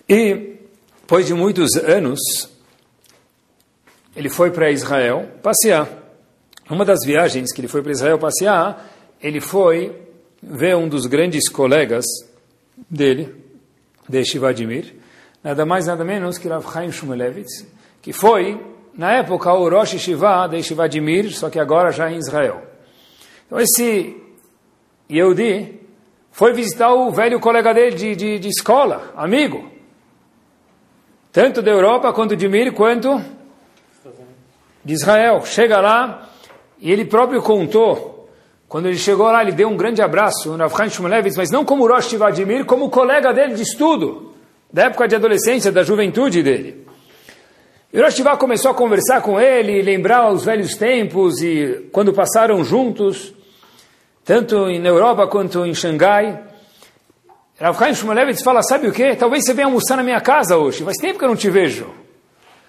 E, 0.09 0.57
depois 1.03 1.27
de 1.27 1.35
muitos 1.35 1.77
anos, 1.77 2.19
ele 4.17 4.31
foi 4.31 4.51
para 4.51 4.71
Israel 4.71 5.29
passear. 5.43 5.87
Uma 6.69 6.85
das 6.85 7.01
viagens 7.05 7.53
que 7.53 7.61
ele 7.61 7.69
foi 7.69 7.83
para 7.83 7.93
Israel 7.93 8.19
passear, 8.19 8.91
ele 9.23 9.41
foi 9.41 9.95
ver 10.43 10.77
um 10.77 10.89
dos 10.89 11.05
grandes 11.05 11.47
colegas 11.49 12.07
dele, 12.89 13.35
de 14.09 14.25
Shivadimir, 14.25 14.95
nada 15.45 15.67
mais 15.67 15.87
nada 15.87 16.05
menos 16.05 16.39
que 16.39 16.49
Rav 16.49 16.65
Chaim 16.73 16.91
Shumelevitz, 16.91 17.67
que 18.01 18.13
foi 18.13 18.59
na 18.95 19.13
época, 19.13 19.53
o 19.53 19.69
Rosh 19.69 19.99
Shiva 19.99 20.47
de 20.49 20.63
Shiva 20.63 20.89
de 20.89 21.01
Mir, 21.01 21.31
só 21.33 21.49
que 21.49 21.59
agora 21.59 21.93
já 21.93 22.11
em 22.11 22.17
Israel. 22.17 22.63
Então, 23.47 23.59
esse 23.61 24.17
Yehudi 25.11 25.81
foi 26.31 26.53
visitar 26.53 26.93
o 26.93 27.11
velho 27.11 27.41
colega 27.41 27.73
dele 27.75 27.97
de, 27.97 28.17
de, 28.17 28.39
de 28.39 28.49
escola, 28.49 29.13
amigo. 29.17 29.71
Tanto 31.33 31.63
da 31.63 31.71
Europa, 31.71 32.13
quanto 32.13 32.37
de 32.37 32.49
Mir, 32.49 32.73
quanto 32.73 33.21
de 34.85 34.95
Israel. 34.95 35.45
Chega 35.45 35.81
lá 35.81 36.29
e 36.79 36.91
ele 36.91 37.05
próprio 37.05 37.43
contou. 37.43 38.29
Quando 38.69 38.87
ele 38.87 38.99
chegou 38.99 39.27
lá, 39.27 39.43
ele 39.43 39.53
deu 39.53 39.69
um 39.69 39.77
grande 39.77 40.01
abraço, 40.01 40.55
Rav 40.57 40.77
Chaim 40.77 40.91
Shmulevitz, 40.91 41.37
mas 41.37 41.51
não 41.51 41.65
como 41.65 41.89
Rosh 41.89 42.07
Shivadimir, 42.07 42.65
como 42.65 42.89
colega 42.89 43.33
dele 43.33 43.55
de 43.55 43.63
estudo, 43.63 44.33
da 44.73 44.85
época 44.85 45.09
de 45.09 45.17
adolescência, 45.17 45.73
da 45.73 45.83
juventude 45.83 46.41
dele. 46.43 46.87
E 47.93 48.37
começou 48.37 48.71
a 48.71 48.75
conversar 48.75 49.21
com 49.21 49.41
ele, 49.41 49.83
lembrar 49.83 50.31
os 50.31 50.45
velhos 50.45 50.77
tempos 50.77 51.43
e 51.43 51.89
quando 51.91 52.13
passaram 52.13 52.63
juntos, 52.63 53.35
tanto 54.25 54.67
na 54.79 54.89
Europa 54.89 55.27
quanto 55.27 55.67
em 55.67 55.75
Xangai. 55.75 56.41
Rav 57.59 57.77
Chaim 57.77 57.93
Shmulevitz 57.93 58.45
fala, 58.45 58.63
sabe 58.63 58.87
o 58.87 58.93
que? 58.93 59.17
Talvez 59.17 59.45
você 59.45 59.53
venha 59.53 59.67
almoçar 59.67 59.97
na 59.97 60.05
minha 60.05 60.21
casa 60.21 60.57
hoje, 60.57 60.85
faz 60.85 60.99
tempo 60.99 61.19
que 61.19 61.25
eu 61.25 61.29
não 61.29 61.35
te 61.35 61.51
vejo. 61.51 61.93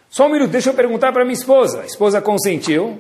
Só 0.10 0.26
um 0.26 0.32
minuto, 0.32 0.50
deixa 0.50 0.72
eu 0.72 0.74
perguntar 0.74 1.14
para 1.14 1.24
minha 1.24 1.38
esposa. 1.38 1.82
A 1.82 1.86
esposa 1.86 2.20
consentiu, 2.20 3.00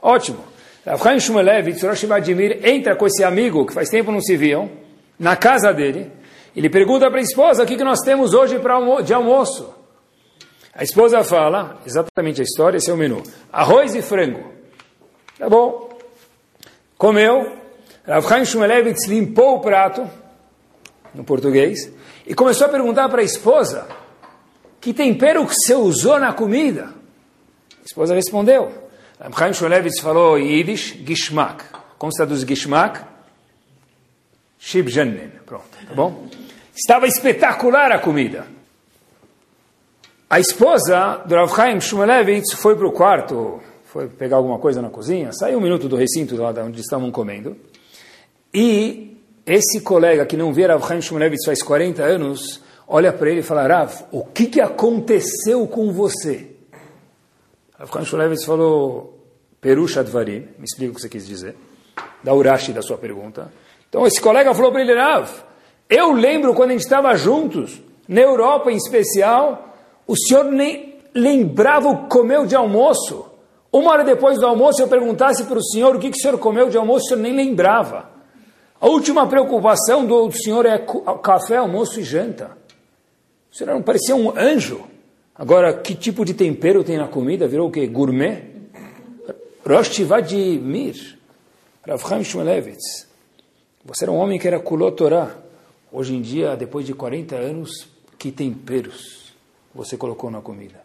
ótimo. 0.00 0.42
Rav 0.86 1.02
Chaim 1.02 1.20
Shmulevitz, 1.20 1.82
Rosh 1.82 2.04
Vladimir, 2.04 2.60
entra 2.64 2.96
com 2.96 3.06
esse 3.06 3.22
amigo 3.22 3.66
que 3.66 3.74
faz 3.74 3.90
tempo 3.90 4.10
não 4.10 4.22
se 4.22 4.38
viam, 4.38 4.70
na 5.18 5.36
casa 5.36 5.70
dele, 5.70 6.10
ele 6.56 6.70
pergunta 6.70 7.10
para 7.10 7.18
a 7.18 7.22
esposa, 7.22 7.62
o 7.62 7.66
que, 7.66 7.76
que 7.76 7.84
nós 7.84 8.00
temos 8.00 8.32
hoje 8.32 8.58
almo 8.66 9.02
de 9.02 9.12
almoço? 9.12 9.77
A 10.78 10.84
esposa 10.84 11.24
fala, 11.24 11.82
exatamente 11.84 12.40
a 12.40 12.44
história, 12.44 12.76
esse 12.76 12.88
é 12.88 12.94
o 12.94 12.96
menu. 12.96 13.20
Arroz 13.52 13.96
e 13.96 14.00
frango. 14.00 14.52
Tá 15.36 15.48
bom. 15.50 15.98
Comeu. 16.96 17.58
Rav 18.06 18.28
Chaim 18.28 18.44
Shmuelevitz 18.44 19.08
limpou 19.08 19.56
o 19.56 19.60
prato, 19.60 20.08
no 21.12 21.24
português, 21.24 21.92
e 22.24 22.32
começou 22.32 22.68
a 22.68 22.70
perguntar 22.70 23.08
para 23.08 23.22
a 23.22 23.24
esposa 23.24 23.88
que 24.80 24.94
tempero 24.94 25.44
que 25.48 25.54
você 25.54 25.74
usou 25.74 26.20
na 26.20 26.32
comida. 26.32 26.94
A 27.80 27.84
esposa 27.84 28.14
respondeu. 28.14 28.72
Rav 29.18 29.36
Chaim 29.36 29.52
Shmuelevitz 29.52 29.98
falou 29.98 30.38
em 30.38 30.58
Yiddish, 30.58 30.96
Gishmak. 31.04 31.64
Como 31.98 32.12
traduz 32.12 32.42
Gishmak? 32.42 33.00
Shibjanen. 34.60 35.32
Pronto, 35.44 35.76
tá 35.88 35.92
bom? 35.92 36.28
Estava 36.72 37.08
espetacular 37.08 37.90
a 37.90 37.98
comida. 37.98 38.57
A 40.30 40.38
esposa 40.38 41.22
do 41.24 41.34
Rav 41.34 41.50
Chaim 41.56 41.80
Shmuelevitz 41.80 42.52
foi 42.52 42.76
para 42.76 42.86
o 42.86 42.92
quarto, 42.92 43.60
foi 43.84 44.08
pegar 44.08 44.36
alguma 44.36 44.58
coisa 44.58 44.82
na 44.82 44.90
cozinha, 44.90 45.32
saiu 45.32 45.56
um 45.56 45.62
minuto 45.62 45.88
do 45.88 45.96
recinto 45.96 46.36
lá 46.36 46.52
onde 46.62 46.82
estavam 46.82 47.10
comendo, 47.10 47.56
e 48.52 49.16
esse 49.46 49.80
colega 49.80 50.26
que 50.26 50.36
não 50.36 50.52
vê 50.52 50.66
Rav 50.66 50.86
Chaim 50.86 51.00
Shmuelevitz 51.00 51.46
faz 51.46 51.62
40 51.62 52.02
anos, 52.02 52.62
olha 52.86 53.10
para 53.10 53.30
ele 53.30 53.40
e 53.40 53.42
fala, 53.42 53.66
Rav, 53.66 54.04
o 54.12 54.22
que, 54.22 54.48
que 54.48 54.60
aconteceu 54.60 55.66
com 55.66 55.90
você? 55.94 56.50
Rav 57.78 57.90
Chaim 57.90 58.04
Shmuelevitz 58.04 58.44
falou, 58.44 59.24
Perusha 59.62 60.04
Dvarim, 60.04 60.40
me 60.58 60.64
explica 60.64 60.92
o 60.92 60.94
que 60.96 61.00
você 61.00 61.08
quis 61.08 61.26
dizer, 61.26 61.56
da 62.22 62.34
Urashi 62.34 62.74
da 62.74 62.82
sua 62.82 62.98
pergunta. 62.98 63.50
Então 63.88 64.06
esse 64.06 64.20
colega 64.20 64.52
falou 64.52 64.72
para 64.72 64.82
ele, 64.82 64.94
Rav, 64.94 65.30
eu 65.88 66.12
lembro 66.12 66.52
quando 66.52 66.68
a 66.68 66.72
gente 66.74 66.82
estava 66.82 67.16
juntos, 67.16 67.80
na 68.06 68.20
Europa 68.20 68.70
em 68.70 68.76
especial, 68.76 69.67
o 70.08 70.16
senhor 70.16 70.46
nem 70.46 70.94
lembrava 71.14 71.90
o 71.90 72.04
que 72.04 72.08
comeu 72.08 72.46
de 72.46 72.56
almoço. 72.56 73.26
Uma 73.70 73.92
hora 73.92 74.04
depois 74.04 74.38
do 74.38 74.46
almoço, 74.46 74.80
eu 74.80 74.88
perguntasse 74.88 75.44
para 75.44 75.58
o 75.58 75.62
senhor 75.62 75.94
o 75.94 75.98
que, 75.98 76.10
que 76.10 76.16
o 76.16 76.20
senhor 76.20 76.38
comeu 76.38 76.70
de 76.70 76.78
almoço, 76.78 77.04
o 77.04 77.08
senhor 77.10 77.20
nem 77.20 77.36
lembrava. 77.36 78.08
A 78.80 78.88
última 78.88 79.26
preocupação 79.28 80.06
do 80.06 80.32
senhor 80.32 80.64
é 80.64 80.78
café, 81.22 81.58
almoço 81.58 82.00
e 82.00 82.02
janta. 82.02 82.56
O 83.52 83.54
senhor 83.54 83.74
não 83.74 83.82
parecia 83.82 84.16
um 84.16 84.30
anjo. 84.30 84.80
Agora, 85.34 85.74
que 85.74 85.94
tipo 85.94 86.24
de 86.24 86.32
tempero 86.32 86.82
tem 86.82 86.96
na 86.96 87.06
comida? 87.06 87.46
Virou 87.46 87.68
o 87.68 87.70
quê? 87.70 87.86
Gourmet? 87.86 88.44
Rosh 89.66 89.98
Mir, 90.62 91.18
Rav 91.86 92.00
Chaim 92.08 92.24
Shmulevitz. 92.24 93.06
Você 93.84 94.04
era 94.04 94.12
um 94.12 94.16
homem 94.16 94.38
que 94.38 94.48
era 94.48 94.58
kulotorá. 94.58 95.36
Hoje 95.92 96.14
em 96.14 96.22
dia, 96.22 96.56
depois 96.56 96.86
de 96.86 96.94
40 96.94 97.36
anos, 97.36 97.70
que 98.18 98.32
temperos 98.32 99.27
você 99.78 99.96
colocou 99.96 100.28
na 100.28 100.40
comida. 100.40 100.82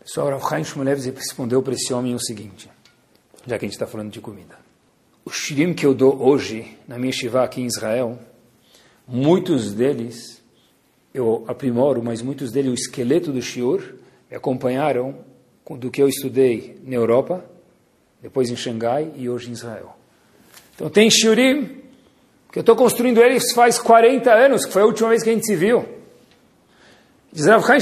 Pessoal, 0.00 0.30
Rav 0.30 0.48
Chaim 0.48 0.64
Shmulevitz 0.64 1.04
respondeu 1.04 1.62
para 1.62 1.74
esse 1.74 1.92
homem 1.92 2.14
o 2.14 2.18
seguinte, 2.18 2.70
já 3.46 3.58
que 3.58 3.64
a 3.64 3.68
gente 3.68 3.74
está 3.74 3.86
falando 3.86 4.10
de 4.10 4.20
comida. 4.20 4.58
O 5.22 5.30
shirim 5.30 5.74
que 5.74 5.84
eu 5.84 5.94
dou 5.94 6.22
hoje 6.22 6.78
na 6.88 6.98
minha 6.98 7.12
shiva 7.12 7.44
aqui 7.44 7.60
em 7.60 7.66
Israel, 7.66 8.18
muitos 9.06 9.74
deles 9.74 10.42
eu 11.12 11.44
aprimoro, 11.46 12.02
mas 12.02 12.22
muitos 12.22 12.50
deles, 12.50 12.70
o 12.70 12.74
esqueleto 12.74 13.30
do 13.30 13.40
shiur, 13.40 13.94
me 14.30 14.36
acompanharam 14.36 15.16
do 15.78 15.90
que 15.90 16.02
eu 16.02 16.08
estudei 16.08 16.80
na 16.84 16.96
Europa, 16.96 17.44
depois 18.20 18.50
em 18.50 18.56
Xangai 18.56 19.12
e 19.14 19.28
hoje 19.28 19.50
em 19.50 19.52
Israel. 19.52 19.94
Então 20.74 20.88
tem 20.88 21.10
shiurim 21.10 21.82
que 22.50 22.58
eu 22.58 22.62
estou 22.62 22.76
construindo 22.76 23.20
eles 23.20 23.52
faz 23.52 23.78
40 23.78 24.32
anos, 24.32 24.64
que 24.64 24.72
foi 24.72 24.82
a 24.82 24.86
última 24.86 25.10
vez 25.10 25.22
que 25.22 25.28
a 25.28 25.32
gente 25.32 25.46
se 25.46 25.54
viu. 25.54 25.93
Diz 27.34 27.46
Rav 27.46 27.66
Chaim 27.66 27.80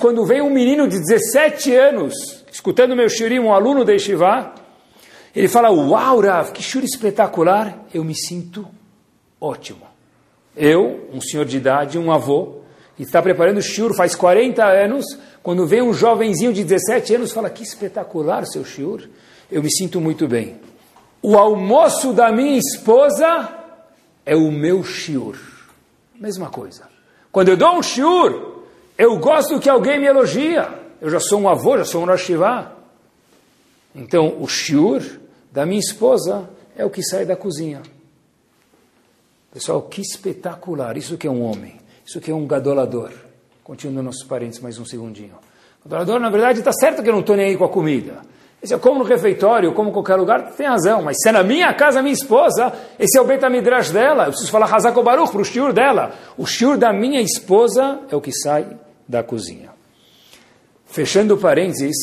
quando 0.00 0.26
veio 0.26 0.44
um 0.44 0.50
menino 0.50 0.88
de 0.88 0.98
17 0.98 1.72
anos, 1.72 2.44
escutando 2.50 2.96
meu 2.96 3.08
shirim, 3.08 3.38
um 3.38 3.52
aluno 3.52 3.84
da 3.84 3.92
Yeshiva, 3.92 4.52
ele 5.36 5.46
fala, 5.46 5.70
uau 5.70 6.20
Rav, 6.20 6.50
que 6.50 6.60
shuri 6.60 6.84
espetacular, 6.84 7.84
eu 7.94 8.02
me 8.02 8.16
sinto 8.16 8.66
ótimo. 9.40 9.86
Eu, 10.56 11.08
um 11.12 11.20
senhor 11.20 11.46
de 11.46 11.58
idade, 11.58 11.96
um 11.96 12.10
avô, 12.10 12.56
que 12.96 13.04
está 13.04 13.22
preparando 13.22 13.58
o 13.58 13.62
shiur 13.62 13.94
faz 13.94 14.16
40 14.16 14.64
anos, 14.64 15.04
quando 15.44 15.64
vem 15.64 15.80
um 15.80 15.94
jovenzinho 15.94 16.52
de 16.52 16.64
17 16.64 17.14
anos, 17.14 17.30
fala, 17.30 17.48
que 17.48 17.62
espetacular 17.62 18.44
seu 18.46 18.64
shiur, 18.64 19.08
eu 19.48 19.62
me 19.62 19.70
sinto 19.70 20.00
muito 20.00 20.26
bem. 20.26 20.56
O 21.22 21.38
almoço 21.38 22.12
da 22.12 22.32
minha 22.32 22.58
esposa 22.58 23.48
é 24.26 24.34
o 24.34 24.50
meu 24.50 24.82
shiur. 24.82 25.38
Mesma 26.18 26.50
coisa. 26.50 26.88
Quando 27.30 27.50
eu 27.50 27.56
dou 27.56 27.78
um 27.78 27.82
shiur, 27.82 28.47
eu 28.98 29.16
gosto 29.18 29.60
que 29.60 29.70
alguém 29.70 30.00
me 30.00 30.06
elogia. 30.06 30.68
Eu 31.00 31.08
já 31.08 31.20
sou 31.20 31.40
um 31.40 31.48
avô, 31.48 31.78
já 31.78 31.84
sou 31.84 32.02
um 32.02 32.06
Roshivá. 32.06 32.72
Então, 33.94 34.36
o 34.40 34.48
shiur 34.48 35.00
da 35.52 35.64
minha 35.64 35.78
esposa 35.78 36.50
é 36.76 36.84
o 36.84 36.90
que 36.90 37.00
sai 37.04 37.24
da 37.24 37.36
cozinha. 37.36 37.80
Pessoal, 39.52 39.82
que 39.82 40.00
espetacular. 40.00 40.96
Isso 40.96 41.16
que 41.16 41.28
é 41.28 41.30
um 41.30 41.42
homem. 41.44 41.76
Isso 42.04 42.20
que 42.20 42.32
é 42.32 42.34
um 42.34 42.44
gadolador. 42.44 43.12
Continuando 43.62 44.02
nossos 44.02 44.24
parentes 44.24 44.58
mais 44.58 44.78
um 44.80 44.84
segundinho. 44.84 45.36
Gadolador, 45.84 46.18
na 46.18 46.28
verdade, 46.28 46.58
está 46.58 46.72
certo 46.72 47.00
que 47.00 47.08
eu 47.08 47.12
não 47.12 47.20
estou 47.20 47.36
nem 47.36 47.46
aí 47.46 47.56
com 47.56 47.64
a 47.64 47.68
comida. 47.68 48.22
Se 48.64 48.74
eu 48.74 48.80
como 48.80 48.98
no 48.98 49.04
refeitório, 49.04 49.72
como 49.72 49.90
em 49.90 49.92
qualquer 49.92 50.16
lugar, 50.16 50.50
tem 50.56 50.66
razão. 50.66 51.02
Mas 51.02 51.18
se 51.20 51.28
é 51.28 51.32
na 51.32 51.44
minha 51.44 51.72
casa, 51.72 52.02
minha 52.02 52.12
esposa, 52.12 52.72
esse 52.98 53.16
é 53.16 53.20
o 53.20 53.24
Betamidrash 53.24 53.92
dela. 53.92 54.24
Eu 54.24 54.30
preciso 54.30 54.50
falar 54.50 54.74
Hazako 54.74 55.04
Baruch 55.04 55.30
para 55.30 55.40
o 55.40 55.44
shiur 55.44 55.72
dela. 55.72 56.12
O 56.36 56.44
shiur 56.44 56.76
da 56.76 56.92
minha 56.92 57.20
esposa 57.20 58.00
é 58.10 58.16
o 58.16 58.20
que 58.20 58.32
sai 58.32 58.66
da 59.08 59.22
cozinha. 59.22 59.70
Fechando 60.86 61.36
parênteses, 61.36 61.96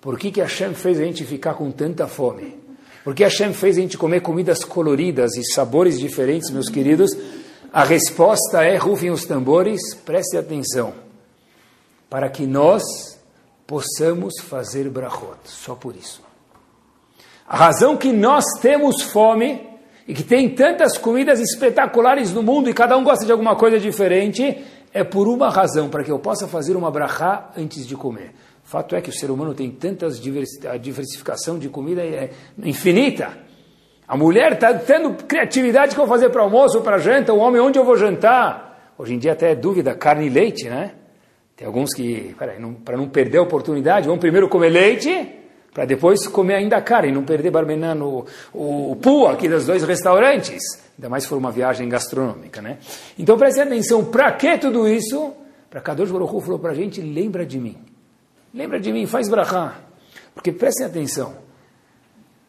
por 0.00 0.18
que, 0.18 0.30
que 0.30 0.40
Hashem 0.40 0.74
fez 0.74 1.00
a 1.00 1.04
gente 1.04 1.24
ficar 1.24 1.54
com 1.54 1.70
tanta 1.70 2.06
fome? 2.06 2.62
Por 3.02 3.14
que 3.14 3.24
Hashem 3.24 3.52
fez 3.52 3.76
a 3.76 3.80
gente 3.80 3.98
comer 3.98 4.20
comidas 4.20 4.64
coloridas 4.64 5.36
e 5.36 5.44
sabores 5.52 5.98
diferentes, 5.98 6.50
meus 6.50 6.68
queridos? 6.68 7.10
A 7.72 7.84
resposta 7.84 8.62
é, 8.62 8.76
rufem 8.76 9.10
os 9.10 9.24
tambores, 9.24 9.80
preste 10.04 10.36
atenção, 10.36 10.94
para 12.08 12.30
que 12.30 12.46
nós 12.46 12.82
possamos 13.66 14.34
fazer 14.40 14.88
brachot, 14.88 15.38
só 15.44 15.74
por 15.74 15.96
isso. 15.96 16.22
A 17.46 17.56
razão 17.56 17.96
que 17.96 18.12
nós 18.12 18.44
temos 18.60 19.02
fome 19.02 19.60
e 20.06 20.14
que 20.14 20.22
tem 20.22 20.54
tantas 20.54 20.96
comidas 20.98 21.40
espetaculares 21.40 22.32
no 22.32 22.42
mundo 22.42 22.68
e 22.70 22.74
cada 22.74 22.96
um 22.96 23.04
gosta 23.04 23.24
de 23.24 23.32
alguma 23.32 23.56
coisa 23.56 23.78
diferente 23.78 24.64
é 24.94 25.02
por 25.02 25.26
uma 25.26 25.50
razão, 25.50 25.88
para 25.88 26.04
que 26.04 26.10
eu 26.12 26.20
possa 26.20 26.46
fazer 26.46 26.76
uma 26.76 26.88
brachá 26.88 27.50
antes 27.56 27.84
de 27.84 27.96
comer. 27.96 28.32
Fato 28.62 28.94
é 28.94 29.00
que 29.00 29.10
o 29.10 29.12
ser 29.12 29.28
humano 29.28 29.52
tem 29.52 29.68
tantas 29.68 30.22
a 30.70 30.76
diversificação 30.76 31.58
de 31.58 31.68
comida 31.68 32.00
é 32.00 32.30
infinita. 32.62 33.36
A 34.06 34.16
mulher 34.16 34.52
está 34.52 34.72
tendo 34.72 35.12
criatividade 35.24 35.94
que 35.94 36.00
eu 36.00 36.06
vou 36.06 36.14
fazer 36.14 36.30
para 36.30 36.42
almoço 36.42 36.80
para 36.80 36.98
janta, 36.98 37.32
o 37.32 37.38
homem 37.38 37.60
onde 37.60 37.76
eu 37.76 37.84
vou 37.84 37.96
jantar. 37.96 38.94
Hoje 38.96 39.14
em 39.14 39.18
dia 39.18 39.32
até 39.32 39.50
é 39.50 39.54
dúvida, 39.56 39.94
carne 39.96 40.26
e 40.26 40.30
leite, 40.30 40.68
né? 40.68 40.92
Tem 41.56 41.66
alguns 41.66 41.92
que, 41.92 42.34
para 42.84 42.96
não 42.96 43.08
perder 43.08 43.38
a 43.38 43.42
oportunidade, 43.42 44.06
vão 44.06 44.16
primeiro 44.16 44.48
comer 44.48 44.70
leite, 44.70 45.10
para 45.74 45.84
depois 45.84 46.26
comer 46.28 46.54
ainda 46.54 46.80
carne, 46.80 47.10
não 47.10 47.24
perder 47.24 47.50
barmenã 47.50 47.96
no 47.96 48.24
o, 48.52 48.92
o 48.92 48.96
pua 48.96 49.32
aqui 49.32 49.48
dos 49.48 49.66
dois 49.66 49.82
restaurantes. 49.82 50.62
Ainda 50.96 51.08
mais 51.08 51.26
for 51.26 51.36
uma 51.36 51.50
viagem 51.50 51.88
gastronômica, 51.88 52.62
né? 52.62 52.78
Então 53.18 53.36
preste 53.36 53.60
atenção, 53.60 54.04
para 54.04 54.30
que 54.32 54.56
tudo 54.56 54.88
isso? 54.88 55.34
Para 55.68 55.80
Kadosh 55.80 56.12
Baruch 56.12 56.32
Hu 56.32 56.40
falou 56.40 56.60
para 56.60 56.70
a 56.70 56.74
gente, 56.74 57.00
lembra 57.00 57.44
de 57.44 57.58
mim. 57.58 57.76
Lembra 58.54 58.78
de 58.78 58.92
mim, 58.92 59.04
faz 59.04 59.28
brachá. 59.28 59.80
Porque 60.32 60.52
prestem 60.52 60.86
atenção, 60.86 61.34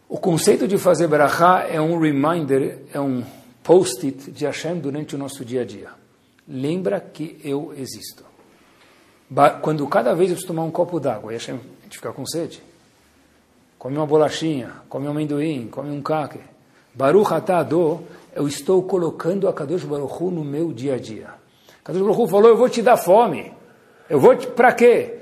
o 0.08 0.20
conceito 0.20 0.68
de 0.68 0.78
fazer 0.78 1.08
brachá 1.08 1.66
é 1.68 1.82
um 1.82 2.00
reminder, 2.00 2.84
é 2.94 3.00
um 3.00 3.24
post-it 3.64 4.30
de 4.30 4.46
Hashem 4.46 4.78
durante 4.78 5.16
o 5.16 5.18
nosso 5.18 5.44
dia 5.44 5.62
a 5.62 5.66
dia. 5.66 5.90
Lembra 6.48 7.00
que 7.00 7.40
eu 7.44 7.74
existo. 7.76 8.24
Quando 9.64 9.88
cada 9.88 10.14
vez 10.14 10.30
eu 10.30 10.38
tomar 10.46 10.64
um 10.64 10.70
copo 10.70 11.00
d'água 11.00 11.34
e 11.34 11.36
a 11.36 11.40
gente 11.40 11.64
fica 11.90 12.14
com 12.14 12.24
sede, 12.28 12.62
come 13.86 13.98
uma 13.98 14.08
bolachinha, 14.08 14.72
come 14.90 15.08
um 15.08 15.12
amendoim, 15.12 15.68
come 15.68 15.92
um 15.92 16.02
caque. 16.02 16.40
Baruch 16.92 17.32
atado, 17.32 18.02
eu 18.36 18.48
estou 18.48 18.82
colocando 18.82 19.48
a 19.48 19.54
Kadosh 19.54 19.84
Baruch 19.84 20.12
Hu 20.12 20.32
no 20.32 20.44
meu 20.44 20.74
dia 20.74 20.96
a 20.96 20.98
dia. 20.98 21.28
Kadosh 21.84 22.02
Baruch 22.02 22.20
Hu 22.20 22.28
falou, 22.28 22.50
eu 22.50 22.58
vou 22.58 22.68
te 22.68 22.82
dar 22.82 22.98
fome. 22.98 23.54
Eu 24.10 24.20
vou 24.20 24.36
para 24.36 24.74
quê? 24.74 25.14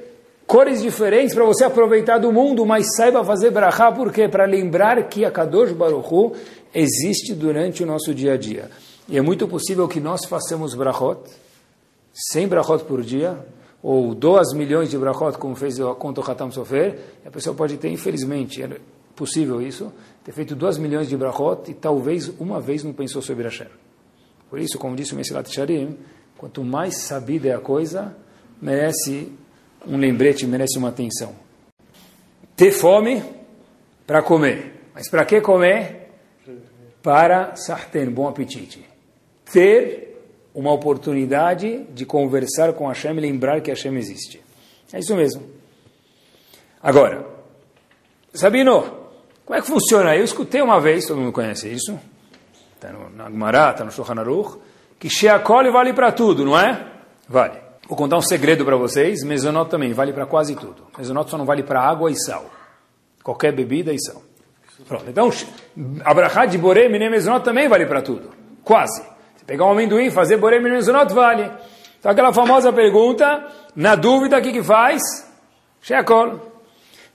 Cores 0.47 0.81
diferentes 0.81 1.35
para 1.35 1.43
você 1.43 1.65
aproveitar 1.65 2.19
do 2.19 2.31
mundo, 2.31 2.65
mas 2.65 2.95
saiba 2.95 3.21
fazer 3.25 3.51
brachá, 3.51 3.91
por 3.91 4.13
quê? 4.13 4.29
Para 4.29 4.45
lembrar 4.45 5.09
que 5.09 5.25
a 5.25 5.31
Kadosh 5.31 5.73
Baruch 5.73 6.07
Hu 6.09 6.33
existe 6.73 7.33
durante 7.33 7.83
o 7.83 7.85
nosso 7.85 8.13
dia 8.13 8.35
a 8.35 8.37
dia. 8.37 8.71
E 9.09 9.17
é 9.17 9.21
muito 9.21 9.45
possível 9.45 9.89
que 9.89 9.99
nós 9.99 10.23
façamos 10.23 10.73
brachot, 10.73 11.19
100 12.13 12.47
brachot 12.47 12.85
por 12.85 13.01
dia, 13.01 13.37
ou 13.83 14.15
2 14.15 14.53
milhões 14.53 14.89
de 14.89 14.97
brachot, 14.97 15.37
como 15.37 15.55
fez 15.55 15.77
o 15.77 15.93
conto 15.95 16.21
Hatam 16.21 16.49
Sofer, 16.49 16.97
a 17.25 17.29
pessoa 17.29 17.53
pode 17.53 17.75
ter, 17.75 17.89
infelizmente, 17.89 18.63
é 18.63 18.79
possível 19.13 19.61
isso, 19.61 19.91
ter 20.23 20.31
feito 20.31 20.55
2 20.55 20.77
milhões 20.77 21.09
de 21.09 21.17
brachot 21.17 21.69
e 21.69 21.73
talvez 21.73 22.29
uma 22.39 22.61
vez 22.61 22.81
não 22.81 22.93
pensou 22.93 23.21
sobre 23.21 23.43
Hashem. 23.43 23.67
Por 24.49 24.57
isso, 24.57 24.79
como 24.79 24.95
disse 24.95 25.13
o 25.13 25.17
Mesilat 25.17 25.49
Sharim, 25.51 25.97
quanto 26.37 26.63
mais 26.63 26.99
sabida 26.99 27.49
é 27.49 27.53
a 27.53 27.59
coisa, 27.59 28.15
merece 28.61 29.29
um 29.85 29.97
lembrete 29.97 30.47
merece 30.47 30.77
uma 30.77 30.89
atenção. 30.89 31.35
Ter 32.55 32.71
fome 32.71 33.21
para 34.07 34.21
comer. 34.21 34.81
Mas 34.93 35.09
para 35.09 35.25
que 35.25 35.41
comer? 35.41 36.09
Para 37.01 37.55
sarten, 37.57 38.09
bom 38.09 38.27
apetite. 38.27 38.85
Ter 39.51 40.12
uma 40.53 40.71
oportunidade 40.71 41.85
de 41.93 42.05
conversar 42.05 42.73
com 42.73 42.87
Hashem 42.87 43.17
e 43.17 43.19
lembrar 43.19 43.61
que 43.61 43.71
Hashem 43.71 43.95
existe. 43.97 44.41
É 44.91 44.99
isso 44.99 45.15
mesmo. 45.15 45.43
Agora, 46.81 47.25
Sabino, 48.33 48.81
como 49.45 49.57
é 49.57 49.61
que 49.61 49.67
funciona? 49.67 50.15
Eu 50.15 50.23
escutei 50.23 50.61
uma 50.61 50.79
vez, 50.79 51.05
todo 51.05 51.19
mundo 51.19 51.31
conhece 51.31 51.67
isso, 51.71 51.99
está 52.75 52.91
na 53.15 53.29
Gemara, 53.29 53.71
está 53.71 53.83
no 53.83 53.91
Shulchan 53.91 54.19
Aruch, 54.19 54.57
que 54.99 55.09
Sheakol 55.09 55.71
vale 55.71 55.93
para 55.93 56.11
tudo, 56.11 56.45
não 56.45 56.57
é? 56.59 56.87
Vale. 57.27 57.59
Vou 57.87 57.97
contar 57.97 58.17
um 58.17 58.21
segredo 58.21 58.63
para 58.63 58.75
vocês, 58.75 59.23
Mezonot 59.23 59.69
também 59.69 59.91
vale 59.93 60.13
para 60.13 60.25
quase 60.25 60.55
tudo. 60.55 60.87
Mezonot 60.97 61.29
só 61.29 61.37
não 61.37 61.45
vale 61.45 61.63
para 61.63 61.81
água 61.81 62.09
e 62.11 62.15
sal. 62.15 62.45
Qualquer 63.23 63.51
bebida 63.53 63.91
e 63.93 63.99
sal. 63.99 64.21
Pronto, 64.87 65.05
então, 65.07 65.29
Abrahá 66.03 66.45
de 66.45 66.57
Boré, 66.57 66.87
Miné 66.89 67.09
Mezonot 67.09 67.43
também 67.43 67.67
vale 67.67 67.85
para 67.85 68.01
tudo. 68.01 68.31
Quase. 68.63 69.12
Pegar 69.45 69.65
um 69.65 69.71
amendoim, 69.71 70.09
fazer 70.09 70.37
Boré, 70.37 70.59
Miné 70.59 70.75
Mezonot, 70.75 71.13
vale. 71.13 71.51
Então 71.99 72.11
aquela 72.11 72.33
famosa 72.33 72.71
pergunta, 72.71 73.45
na 73.75 73.95
dúvida, 73.95 74.37
o 74.37 74.41
que 74.41 74.51
que 74.51 74.63
faz? 74.63 75.01
Sheakol. 75.81 76.39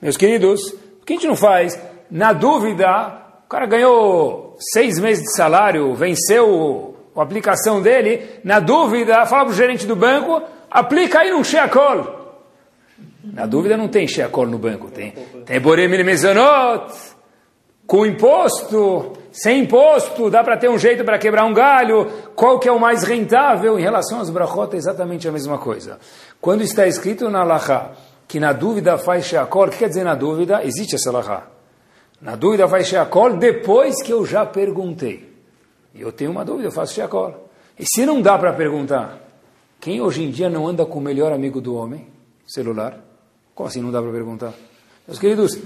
Meus 0.01 0.17
queridos, 0.17 0.61
o 1.03 1.05
que 1.05 1.14
a 1.14 1.17
gente 1.17 1.27
não 1.27 1.37
faz? 1.37 1.81
Na 2.11 2.33
dúvida, 2.33 3.23
o 3.45 3.49
cara 3.49 3.67
ganhou 3.67 4.57
seis 4.73 4.99
meses 4.99 5.25
de 5.25 5.35
salário, 5.35 5.95
venceu 5.95 6.97
a 7.17 7.23
aplicação 7.23 7.83
dele, 7.83 8.41
na 8.45 8.61
dúvida, 8.61 9.27
fala 9.27 9.45
para 9.45 9.53
o 9.53 9.57
gerente 9.57 9.87
do 9.87 9.97
banco, 9.97 10.43
aplica 10.71 11.21
aí 11.21 11.31
num 11.31 11.43
Sheakol. 11.43 12.19
Na 13.25 13.47
dúvida 13.47 13.77
não 13.77 13.88
tem 13.88 14.07
Sheakol 14.07 14.47
no 14.47 14.59
banco, 14.59 14.91
tem, 14.91 15.12
tem 15.45 15.61
Borem 15.61 15.88
Mezonot, 15.88 16.95
com 17.87 18.07
imposto, 18.07 19.18
sem 19.42 19.61
imposto, 19.61 20.29
dá 20.31 20.42
para 20.42 20.57
ter 20.57 20.68
um 20.68 20.79
jeito 20.79 21.05
para 21.05 21.18
quebrar 21.18 21.44
um 21.44 21.55
galho, 21.55 22.11
qual 22.35 22.59
que 22.59 22.68
é 22.68 22.72
o 22.72 22.81
mais 22.81 23.05
rentável? 23.05 23.79
Em 23.79 23.83
relação 23.83 24.20
às 24.20 24.31
brachot 24.31 24.74
é 24.74 24.77
exatamente 24.77 25.29
a 25.29 25.33
mesma 25.33 25.59
coisa. 25.59 25.98
Quando 26.40 26.62
está 26.62 26.87
escrito 26.87 27.31
na 27.31 27.44
Laha 27.44 27.92
que 28.27 28.40
na 28.40 28.53
dúvida 28.53 28.98
faz 28.98 29.27
Sheakol, 29.27 29.68
o 29.68 29.70
que 29.70 29.79
quer 29.79 29.88
dizer 29.88 30.05
na 30.05 30.14
dúvida? 30.14 30.64
Existe 30.64 30.96
essa 30.96 31.12
Laha. 31.12 31.44
Na 32.20 32.35
dúvida 32.35 32.66
faz 32.66 32.88
Sheakol 32.88 33.37
depois 33.37 34.03
que 34.03 34.12
eu 34.12 34.27
já 34.27 34.44
perguntei. 34.44 35.33
E 35.94 36.01
eu 36.01 36.11
tenho 36.11 36.33
uma 36.33 36.44
dúvida, 36.44 36.68
eu 36.68 36.72
faço 36.72 36.94
Sheakol. 36.94 37.48
E 37.79 37.87
se 37.87 38.05
não 38.05 38.20
dá 38.20 38.37
para 38.37 38.53
perguntar, 38.53 39.18
quem 39.81 40.01
hoje 40.01 40.24
em 40.24 40.31
dia 40.31 40.51
não 40.51 40.66
anda 40.66 40.85
com 40.85 40.98
o 40.98 41.03
melhor 41.03 41.33
amigo 41.33 41.61
do 41.61 41.77
homem? 41.77 42.09
Celular. 42.46 42.98
Como 43.55 43.68
assim 43.68 43.81
não 43.81 43.92
dá 43.92 44.03
para 44.03 44.11
perguntar? 44.11 44.53
Meus 45.07 45.18
queridos, 45.18 45.59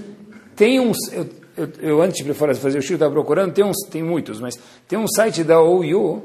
tem 0.55 0.79
uns. 0.79 0.97
Eu, 1.11 1.27
eu, 1.57 1.69
eu 1.81 2.01
antes 2.01 2.23
de 2.23 2.33
fazer 2.33 2.77
o 2.77 2.81
show 2.81 2.95
estava 2.95 3.11
procurando, 3.11 3.53
tem 3.53 3.63
uns, 3.63 3.77
tem 3.89 4.03
muitos, 4.03 4.39
mas 4.39 4.55
tem 4.87 4.97
um 4.97 5.07
site 5.07 5.43
da 5.43 5.61
OU, 5.61 6.23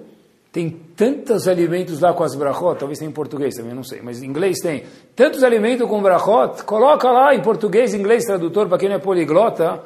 tem 0.53 0.71
tantos 0.97 1.47
alimentos 1.47 2.01
lá 2.01 2.13
com 2.13 2.25
as 2.25 2.35
brachot, 2.35 2.79
talvez 2.79 2.99
tenha 2.99 3.11
em 3.11 3.13
português 3.13 3.55
também, 3.55 3.75
não 3.75 3.85
sei, 3.85 4.01
mas 4.03 4.23
em 4.23 4.27
inglês 4.27 4.59
tem. 4.61 4.85
Tantos 5.15 5.45
alimentos 5.45 5.89
com 5.89 6.03
brachot, 6.03 6.63
coloca 6.65 7.11
lá 7.11 7.35
em 7.35 7.41
português, 7.41 7.95
inglês, 7.95 8.25
tradutor, 8.25 8.69
para 8.69 8.79
quem 8.79 8.89
não 8.89 8.97
é 8.97 8.99
poliglota, 8.99 9.83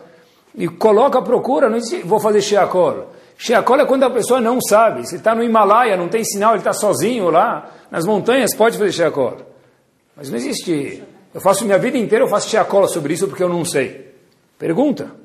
e 0.54 0.68
coloca 0.68 1.20
procura, 1.22 1.68
não 1.68 1.78
existe, 1.78 2.06
vou 2.06 2.20
fazer 2.20 2.40
shiakol. 2.40 3.10
Shiakol 3.36 3.80
é 3.80 3.86
quando 3.86 4.04
a 4.04 4.10
pessoa 4.10 4.40
não 4.40 4.60
sabe, 4.60 5.06
se 5.08 5.16
está 5.16 5.34
no 5.34 5.42
Himalaia, 5.42 5.96
não 5.96 6.08
tem 6.08 6.24
sinal, 6.24 6.52
ele 6.52 6.58
está 6.58 6.72
sozinho 6.72 7.30
lá, 7.30 7.70
nas 7.90 8.04
montanhas, 8.04 8.54
pode 8.54 8.78
fazer 8.78 8.92
shiakol. 8.92 9.36
Mas 10.16 10.30
não 10.30 10.36
existe 10.36 11.02
eu 11.34 11.40
faço 11.40 11.64
minha 11.64 11.78
vida 11.78 11.96
inteira, 11.96 12.24
eu 12.24 12.28
faço 12.28 12.48
chiacola 12.48 12.86
sobre 12.86 13.14
isso 13.14 13.26
porque 13.26 13.42
eu 13.42 13.48
não 13.48 13.64
sei. 13.64 14.12
Pergunta. 14.58 15.21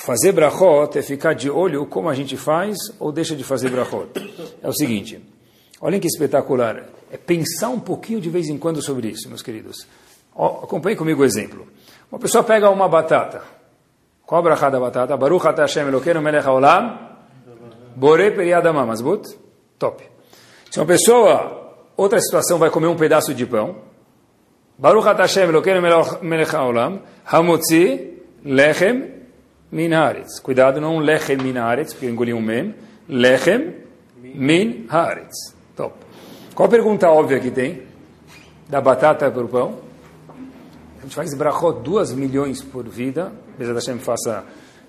Fazer 0.00 0.32
brachot 0.32 0.98
é 0.98 1.02
ficar 1.02 1.34
de 1.34 1.50
olho 1.50 1.84
como 1.84 2.08
a 2.08 2.14
gente 2.14 2.34
faz 2.34 2.78
ou 2.98 3.12
deixa 3.12 3.36
de 3.36 3.44
fazer 3.44 3.68
brachot. 3.68 4.08
É 4.62 4.66
o 4.66 4.72
seguinte, 4.72 5.22
olhem 5.78 6.00
que 6.00 6.06
espetacular. 6.06 6.86
É 7.12 7.18
pensar 7.18 7.68
um 7.68 7.78
pouquinho 7.78 8.18
de 8.18 8.30
vez 8.30 8.48
em 8.48 8.56
quando 8.56 8.80
sobre 8.80 9.08
isso, 9.08 9.28
meus 9.28 9.42
queridos. 9.42 9.86
Acompanhe 10.34 10.96
comigo 10.96 11.20
o 11.20 11.24
exemplo. 11.24 11.68
Uma 12.10 12.18
pessoa 12.18 12.42
pega 12.42 12.70
uma 12.70 12.88
batata. 12.88 13.42
Qual 14.24 14.38
a 14.38 14.42
brachá 14.42 14.70
da 14.70 14.80
batata? 14.80 15.14
Baruch 15.18 15.46
ata 15.46 15.62
Hashem 15.62 15.88
Elokeinu 15.88 16.22
melech 16.22 16.46
haolam 16.46 16.98
bore 17.94 18.30
periadama 18.30 18.86
masbut. 18.86 19.28
Top. 19.78 20.02
Se 20.70 20.80
uma 20.80 20.86
pessoa, 20.86 21.76
outra 21.94 22.18
situação, 22.22 22.56
vai 22.56 22.70
comer 22.70 22.86
um 22.86 22.96
pedaço 22.96 23.34
de 23.34 23.44
pão, 23.44 23.76
Baruch 24.78 25.08
at 25.08 25.18
Hashem 25.18 25.42
Elokeinu 25.42 25.82
melech 26.22 26.56
haolam, 26.56 27.02
hamotzi 27.26 28.14
lechem 28.42 29.19
min 29.70 29.92
haaretz. 29.92 30.40
Cuidado, 30.40 30.80
não 30.80 30.98
lechem 30.98 31.36
min 31.36 31.56
haaretz, 31.56 31.92
porque 31.92 32.06
eu 32.06 32.10
engoli 32.10 32.34
um 32.34 32.40
mem. 32.40 32.74
Lechem 33.08 33.74
min. 34.22 34.86
Top. 35.76 35.94
Qual 36.54 36.66
a 36.66 36.70
pergunta 36.70 37.08
óbvia 37.08 37.40
que 37.40 37.50
tem? 37.50 37.82
Da 38.68 38.80
batata 38.80 39.30
para 39.30 39.44
o 39.44 39.48
pão? 39.48 39.78
A 40.98 41.02
gente 41.02 41.14
faz 41.14 41.32
brachot 41.34 41.80
duas 41.82 42.12
milhões 42.12 42.62
por 42.62 42.86
vida. 42.88 43.32
Bezat 43.58 43.74
Hashem 43.74 43.98
faça, 43.98 44.44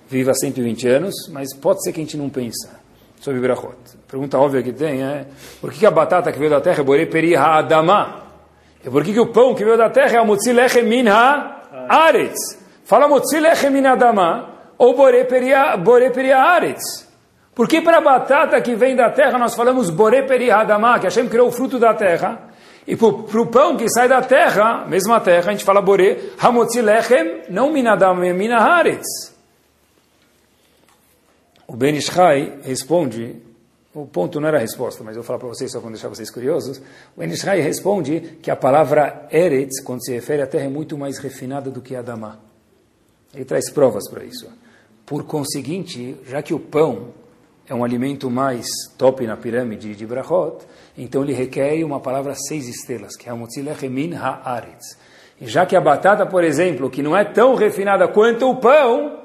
viva 0.10 0.34
120 0.34 0.88
anos, 0.88 1.14
mas 1.32 1.54
pode 1.56 1.84
ser 1.84 1.94
que 1.94 2.02
a 2.02 2.04
gente 2.04 2.18
não 2.18 2.30
pensa 2.30 2.80
sobre 3.22 3.40
brachot. 3.40 3.78
Pergunta 4.08 4.38
óbvia 4.38 4.62
que 4.62 4.74
tem 4.74 5.02
é, 5.02 5.28
por 5.62 5.72
que 5.72 5.86
a 5.86 5.92
batata 5.92 6.32
que 6.32 6.40
veio 6.40 6.52
da 6.52 6.60
terra 6.60 6.82
é 6.82 6.84
borei 6.84 7.06
peri 7.06 7.36
ha'adamah? 7.36 8.24
E 8.84 8.90
por 8.90 9.04
que, 9.04 9.14
que 9.14 9.20
o 9.20 9.28
pão 9.28 9.54
que 9.54 9.64
veio 9.64 9.78
da 9.78 9.90
terra 9.90 10.18
é 10.18 10.22
o 10.22 10.26
mutzi 10.26 10.52
lechem 10.52 10.84
min? 10.84 11.06
Fala 12.84 13.08
mutzi 13.08 13.40
lechem 13.40 13.70
min 13.70 13.86
adama 13.86 14.51
ou 14.82 14.96
bore 14.96 15.24
peria, 15.26 15.78
bore 15.78 16.10
peria 16.10 16.40
aretz. 16.40 17.08
Por 17.54 17.68
que 17.68 17.82
para 17.82 18.00
a 18.00 18.02
batata 18.02 18.60
que 18.62 18.74
vem 18.74 18.96
da 18.96 19.12
terra 19.12 19.38
nós 19.38 19.54
falamos 19.54 19.92
bore 19.92 20.24
peria 20.24 20.56
adama, 20.58 20.98
que 20.98 21.06
Hashem 21.06 21.30
criou 21.30 21.50
o 21.50 21.52
fruto 21.52 21.78
da 21.78 21.94
terra? 21.94 22.50
E 22.88 22.96
para 22.96 23.08
o 23.08 23.46
pão 23.46 23.78
que 23.78 23.88
sai 23.88 24.08
da 24.08 24.24
terra, 24.24 24.88
mesma 24.88 25.20
terra, 25.20 25.50
a 25.50 25.52
gente 25.52 25.64
fala 25.64 25.84
bore, 25.84 26.34
hamotzi 26.40 26.82
lechem, 26.82 27.44
não 27.48 27.72
min 27.72 27.86
adama, 27.86 28.34
min 28.34 28.52
ha-aretz. 28.52 29.36
O 31.68 31.76
Ben 31.76 31.96
Ishai 31.96 32.62
responde 32.64 33.36
o 33.94 34.08
ponto 34.08 34.40
não 34.40 34.48
era 34.48 34.58
a 34.58 34.62
resposta, 34.62 35.04
mas 35.04 35.16
eu 35.16 35.22
vou 35.22 35.28
falar 35.28 35.38
para 35.38 35.50
vocês 35.50 35.70
só 35.72 35.80
para 35.80 35.90
deixar 35.90 36.08
vocês 36.08 36.32
curiosos. 36.32 36.82
O 37.16 37.22
Enishai 37.22 37.60
responde 37.60 38.38
que 38.42 38.50
a 38.50 38.56
palavra 38.56 39.28
Eretz, 39.30 39.84
quando 39.84 40.04
se 40.04 40.14
refere 40.14 40.42
à 40.42 40.48
terra, 40.48 40.64
é 40.64 40.70
muito 40.70 40.98
mais 40.98 41.18
refinada 41.18 41.70
do 41.70 41.82
que 41.82 41.94
Adamá. 41.94 42.40
Ele 43.34 43.46
traz 43.46 43.70
provas 43.70 44.10
para 44.10 44.24
isso. 44.24 44.48
Por 45.12 45.26
conseguinte, 45.26 46.16
já 46.26 46.42
que 46.42 46.54
o 46.54 46.60
pão 46.60 47.10
é 47.68 47.76
um 47.76 47.84
alimento 47.84 48.32
mais 48.32 48.66
top 48.98 49.28
na 49.28 49.36
pirâmide 49.36 49.94
de 49.94 50.06
Brachot, 50.06 50.66
então 50.98 51.22
ele 51.22 51.34
requer 51.34 51.84
uma 51.84 52.00
palavra 52.00 52.34
seis 52.34 52.70
estrelas, 52.70 53.18
que 53.18 53.28
é 53.28 53.32
Hamotzilechemin 53.34 54.14
Haaretz. 54.14 54.98
E 55.42 55.48
já 55.48 55.66
que 55.66 55.76
a 55.76 55.82
batata, 55.82 56.26
por 56.26 56.46
exemplo, 56.46 56.90
que 56.90 57.04
não 57.04 57.14
é 57.14 57.26
tão 57.26 57.56
refinada 57.56 58.08
quanto 58.08 58.50
o 58.50 58.56
pão, 58.56 59.20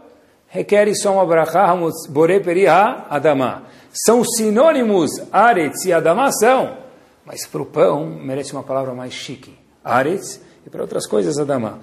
requer 0.48 0.92
só 0.96 1.12
uma 1.12 1.24
brachá, 1.24 1.72
Bore 2.08 2.40
Peri 2.40 2.66
Adamá 2.66 3.62
são 3.92 4.24
sinônimos, 4.24 5.12
aretz 5.30 5.84
e 5.84 5.92
adamação, 5.92 6.78
mas 7.24 7.46
para 7.46 7.62
o 7.62 7.64
pão 7.64 8.06
merece 8.06 8.52
uma 8.54 8.64
palavra 8.64 8.92
mais 8.92 9.12
chique, 9.12 9.56
aretz, 9.84 10.40
e 10.66 10.68
para 10.68 10.82
outras 10.82 11.06
coisas, 11.06 11.38
adamá. 11.38 11.78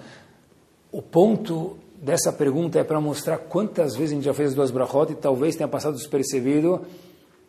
O 0.91 1.01
ponto 1.01 1.77
dessa 2.03 2.33
pergunta 2.33 2.79
é 2.79 2.83
para 2.83 2.99
mostrar 2.99 3.37
quantas 3.37 3.95
vezes 3.95 4.11
a 4.11 4.15
gente 4.15 4.25
já 4.25 4.33
fez 4.33 4.49
as 4.49 4.55
duas 4.55 4.71
brachot 4.71 5.11
e 5.11 5.15
talvez 5.15 5.55
tenha 5.55 5.69
passado 5.69 5.95
despercebido 5.95 6.85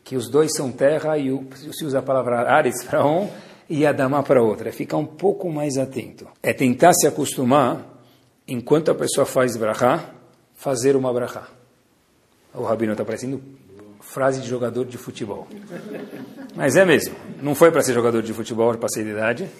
que 0.04 0.16
os 0.16 0.28
dois 0.30 0.52
são 0.54 0.70
terra 0.70 1.18
e 1.18 1.28
se 1.72 1.84
usa 1.84 1.98
a 1.98 2.02
palavra 2.02 2.48
aretz 2.48 2.84
para 2.84 3.04
um 3.04 3.28
e 3.68 3.84
adamá 3.84 4.22
para 4.22 4.42
outra. 4.42 4.68
É 4.68 4.72
ficar 4.72 4.98
um 4.98 5.06
pouco 5.06 5.50
mais 5.50 5.76
atento. 5.76 6.28
É 6.42 6.52
tentar 6.52 6.92
se 6.92 7.06
acostumar, 7.06 7.84
enquanto 8.46 8.90
a 8.90 8.94
pessoa 8.94 9.26
faz 9.26 9.56
brachá, 9.56 10.10
fazer 10.54 10.94
uma 10.94 11.12
brachá. 11.12 11.48
O 12.54 12.62
rabino 12.62 12.92
está 12.92 13.04
parecendo 13.04 13.42
frase 14.00 14.40
de 14.40 14.48
jogador 14.48 14.84
de 14.84 14.96
futebol. 14.96 15.48
Mas 16.54 16.76
é 16.76 16.84
mesmo. 16.84 17.16
Não 17.42 17.54
foi 17.54 17.72
para 17.72 17.82
ser 17.82 17.94
jogador 17.94 18.22
de 18.22 18.32
futebol, 18.32 18.72
passei 18.76 19.02
de 19.02 19.10
idade. 19.10 19.50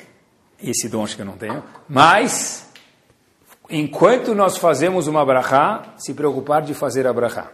Esse 0.63 0.89
dom 0.89 1.03
acho 1.03 1.17
que 1.17 1.23
eu 1.23 1.27
não 1.27 1.37
tenho. 1.37 1.63
Mas, 1.89 2.64
enquanto 3.71 4.35
nós 4.35 4.57
fazemos 4.57 5.07
uma 5.07 5.25
brachá, 5.25 5.95
se 5.97 6.15
preocupar 6.15 6.63
de 6.63 6.75
fazer 6.75 7.07
a 7.07 7.13
brachá. 7.13 7.51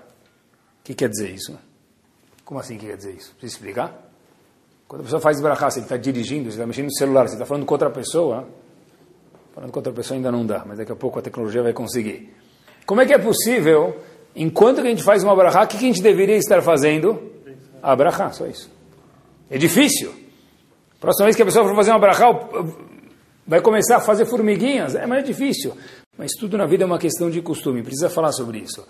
O 0.81 0.85
que 0.85 0.95
quer 0.95 1.09
dizer 1.09 1.31
isso? 1.31 1.59
Como 2.45 2.59
assim 2.59 2.77
que 2.77 2.87
quer 2.87 2.97
dizer 2.97 3.13
isso? 3.13 3.33
Precisa 3.33 3.55
explicar? 3.55 4.11
Quando 4.89 5.03
a 5.03 5.05
pessoa 5.05 5.21
faz 5.21 5.41
brachá, 5.41 5.71
você 5.71 5.81
está 5.81 5.97
dirigindo, 5.97 6.45
você 6.45 6.57
está 6.57 6.67
mexendo 6.67 6.87
no 6.87 6.95
celular, 6.95 7.29
você 7.29 7.35
está 7.35 7.47
falando 7.47 7.65
com 7.65 7.75
outra 7.75 7.91
pessoa, 7.91 8.49
falando 9.55 9.71
com 9.71 9.79
outra 9.79 9.93
pessoa 9.93 10.17
ainda 10.17 10.33
não 10.33 10.45
dá, 10.45 10.65
mas 10.67 10.79
daqui 10.79 10.91
a 10.91 10.97
pouco 10.97 11.19
a 11.19 11.23
tecnologia 11.23 11.63
vai 11.63 11.73
conseguir. 11.73 12.35
Como 12.85 13.01
é 13.01 13.07
que 13.07 13.13
é 13.13 13.19
possível 13.19 14.01
enquanto 14.35 14.81
a 14.81 14.85
gente 14.85 15.03
faz 15.03 15.23
uma 15.23 15.35
brachá, 15.37 15.63
o 15.63 15.69
que 15.69 15.77
a 15.77 15.81
gente 15.81 16.03
deveria 16.03 16.37
estar 16.37 16.61
fazendo? 16.61 17.31
A 17.81 17.95
brachá, 17.95 18.33
só 18.33 18.47
isso. 18.47 18.71
É 19.49 19.57
difícil. 19.57 20.13
Próxima 20.99 21.27
vez 21.27 21.37
que 21.37 21.43
a 21.43 21.47
pessoa 21.47 21.67
for 21.67 21.75
fazer 21.75 21.91
uma 21.91 21.99
brachá, 21.99 22.27
Vai 23.51 23.61
começar 23.61 23.97
a 23.97 24.01
fazer 24.01 24.27
formiguinhas? 24.27 24.95
É 24.95 25.09
mais 25.09 25.25
difícil. 25.25 25.77
Mas 26.21 26.33
tudo 26.33 26.59
na 26.59 26.67
vida 26.67 26.85
é 26.85 26.87
uma 26.87 26.99
questão 26.99 27.31
de 27.31 27.41
costume, 27.41 27.83
precisa 27.83 28.11
falar 28.11 28.31
sobre 28.33 28.59
isso. 28.59 28.87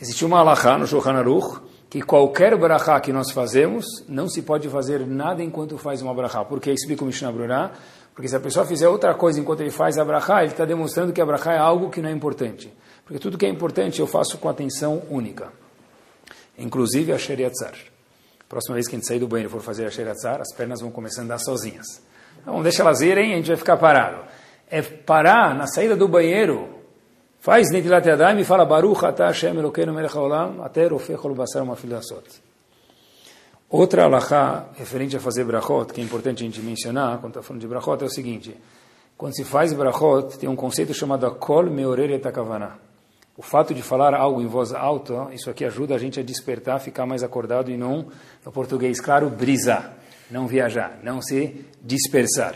Existe 0.00 0.24
uma 0.24 0.38
alahá 0.38 0.78
no 0.78 0.86
Shulchan 0.86 1.12
Aruch, 1.12 1.60
que 1.90 2.00
qualquer 2.00 2.56
brachá 2.56 2.98
que 2.98 3.12
nós 3.12 3.30
fazemos, 3.30 3.84
não 4.08 4.26
se 4.26 4.40
pode 4.40 4.66
fazer 4.70 5.06
nada 5.06 5.42
enquanto 5.42 5.76
faz 5.76 6.00
uma 6.00 6.14
brachá. 6.14 6.42
Por 6.42 6.62
que? 6.62 6.70
Explica 6.70 7.04
o 7.04 7.06
Mishnah 7.06 7.30
Brurah. 7.30 7.72
Porque 8.14 8.26
se 8.26 8.34
a 8.34 8.40
pessoa 8.40 8.64
fizer 8.64 8.88
outra 8.88 9.12
coisa 9.12 9.38
enquanto 9.38 9.60
ele 9.60 9.70
faz 9.70 9.98
a 9.98 10.04
brachá, 10.04 10.42
ele 10.42 10.52
está 10.52 10.64
demonstrando 10.64 11.12
que 11.12 11.20
a 11.20 11.26
brachá 11.26 11.52
é 11.52 11.58
algo 11.58 11.90
que 11.90 12.00
não 12.00 12.08
é 12.08 12.12
importante. 12.12 12.72
Porque 13.04 13.18
tudo 13.18 13.36
que 13.36 13.44
é 13.44 13.48
importante 13.50 14.00
eu 14.00 14.06
faço 14.06 14.38
com 14.38 14.48
atenção 14.48 15.02
única. 15.10 15.52
Inclusive 16.56 17.12
a 17.12 17.18
Sheriatzar. 17.18 17.74
Próxima 18.48 18.76
vez 18.76 18.88
que 18.88 18.96
a 18.96 18.98
gente 18.98 19.06
sair 19.06 19.18
do 19.18 19.28
banheiro 19.28 19.50
e 19.50 19.52
for 19.52 19.60
fazer 19.60 19.84
a 19.84 19.90
Sheriatzar, 19.90 20.40
as 20.40 20.56
pernas 20.56 20.80
vão 20.80 20.90
começar 20.90 21.20
a 21.20 21.24
andar 21.24 21.38
sozinhas. 21.38 21.84
Então, 22.40 22.62
deixa 22.62 22.80
elas 22.80 23.02
irem, 23.02 23.34
a 23.34 23.36
gente 23.36 23.48
vai 23.48 23.56
ficar 23.58 23.76
parado. 23.76 24.24
É 24.70 24.82
parar 24.82 25.54
na 25.54 25.66
saída 25.66 25.94
do 25.94 26.08
banheiro, 26.08 26.68
faz 27.38 27.70
Netilat 27.70 28.06
Yadayim 28.06 28.40
e 28.40 28.44
fala 28.44 28.64
Baruch 28.64 29.04
Ata 29.04 29.26
Hashem 29.26 29.56
Elokeinu 29.56 29.92
Melech 29.92 30.16
HaOlam 30.16 30.62
Ater 30.62 30.92
Ofechol 30.92 31.34
Basar 31.34 31.64
Mafilasot. 31.64 32.42
Outra 33.68 34.04
alahá 34.04 34.66
referente 34.76 35.16
a 35.16 35.20
fazer 35.20 35.44
brachot, 35.44 35.92
que 35.92 36.00
é 36.00 36.04
importante 36.04 36.44
a 36.44 36.46
gente 36.46 36.60
mencionar, 36.60 37.18
quando 37.18 37.32
está 37.32 37.42
falando 37.42 37.60
de 37.60 37.66
brachot, 37.66 38.02
é 38.02 38.06
o 38.06 38.10
seguinte. 38.10 38.56
Quando 39.16 39.34
se 39.34 39.42
faz 39.42 39.72
brachot, 39.72 40.38
tem 40.38 40.48
um 40.48 40.54
conceito 40.54 40.94
chamado 40.94 41.28
Kol 41.36 41.64
Meorer 41.64 42.10
Etakavana. 42.12 42.78
O 43.36 43.42
fato 43.42 43.74
de 43.74 43.82
falar 43.82 44.14
algo 44.14 44.40
em 44.40 44.46
voz 44.46 44.72
alta, 44.72 45.28
isso 45.32 45.50
aqui 45.50 45.64
ajuda 45.64 45.96
a 45.96 45.98
gente 45.98 46.20
a 46.20 46.22
despertar, 46.22 46.78
ficar 46.78 47.04
mais 47.04 47.24
acordado 47.24 47.68
e 47.68 47.76
não, 47.76 48.06
no 48.46 48.52
português 48.52 49.00
claro, 49.00 49.28
brisar, 49.28 49.96
não 50.30 50.46
viajar, 50.46 51.00
não 51.02 51.20
se 51.20 51.66
dispersar. 51.82 52.54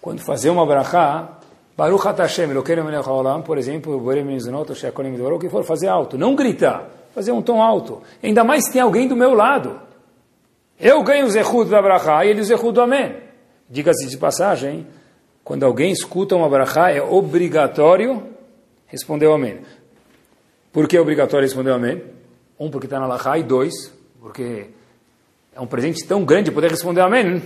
Quando 0.00 0.20
fazer 0.20 0.50
uma 0.50 0.64
brachá, 0.64 1.38
Baruch 1.76 2.04
Hashem, 2.06 2.50
Elokeinu 2.50 2.84
Melech 2.84 3.08
HaOlam, 3.08 3.42
por 3.42 3.56
exemplo, 3.56 3.96
o 3.96 5.38
que 5.38 5.48
for, 5.48 5.64
fazer 5.64 5.86
alto, 5.86 6.18
não 6.18 6.34
gritar, 6.34 6.88
fazer 7.14 7.30
um 7.30 7.40
tom 7.40 7.62
alto. 7.62 8.02
Ainda 8.22 8.42
mais 8.42 8.64
se 8.64 8.72
tem 8.72 8.82
alguém 8.82 9.06
do 9.06 9.14
meu 9.14 9.32
lado. 9.32 9.80
Eu 10.80 11.02
ganho 11.02 11.26
o 11.26 11.30
zehut 11.30 11.70
da 11.70 11.80
brachá 11.80 12.24
e 12.24 12.30
ele 12.30 12.40
o 12.40 12.44
zehut 12.44 12.72
do 12.72 12.80
amém. 12.80 13.16
Diga-se 13.70 14.08
de 14.08 14.16
passagem, 14.16 14.86
quando 15.44 15.64
alguém 15.64 15.92
escuta 15.92 16.34
uma 16.34 16.48
brachá, 16.48 16.90
é 16.90 17.00
obrigatório 17.00 18.22
responder 18.86 19.26
o 19.26 19.34
amém. 19.34 19.60
Por 20.72 20.88
que 20.88 20.96
é 20.96 21.00
obrigatório 21.00 21.46
responder 21.46 21.70
o 21.70 21.74
amém? 21.74 22.02
Um, 22.58 22.70
porque 22.70 22.86
está 22.86 22.98
na 22.98 23.06
lahá, 23.06 23.38
e 23.38 23.42
dois, 23.42 23.72
porque 24.20 24.66
é 25.54 25.60
um 25.60 25.66
presente 25.66 26.04
tão 26.06 26.24
grande 26.24 26.50
poder 26.50 26.70
responder 26.70 27.02
amém. 27.02 27.42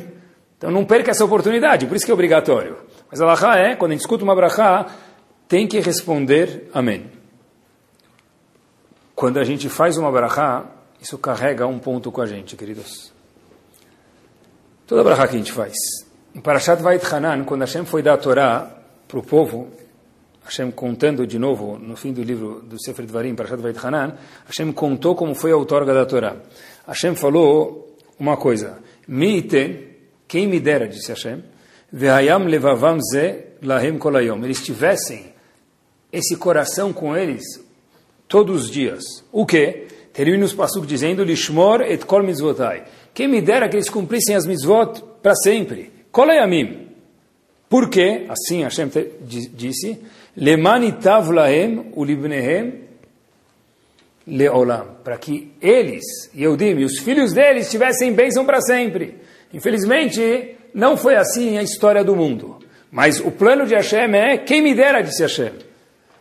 Então 0.62 0.70
não 0.70 0.84
perca 0.84 1.10
essa 1.10 1.24
oportunidade, 1.24 1.86
por 1.86 1.96
isso 1.96 2.06
que 2.06 2.12
é 2.12 2.14
obrigatório. 2.14 2.76
Mas 3.10 3.20
a 3.20 3.26
lahá 3.26 3.58
é, 3.58 3.74
quando 3.74 3.90
a 3.90 3.94
gente 3.94 4.02
escuta 4.02 4.22
uma 4.22 4.32
brachá, 4.32 4.86
tem 5.48 5.66
que 5.66 5.80
responder 5.80 6.70
amém. 6.72 7.10
Quando 9.12 9.40
a 9.40 9.44
gente 9.44 9.68
faz 9.68 9.96
uma 9.96 10.12
brachá, 10.12 10.66
isso 11.00 11.18
carrega 11.18 11.66
um 11.66 11.80
ponto 11.80 12.12
com 12.12 12.22
a 12.22 12.26
gente, 12.26 12.54
queridos. 12.54 13.12
Toda 14.86 15.02
brachá 15.02 15.26
que 15.26 15.34
a 15.34 15.38
gente 15.38 15.50
faz. 15.50 15.74
Em 16.32 16.40
Parashat 16.40 16.80
Vait 16.80 17.04
Hanan, 17.12 17.42
quando 17.42 17.62
Hashem 17.62 17.84
foi 17.84 18.00
dar 18.00 18.14
a 18.14 18.18
Torá 18.18 18.70
para 19.08 19.18
o 19.18 19.22
povo, 19.24 19.68
Hashem 20.44 20.70
contando 20.70 21.26
de 21.26 21.40
novo 21.40 21.76
no 21.76 21.96
fim 21.96 22.12
do 22.12 22.22
livro 22.22 22.62
do 22.62 22.80
Sefer 22.80 23.04
Dvarim, 23.04 23.34
Parashat 23.34 23.60
Vait 23.60 23.84
Hanan, 23.84 24.16
Hashem 24.46 24.72
contou 24.72 25.16
como 25.16 25.34
foi 25.34 25.50
a 25.50 25.56
outorga 25.56 25.92
da 25.92 26.06
Torá. 26.06 26.36
Hashem 26.86 27.16
falou 27.16 27.96
uma 28.16 28.36
coisa, 28.36 28.78
Miiten, 29.08 29.91
quem 30.32 30.46
me 30.46 30.58
dera, 30.58 30.88
disse 30.88 31.10
Hashem, 31.10 31.42
Ve'ayam 31.92 32.46
levavam 32.46 32.98
ze 33.02 33.34
lahem 33.62 33.98
kolayom. 33.98 34.42
Eles 34.42 34.62
tivessem 34.62 35.26
esse 36.10 36.36
coração 36.36 36.90
com 36.90 37.14
eles 37.14 37.42
todos 38.26 38.64
os 38.64 38.70
dias. 38.70 39.04
O 39.30 39.44
que? 39.44 39.88
Termina 40.10 40.46
os 40.46 40.54
pasuk 40.54 40.86
dizendo, 40.86 41.22
Lishmor 41.22 41.82
et 41.82 42.06
kol 42.06 42.22
mitzvotai 42.22 42.84
quem 43.12 43.28
me 43.28 43.42
dera 43.42 43.68
que 43.68 43.76
eles 43.76 43.90
cumprissem 43.90 44.34
as 44.34 44.46
mitzvot 44.46 45.02
para 45.22 45.34
sempre. 45.34 45.92
Kolayamim. 46.10 46.88
Por 47.68 47.90
quê? 47.90 48.24
Assim 48.26 48.62
Hashem 48.62 48.90
disse, 49.22 50.00
Lemanitav 50.34 51.30
lahem 51.30 51.92
ulibnehem 51.94 52.84
leolam. 54.26 54.96
Para 55.04 55.18
que 55.18 55.52
eles, 55.60 56.30
Yehudim, 56.34 56.78
e 56.78 56.84
os 56.86 57.00
filhos 57.00 57.34
deles 57.34 57.70
tivessem 57.70 58.14
bênção 58.14 58.46
para 58.46 58.62
sempre. 58.62 59.20
Infelizmente, 59.52 60.56
não 60.74 60.96
foi 60.96 61.16
assim 61.16 61.58
a 61.58 61.62
história 61.62 62.02
do 62.02 62.16
mundo. 62.16 62.58
Mas 62.90 63.20
o 63.20 63.30
plano 63.30 63.66
de 63.66 63.74
Hashem 63.74 64.14
é, 64.14 64.38
quem 64.38 64.62
me 64.62 64.74
dera, 64.74 65.02
disse 65.02 65.22
Hashem. 65.22 65.52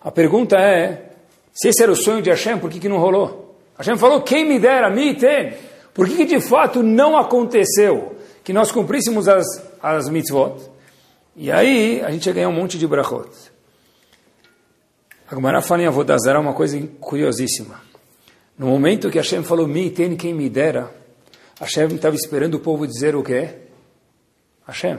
A 0.01 0.11
pergunta 0.11 0.57
é, 0.57 1.11
se 1.53 1.69
esse 1.69 1.83
era 1.83 1.91
o 1.91 1.95
sonho 1.95 2.21
de 2.21 2.29
Hashem, 2.29 2.57
por 2.57 2.69
que, 2.69 2.79
que 2.79 2.89
não 2.89 2.97
rolou? 2.97 3.57
Hashem 3.77 3.97
falou, 3.97 4.21
quem 4.21 4.47
me 4.47 4.59
dera, 4.59 4.89
me 4.89 5.13
tem. 5.13 5.53
Por 5.93 6.07
que, 6.07 6.15
que 6.15 6.25
de 6.25 6.39
fato 6.39 6.81
não 6.81 7.17
aconteceu 7.17 8.15
que 8.43 8.53
nós 8.53 8.71
cumpríssemos 8.71 9.27
as, 9.27 9.45
as 9.81 10.09
mitzvot? 10.09 10.69
E 11.35 11.51
aí 11.51 12.01
a 12.01 12.11
gente 12.11 12.25
ia 12.25 12.33
ganhar 12.33 12.49
um 12.49 12.53
monte 12.53 12.77
de 12.77 12.87
brachot. 12.87 13.29
A 15.29 15.35
Gemara 15.35 15.61
fala 15.61 15.83
em 15.83 15.87
Avodazara 15.87 16.39
uma 16.39 16.53
coisa 16.53 16.77
curiosíssima. 16.99 17.81
No 18.57 18.67
momento 18.67 19.09
que 19.09 19.17
Hashem 19.17 19.43
falou, 19.43 19.67
mi 19.67 19.89
tem 19.89 20.15
quem 20.15 20.33
me 20.33 20.49
dera, 20.49 20.91
Hashem 21.61 21.87
estava 21.95 22.15
esperando 22.15 22.55
o 22.55 22.59
povo 22.59 22.87
dizer 22.87 23.15
o 23.15 23.21
quê? 23.21 23.49
Hashem, 24.67 24.97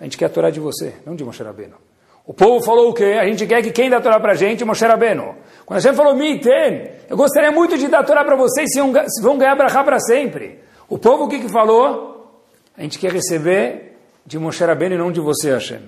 a 0.00 0.04
gente 0.04 0.16
quer 0.16 0.24
a 0.24 0.28
Torá 0.30 0.48
de 0.48 0.58
você, 0.58 0.94
não 1.04 1.14
de 1.14 1.22
Moshe 1.22 1.42
Rabbeinu. 1.42 1.76
O 2.24 2.32
povo 2.32 2.64
falou 2.64 2.88
o 2.88 2.94
quê? 2.94 3.18
A 3.20 3.26
gente 3.26 3.46
quer 3.46 3.62
que 3.62 3.70
quem 3.70 3.90
dá 3.90 3.98
a 3.98 4.00
Torá 4.00 4.18
para 4.18 4.32
a 4.32 4.34
gente? 4.34 4.64
Moshe 4.64 4.82
Rabbeinu. 4.84 5.36
Quando 5.66 5.78
Hashem 5.78 5.94
falou, 5.94 6.16
mi 6.16 6.40
tem, 6.40 6.92
eu 7.08 7.18
gostaria 7.18 7.52
muito 7.52 7.76
de 7.76 7.86
dar 7.88 8.00
a 8.00 8.04
Torá 8.04 8.24
para 8.24 8.34
vocês, 8.34 8.70
se 8.72 9.22
vão 9.22 9.36
ganhar 9.36 9.54
brachá 9.54 9.84
para 9.84 10.00
sempre. 10.00 10.60
O 10.88 10.96
povo 10.98 11.24
o 11.24 11.28
que, 11.28 11.38
que 11.38 11.50
falou? 11.50 12.42
A 12.76 12.82
gente 12.82 12.98
quer 12.98 13.12
receber 13.12 13.98
de 14.24 14.38
Moshe 14.38 14.64
Rabbeinu 14.64 14.94
e 14.94 14.98
não 14.98 15.12
de 15.12 15.20
você, 15.20 15.52
Hashem. 15.52 15.82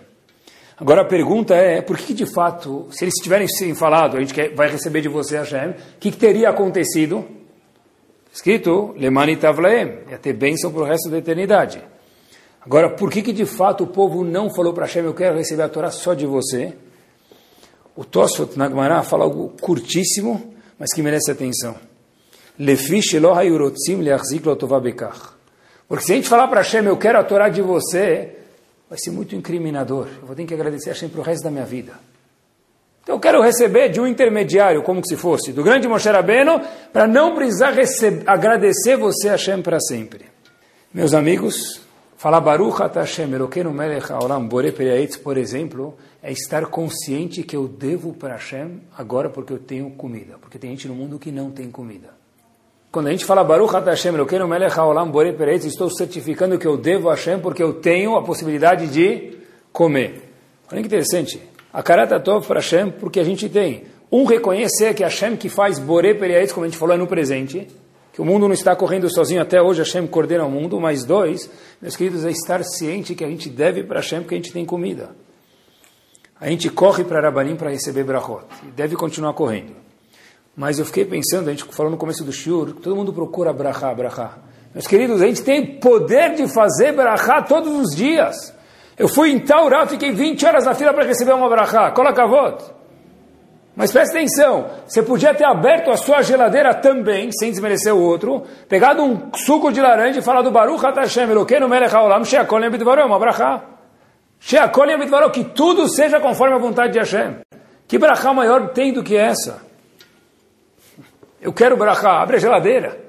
Agora 0.77 1.03
a 1.03 1.07
pergunta 1.07 1.55
é, 1.55 1.81
por 1.81 1.97
que 1.97 2.13
de 2.13 2.27
fato, 2.27 2.89
se 2.91 3.05
eles 3.05 3.15
tiverem 3.15 3.47
falado, 3.75 4.19
a 4.19 4.21
gente 4.21 4.35
quer, 4.35 4.55
vai 4.55 4.69
receber 4.69 5.01
de 5.01 5.09
você, 5.09 5.39
Hashem, 5.39 5.71
o 5.71 5.75
que, 5.99 6.11
que 6.11 6.19
teria 6.19 6.51
acontecido? 6.51 7.25
Escrito, 8.33 8.95
Lemani 8.97 9.37
Tavlaem, 9.37 9.99
ia 10.11 10.19
ter 10.19 10.33
bênção 10.33 10.73
para 10.73 10.81
o 10.81 10.85
resto 10.85 11.11
da 11.11 11.19
eternidade. 11.19 11.83
Agora, 12.65 12.91
por 12.91 13.11
que, 13.11 13.21
que 13.21 13.33
de 13.33 13.45
fato 13.45 13.85
o 13.85 13.87
povo 13.87 14.25
não 14.25 14.49
falou 14.55 14.73
para 14.73 14.87
Hashem, 14.87 15.05
eu 15.05 15.13
quero 15.13 15.37
receber 15.37 15.63
a 15.63 15.69
Torá 15.69 15.91
só 15.91 16.15
de 16.15 16.25
você? 16.25 16.73
O 17.95 18.05
Tosfot 18.05 18.57
Nagmará 18.57 19.03
fala 19.03 19.25
algo 19.25 19.53
curtíssimo, 19.61 20.55
mas 20.79 20.95
que 20.95 21.03
merece 21.03 21.31
atenção. 21.31 21.77
Porque 25.87 26.05
se 26.05 26.13
a 26.13 26.15
gente 26.15 26.29
falar 26.29 26.49
para 26.49 26.63
Hashem, 26.63 26.85
eu 26.87 26.97
quero 26.97 27.19
a 27.19 27.25
Torá 27.25 27.51
de 27.51 27.61
você, 27.61 28.37
vai 28.89 28.99
ser 28.99 29.11
muito 29.11 29.37
incriminador. 29.37 30.09
Eu 30.21 30.27
vou 30.27 30.35
ter 30.35 30.47
que 30.47 30.55
agradecer 30.55 30.89
a 30.89 30.93
Hashem 30.95 31.11
para 31.11 31.21
o 31.21 31.25
resto 31.25 31.45
da 31.45 31.51
minha 31.51 31.67
vida. 31.67 31.93
Então 33.03 33.17
eu 33.17 33.21
quero 33.21 33.43
receber 33.43 33.89
de 33.89 34.01
um 34.01 34.07
intermediário, 34.07 34.83
como 34.83 35.05
se 35.05 35.17
fosse, 35.17 35.53
do 35.53 35.65
grande 35.65 35.89
Moshe 35.89 36.09
Rabbeinu, 36.09 36.61
para 36.93 37.07
não 37.07 37.35
precisar 37.35 37.75
agradecer 38.27 38.97
você, 38.97 39.29
Hashem, 39.29 39.61
para 39.61 39.81
sempre. 39.81 40.27
Meus 40.95 41.13
amigos, 41.13 41.81
falar 42.17 42.41
Baruch 42.41 42.81
Hashem 42.95 43.33
Elokeinu 43.33 43.73
Melech 43.73 44.13
Haolam 44.13 44.47
Bore 44.47 44.71
Periaetz, 44.71 45.17
por 45.17 45.37
exemplo, 45.37 45.97
é 46.23 46.31
estar 46.31 46.67
consciente 46.67 47.43
que 47.43 47.57
eu 47.57 47.67
devo 47.67 48.13
para 48.13 48.35
Hashem 48.35 48.81
agora 48.97 49.29
porque 49.29 49.53
eu 49.53 49.59
tenho 49.59 49.91
comida. 49.91 50.37
Porque 50.41 50.57
tem 50.57 50.71
gente 50.71 50.87
no 50.87 50.95
mundo 50.95 51.19
que 51.19 51.33
não 51.33 51.51
tem 51.51 51.71
comida. 51.73 52.11
Quando 52.93 53.09
a 53.09 53.11
gente 53.11 53.25
fala 53.25 53.43
Baruch 53.43 53.75
Hashem, 53.75 54.15
Elokeinu 54.15 54.47
Melech 54.47 54.79
Haolam 54.79 55.11
Bore 55.11 55.33
Peretz, 55.33 55.65
estou 55.65 55.91
certificando 55.91 56.57
que 56.57 56.67
eu 56.67 56.77
devo 56.77 57.09
a 57.09 57.15
Hashem 57.15 57.41
porque 57.41 57.63
eu 57.63 57.75
tenho 57.75 58.17
a 58.17 58.23
possibilidade 58.23 58.87
de 58.87 59.39
comer. 59.73 60.31
Olha 60.71 60.81
que 60.81 60.87
interessante. 60.87 61.43
A 61.73 61.83
Karata 61.83 62.21
Tov 62.21 62.47
para 62.47 62.61
Hashem 62.61 62.91
porque 62.91 63.21
a 63.21 63.25
gente 63.25 63.49
tem. 63.49 63.85
Um, 64.11 64.25
reconhecer 64.25 64.95
que 64.95 65.03
Hashem 65.03 65.37
que 65.37 65.49
faz 65.49 65.79
Bore 65.79 66.15
Peretz, 66.15 66.53
como 66.53 66.65
a 66.65 66.69
gente 66.69 66.79
falou, 66.79 66.95
é 66.95 66.99
no 66.99 67.07
presente. 67.07 67.67
Que 68.13 68.21
o 68.21 68.25
mundo 68.25 68.47
não 68.47 68.53
está 68.53 68.77
correndo 68.77 69.09
sozinho, 69.11 69.41
até 69.41 69.63
hoje 69.63 69.81
Hashem 69.81 70.07
coordena 70.07 70.45
o 70.45 70.51
mundo. 70.51 70.79
Mas 70.79 71.05
dois, 71.05 71.51
meus 71.81 71.97
queridos, 71.97 72.25
é 72.25 72.31
estar 72.31 72.63
ciente 72.63 73.15
que 73.15 73.25
a 73.25 73.29
gente 73.29 73.49
deve 73.49 73.83
para 73.83 74.01
Hashem 74.01 74.21
porque 74.21 74.35
a 74.35 74.39
gente 74.39 74.53
tem 74.53 74.67
comida 74.67 75.11
a 76.43 76.51
gente 76.51 76.69
corre 76.69 77.05
para 77.05 77.19
Arabanim 77.19 77.55
para 77.55 77.71
receber 77.71 78.03
brachot. 78.03 78.45
E 78.67 78.73
deve 78.73 78.97
continuar 78.97 79.33
correndo. 79.33 79.77
Mas 80.57 80.81
eu 80.81 80.85
fiquei 80.85 81.05
pensando, 81.05 81.49
a 81.49 81.53
gente 81.53 81.63
falou 81.67 81.93
no 81.93 81.97
começo 81.97 82.25
do 82.25 82.33
shiur, 82.33 82.73
todo 82.73 82.97
mundo 82.97 83.13
procura 83.13 83.53
brachá, 83.53 83.95
brachá. 83.95 84.39
Meus 84.75 84.89
queridos, 84.89 85.23
a 85.23 85.27
gente 85.27 85.41
tem 85.43 85.79
poder 85.79 86.35
de 86.35 86.53
fazer 86.53 86.95
brachá 86.95 87.43
todos 87.43 87.73
os 87.73 87.95
dias. 87.95 88.53
Eu 89.03 89.09
fui 89.09 89.33
em 89.33 89.41
fiquei 89.89 90.13
20 90.13 90.47
horas 90.47 90.65
na 90.65 90.77
fila 90.77 90.95
para 90.95 91.05
receber 91.05 91.33
uma 91.33 91.49
brachá. 91.49 91.91
Cola 91.91 92.13
cavot. 92.13 92.63
Mas 93.75 93.91
presta 93.91 94.17
atenção, 94.17 94.71
você 94.87 95.03
podia 95.03 95.35
ter 95.35 95.43
aberto 95.43 95.91
a 95.91 95.97
sua 95.97 96.23
geladeira 96.23 96.73
também, 96.73 97.29
sem 97.33 97.51
desmerecer 97.51 97.93
o 97.93 98.01
outro, 98.01 98.45
pegado 98.69 99.03
um 99.03 99.33
suco 99.35 99.73
de 99.73 99.81
laranja 99.81 100.21
e 100.21 100.23
falado 100.23 100.53
Baruch 100.53 100.85
Hashem 100.85 101.29
Elokeinu 101.29 101.69
Melech 101.69 101.93
Haolam 101.93 102.25
Sheakol 102.25 102.61
Nebidvarom, 102.61 103.07
uma 103.07 103.19
brachá. 103.19 103.65
que 105.33 105.43
tudo 105.43 105.89
seja 105.89 106.21
conforme 106.21 106.55
a 106.55 106.59
vontade 106.59 106.93
de 106.93 107.01
Hashem. 107.01 107.39
Que 107.89 107.99
brachá 107.99 108.33
maior 108.33 108.69
tem 108.69 108.93
do 108.93 109.03
que 109.03 109.17
essa? 109.17 109.63
Eu 111.41 111.53
quero 111.53 111.77
brachá, 111.77 112.23
abre 112.23 112.37
a 112.37 112.39
geladeira. 112.39 113.01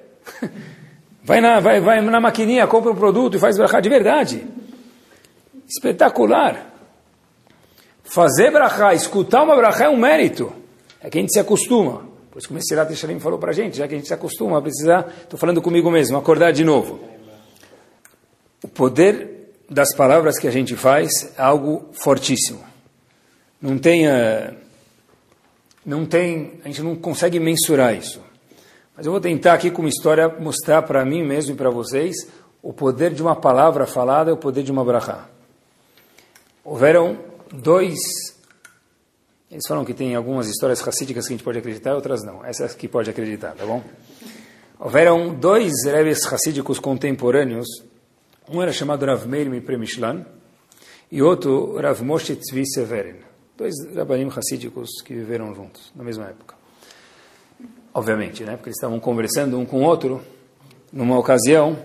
Vai 1.25 1.39
na, 1.39 1.61
vai, 1.61 1.79
vai 1.79 2.01
na 2.01 2.19
maquininha, 2.19 2.67
compra 2.67 2.91
um 2.91 2.95
produto 2.95 3.37
e 3.37 3.39
faz 3.39 3.55
brachá 3.57 3.79
de 3.79 3.87
verdade. 3.87 4.45
Espetacular. 5.67 6.73
Fazer 8.03 8.51
brachá, 8.51 8.93
escutar 8.93 9.43
uma 9.43 9.55
brachá 9.55 9.85
é 9.85 9.89
um 9.89 9.97
mérito. 9.97 10.53
É 11.01 11.09
que 11.09 11.17
a 11.17 11.21
gente 11.21 11.33
se 11.33 11.39
acostuma. 11.39 12.05
Por 12.31 12.39
isso 12.39 12.47
que 12.47 12.53
o 12.53 12.55
Messirat 12.55 13.19
falou 13.19 13.37
para 13.37 13.51
a 13.51 13.53
gente, 13.53 13.77
já 13.77 13.87
que 13.87 13.93
a 13.93 13.97
gente 13.97 14.07
se 14.07 14.13
acostuma 14.13 14.57
a 14.57 14.61
precisar, 14.61 15.07
estou 15.21 15.37
falando 15.37 15.61
comigo 15.61 15.91
mesmo, 15.91 16.17
acordar 16.17 16.51
de 16.51 16.63
novo. 16.63 16.99
O 18.63 18.67
poder 18.67 19.53
das 19.69 19.93
palavras 19.93 20.39
que 20.39 20.47
a 20.47 20.51
gente 20.51 20.75
faz 20.75 21.11
é 21.37 21.41
algo 21.41 21.89
fortíssimo. 21.91 22.63
Não 23.61 23.77
tem, 23.77 24.07
uh, 24.07 24.53
não 25.85 26.05
tem, 26.05 26.59
a 26.63 26.67
gente 26.67 26.81
não 26.81 26.95
consegue 26.95 27.39
mensurar 27.39 27.95
isso. 27.95 28.19
Mas 28.95 29.05
eu 29.05 29.11
vou 29.11 29.21
tentar 29.21 29.53
aqui 29.53 29.69
com 29.69 29.81
uma 29.81 29.89
história 29.89 30.27
mostrar 30.27 30.81
para 30.83 31.03
mim 31.05 31.23
mesmo 31.23 31.53
e 31.53 31.57
para 31.57 31.69
vocês 31.69 32.15
o 32.61 32.71
poder 32.71 33.13
de 33.13 33.21
uma 33.21 33.35
palavra 33.35 33.85
falada 33.85 34.31
e 34.31 34.33
o 34.33 34.37
poder 34.37 34.63
de 34.63 34.71
uma 34.71 34.83
brachá. 34.83 35.27
Houveram 36.63 37.17
dois... 37.51 37.97
Eles 39.51 39.67
falam 39.67 39.85
que 39.85 39.93
tem 39.93 40.15
algumas 40.15 40.47
histórias 40.47 40.81
racídicas 40.81 41.27
que 41.27 41.33
a 41.33 41.37
gente 41.37 41.43
pode 41.43 41.59
acreditar, 41.59 41.93
outras 41.93 42.23
não. 42.23 42.43
Essas 42.43 42.73
que 42.73 42.87
pode 42.87 43.09
acreditar, 43.09 43.51
tá 43.51 43.65
bom? 43.65 43.83
Houveram 44.79 45.33
dois 45.33 45.71
rebes 45.85 46.25
racídicos 46.25 46.79
contemporâneos. 46.79 47.67
Um 48.49 48.61
era 48.61 48.73
chamado 48.73 49.05
Rav 49.05 49.27
Meir 49.27 49.49
Mipremishlan 49.49 50.25
e 51.11 51.21
outro 51.21 51.79
Rav 51.79 52.01
Moshe 52.01 52.35
Tzvi 52.35 52.65
Severin. 52.65 53.17
Dois 53.55 53.73
rabanim 53.95 54.29
racídicos 54.29 54.89
que 55.05 55.13
viveram 55.13 55.53
juntos, 55.53 55.91
na 55.95 56.03
mesma 56.03 56.25
época 56.25 56.63
obviamente, 57.93 58.43
né? 58.43 58.55
porque 58.55 58.69
eles 58.69 58.77
estavam 58.77 58.99
conversando 58.99 59.59
um 59.59 59.65
com 59.65 59.81
o 59.81 59.83
outro 59.83 60.21
numa 60.91 61.17
ocasião 61.17 61.77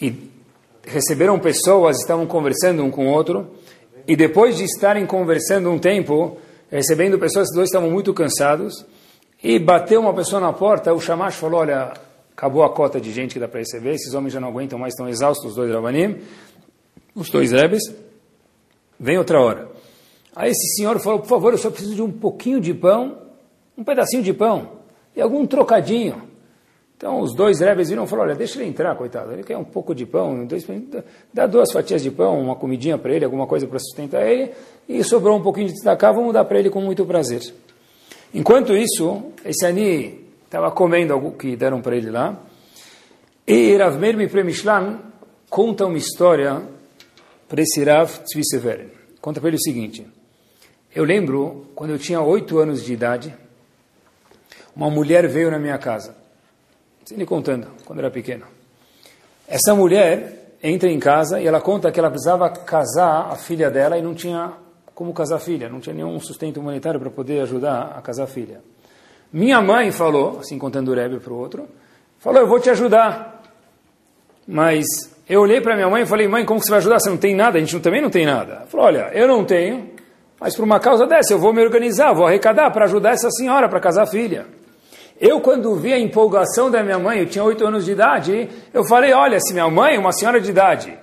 e 0.00 0.30
receberam 0.84 1.38
pessoas, 1.38 1.98
estavam 1.98 2.26
conversando 2.26 2.82
um 2.82 2.90
com 2.90 3.08
o 3.08 3.10
outro 3.10 3.50
e 4.08 4.16
depois 4.16 4.56
de 4.56 4.64
estarem 4.64 5.04
conversando 5.04 5.70
um 5.70 5.78
tempo, 5.78 6.38
recebendo 6.70 7.18
pessoas, 7.18 7.50
os 7.50 7.54
dois 7.54 7.68
estavam 7.68 7.90
muito 7.90 8.14
cansados 8.14 8.86
e 9.44 9.58
bateu 9.58 10.00
uma 10.00 10.14
pessoa 10.14 10.40
na 10.40 10.50
porta, 10.50 10.94
o 10.94 10.98
Shamash 11.00 11.34
falou, 11.34 11.60
olha, 11.60 11.92
acabou 12.32 12.64
a 12.64 12.70
cota 12.70 12.98
de 12.98 13.12
gente 13.12 13.34
que 13.34 13.38
dá 13.38 13.46
para 13.46 13.60
receber, 13.60 13.92
esses 13.92 14.14
homens 14.14 14.32
já 14.32 14.40
não 14.40 14.48
aguentam 14.48 14.78
mais, 14.78 14.94
estão 14.94 15.06
exaustos, 15.06 15.50
os 15.50 15.56
dois 15.56 15.70
Ravanim, 15.70 16.22
os 17.14 17.28
dois 17.28 17.52
Rebes, 17.52 17.82
vem 18.98 19.18
outra 19.18 19.38
hora. 19.42 19.68
Aí 20.34 20.52
esse 20.52 20.76
senhor 20.76 20.98
falou, 21.00 21.18
por 21.18 21.28
favor, 21.28 21.52
eu 21.52 21.58
só 21.58 21.70
preciso 21.70 21.94
de 21.94 22.00
um 22.00 22.10
pouquinho 22.10 22.60
de 22.60 22.72
pão, 22.72 23.18
um 23.76 23.84
pedacinho 23.84 24.22
de 24.22 24.32
pão 24.32 24.78
e 25.14 25.20
algum 25.20 25.46
trocadinho. 25.46 26.27
Então 26.98 27.20
os 27.20 27.32
dois 27.32 27.60
rebes 27.60 27.90
viram 27.90 28.02
e 28.02 28.06
falaram, 28.08 28.30
olha, 28.30 28.36
deixa 28.36 28.58
ele 28.58 28.68
entrar, 28.68 28.92
coitado, 28.96 29.32
ele 29.32 29.44
quer 29.44 29.56
um 29.56 29.62
pouco 29.62 29.94
de 29.94 30.04
pão, 30.04 30.44
dois, 30.44 30.66
dá 31.32 31.46
duas 31.46 31.70
fatias 31.70 32.02
de 32.02 32.10
pão, 32.10 32.40
uma 32.40 32.56
comidinha 32.56 32.98
para 32.98 33.14
ele, 33.14 33.24
alguma 33.24 33.46
coisa 33.46 33.68
para 33.68 33.78
sustentar 33.78 34.26
ele, 34.26 34.50
e 34.88 35.04
sobrou 35.04 35.38
um 35.38 35.42
pouquinho 35.42 35.68
de 35.68 35.74
destacar, 35.74 36.12
vamos 36.12 36.34
dar 36.34 36.44
para 36.44 36.58
ele 36.58 36.70
com 36.70 36.80
muito 36.80 37.06
prazer. 37.06 37.40
Enquanto 38.34 38.76
isso, 38.76 39.26
esse 39.44 39.64
Ani 39.64 40.26
estava 40.44 40.72
comendo 40.72 41.12
algo 41.12 41.30
que 41.30 41.54
deram 41.54 41.80
para 41.80 41.96
ele 41.96 42.10
lá, 42.10 42.36
e 43.46 43.76
Rav 43.76 43.96
Meir 43.96 44.16
Mipremishlan 44.16 44.98
conta 45.48 45.86
uma 45.86 45.98
história 45.98 46.62
para 47.48 47.62
esse 47.62 47.84
Rav 47.84 48.10
Tzvi 48.24 48.44
Severin. 48.44 48.88
Conta 49.20 49.40
para 49.40 49.50
ele 49.50 49.56
o 49.56 49.62
seguinte, 49.62 50.04
eu 50.92 51.04
lembro, 51.04 51.68
quando 51.76 51.90
eu 51.90 51.98
tinha 51.98 52.20
oito 52.20 52.58
anos 52.58 52.84
de 52.84 52.92
idade, 52.92 53.32
uma 54.74 54.90
mulher 54.90 55.28
veio 55.28 55.48
na 55.48 55.60
minha 55.60 55.78
casa. 55.78 56.26
Se 57.08 57.16
me 57.16 57.24
contando, 57.24 57.68
quando 57.86 58.00
era 58.00 58.10
pequeno. 58.10 58.44
Essa 59.48 59.74
mulher 59.74 60.56
entra 60.62 60.90
em 60.90 60.98
casa 60.98 61.40
e 61.40 61.46
ela 61.46 61.58
conta 61.58 61.90
que 61.90 61.98
ela 61.98 62.10
precisava 62.10 62.50
casar 62.50 63.32
a 63.32 63.34
filha 63.34 63.70
dela 63.70 63.96
e 63.96 64.02
não 64.02 64.14
tinha 64.14 64.52
como 64.94 65.14
casar 65.14 65.36
a 65.36 65.38
filha, 65.38 65.70
não 65.70 65.80
tinha 65.80 65.94
nenhum 65.94 66.20
sustento 66.20 66.60
humanitário 66.60 67.00
para 67.00 67.08
poder 67.08 67.40
ajudar 67.40 67.94
a 67.96 68.02
casar 68.02 68.24
a 68.24 68.26
filha. 68.26 68.60
Minha 69.32 69.62
mãe 69.62 69.90
falou, 69.90 70.40
assim 70.40 70.58
contando 70.58 70.90
o 70.90 70.94
Rebbe 70.94 71.18
para 71.18 71.32
o 71.32 71.38
outro, 71.38 71.66
falou, 72.18 72.42
eu 72.42 72.46
vou 72.46 72.60
te 72.60 72.68
ajudar. 72.68 73.42
Mas 74.46 74.84
eu 75.26 75.40
olhei 75.40 75.62
para 75.62 75.76
minha 75.76 75.88
mãe 75.88 76.02
e 76.02 76.06
falei, 76.06 76.28
mãe, 76.28 76.44
como 76.44 76.60
você 76.60 76.68
vai 76.68 76.76
ajudar? 76.76 77.00
Você 77.00 77.08
não 77.08 77.16
tem 77.16 77.34
nada? 77.34 77.56
A 77.56 77.60
gente 77.62 77.80
também 77.80 78.02
não 78.02 78.10
tem 78.10 78.26
nada. 78.26 78.52
Ela 78.52 78.66
falou, 78.66 78.84
olha, 78.84 79.10
eu 79.14 79.26
não 79.26 79.46
tenho, 79.46 79.92
mas 80.38 80.54
por 80.54 80.62
uma 80.62 80.78
causa 80.78 81.06
dessa 81.06 81.32
eu 81.32 81.38
vou 81.38 81.54
me 81.54 81.62
organizar, 81.62 82.12
vou 82.12 82.26
arrecadar 82.26 82.70
para 82.70 82.84
ajudar 82.84 83.12
essa 83.12 83.30
senhora 83.30 83.66
para 83.66 83.80
casar 83.80 84.02
a 84.02 84.06
filha. 84.06 84.57
Eu, 85.20 85.40
quando 85.40 85.74
vi 85.74 85.92
a 85.92 85.98
empolgação 85.98 86.70
da 86.70 86.82
minha 86.82 86.98
mãe, 86.98 87.18
eu 87.18 87.26
tinha 87.26 87.42
oito 87.42 87.66
anos 87.66 87.84
de 87.84 87.92
idade, 87.92 88.48
eu 88.72 88.84
falei, 88.84 89.12
olha, 89.12 89.40
se 89.40 89.52
minha 89.52 89.68
mãe, 89.68 89.98
uma 89.98 90.12
senhora 90.12 90.40
de 90.40 90.48
idade, 90.48 90.96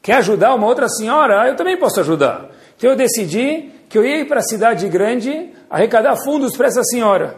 quer 0.00 0.16
ajudar 0.16 0.54
uma 0.54 0.66
outra 0.66 0.88
senhora, 0.88 1.46
eu 1.48 1.54
também 1.54 1.76
posso 1.76 2.00
ajudar. 2.00 2.50
Então 2.76 2.90
eu 2.90 2.96
decidi 2.96 3.70
que 3.88 3.98
eu 3.98 4.04
ia 4.04 4.20
ir 4.20 4.24
para 4.26 4.40
a 4.40 4.42
cidade 4.42 4.88
grande 4.88 5.50
arrecadar 5.68 6.16
fundos 6.16 6.56
para 6.56 6.68
essa 6.68 6.82
senhora. 6.84 7.36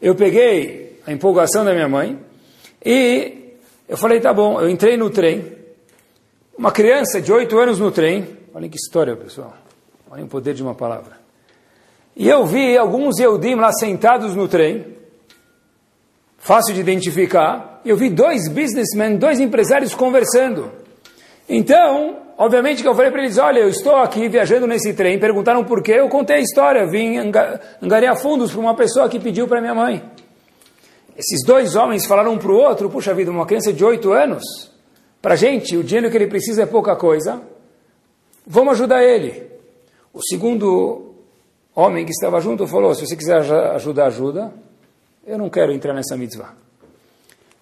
Eu 0.00 0.14
peguei 0.14 1.00
a 1.06 1.12
empolgação 1.12 1.64
da 1.64 1.72
minha 1.72 1.88
mãe 1.88 2.18
e 2.84 3.56
eu 3.88 3.96
falei, 3.96 4.20
tá 4.20 4.32
bom, 4.32 4.60
eu 4.60 4.68
entrei 4.70 4.96
no 4.96 5.10
trem, 5.10 5.56
uma 6.56 6.70
criança 6.70 7.20
de 7.20 7.32
oito 7.32 7.58
anos 7.58 7.78
no 7.78 7.90
trem, 7.90 8.26
olhem 8.54 8.70
que 8.70 8.76
história, 8.76 9.14
pessoal, 9.16 9.54
olhem 10.10 10.24
o 10.24 10.28
poder 10.28 10.54
de 10.54 10.62
uma 10.62 10.74
palavra. 10.74 11.16
E 12.16 12.28
eu 12.28 12.46
vi 12.46 12.78
alguns 12.78 13.18
Eudim 13.18 13.56
lá 13.56 13.70
sentados 13.72 14.34
no 14.34 14.48
trem, 14.48 14.86
fácil 16.46 16.72
de 16.72 16.80
identificar. 16.80 17.80
Eu 17.84 17.96
vi 17.96 18.08
dois 18.08 18.48
businessmen, 18.48 19.16
dois 19.16 19.40
empresários 19.40 19.96
conversando. 19.96 20.70
Então, 21.48 22.18
obviamente 22.38 22.82
que 22.82 22.88
eu 22.88 22.94
falei 22.94 23.10
para 23.10 23.22
eles, 23.24 23.36
olha, 23.36 23.58
eu 23.58 23.68
estou 23.68 23.96
aqui 23.96 24.28
viajando 24.28 24.64
nesse 24.64 24.94
trem, 24.94 25.18
perguntaram 25.18 25.64
por 25.64 25.82
quê, 25.82 25.94
eu 25.94 26.08
contei 26.08 26.36
a 26.36 26.40
história, 26.40 26.86
vim 26.86 27.16
angariar 27.82 28.16
fundos 28.16 28.52
para 28.52 28.60
uma 28.60 28.76
pessoa 28.76 29.08
que 29.08 29.18
pediu 29.18 29.48
para 29.48 29.60
minha 29.60 29.74
mãe. 29.74 30.04
Esses 31.18 31.44
dois 31.44 31.74
homens 31.74 32.06
falaram 32.06 32.34
um 32.34 32.38
para 32.38 32.52
o 32.52 32.56
outro, 32.56 32.88
puxa 32.88 33.12
vida, 33.12 33.28
uma 33.28 33.44
criança 33.44 33.72
de 33.72 33.84
oito 33.84 34.12
anos, 34.12 34.44
para 35.20 35.34
a 35.34 35.36
gente, 35.36 35.76
o 35.76 35.82
dinheiro 35.82 36.08
que 36.12 36.16
ele 36.16 36.28
precisa 36.28 36.62
é 36.62 36.66
pouca 36.66 36.94
coisa, 36.94 37.42
vamos 38.46 38.74
ajudar 38.74 39.02
ele. 39.02 39.50
O 40.14 40.22
segundo 40.22 41.12
homem 41.74 42.04
que 42.04 42.12
estava 42.12 42.40
junto 42.40 42.68
falou, 42.68 42.94
se 42.94 43.04
você 43.04 43.16
quiser 43.16 43.38
ajudar, 43.74 44.06
ajuda. 44.06 44.65
Eu 45.26 45.36
não 45.36 45.50
quero 45.50 45.72
entrar 45.72 45.92
nessa 45.92 46.16
mitzvah. 46.16 46.54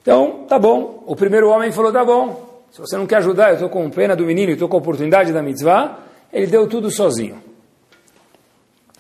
Então, 0.03 0.45
tá 0.47 0.59
bom. 0.59 1.03
O 1.07 1.17
primeiro 1.17 1.49
homem 1.49 1.73
falou, 1.73 1.91
tá 1.91 2.05
bom. 2.05 2.63
Se 2.71 2.79
você 2.79 2.95
não 2.97 3.07
quer 3.07 3.17
ajudar, 3.17 3.49
eu 3.49 3.55
estou 3.55 3.71
com 3.71 3.89
pena 3.89 4.15
do 4.15 4.25
menino, 4.27 4.53
estou 4.53 4.69
com 4.69 4.77
a 4.77 4.81
oportunidade 4.81 5.33
da 5.33 5.43
mitzvah. 5.43 5.99
Ele 6.31 6.47
deu 6.47 6.67
tudo 6.69 6.91
sozinho. 6.91 7.43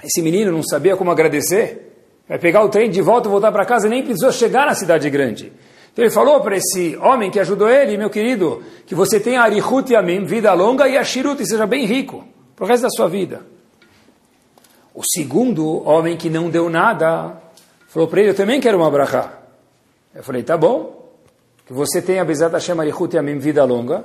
Esse 0.02 0.22
menino 0.22 0.50
não 0.50 0.62
sabia 0.62 0.96
como 0.96 1.10
agradecer. 1.10 1.92
Vai 2.26 2.38
pegar 2.38 2.64
o 2.64 2.70
trem 2.70 2.88
de 2.88 3.02
volta 3.02 3.28
e 3.28 3.30
voltar 3.30 3.52
para 3.52 3.66
casa, 3.66 3.86
nem 3.86 4.02
precisou 4.02 4.32
chegar 4.32 4.64
na 4.64 4.74
cidade 4.74 5.10
grande. 5.10 5.52
Então 5.92 6.02
ele 6.02 6.10
falou 6.10 6.40
para 6.40 6.56
esse 6.56 6.96
homem 6.96 7.30
que 7.30 7.38
ajudou 7.38 7.68
ele, 7.68 7.98
meu 7.98 8.08
querido, 8.08 8.62
que 8.86 8.94
você 8.94 9.20
tenha 9.20 9.42
arihut 9.42 9.92
yamim, 9.92 10.24
vida 10.24 10.52
longa, 10.54 10.88
e 10.88 10.96
ashirut, 10.96 11.42
e 11.42 11.46
seja 11.46 11.66
bem 11.66 11.84
rico, 11.84 12.24
para 12.56 12.64
o 12.64 12.68
resto 12.68 12.84
da 12.84 12.90
sua 12.90 13.08
vida. 13.08 13.42
O 14.94 15.02
segundo 15.04 15.86
homem 15.86 16.16
que 16.16 16.30
não 16.30 16.48
deu 16.48 16.70
nada, 16.70 17.43
Falou 17.95 18.09
para 18.09 18.22
ele, 18.22 18.30
eu 18.30 18.34
também 18.34 18.61
quero 18.61 18.76
uma 18.76 18.90
brachá. 18.90 19.38
Eu 20.12 20.24
falei, 20.24 20.42
tá 20.42 20.57
bom, 20.57 21.12
que 21.64 21.72
você 21.72 22.03
tenha 22.03 22.24
Bezat 22.24 22.53
Hashem 22.53 22.80
Arihut 22.80 23.14
Yamim, 23.14 23.38
vida 23.38 23.64
longa. 23.64 24.05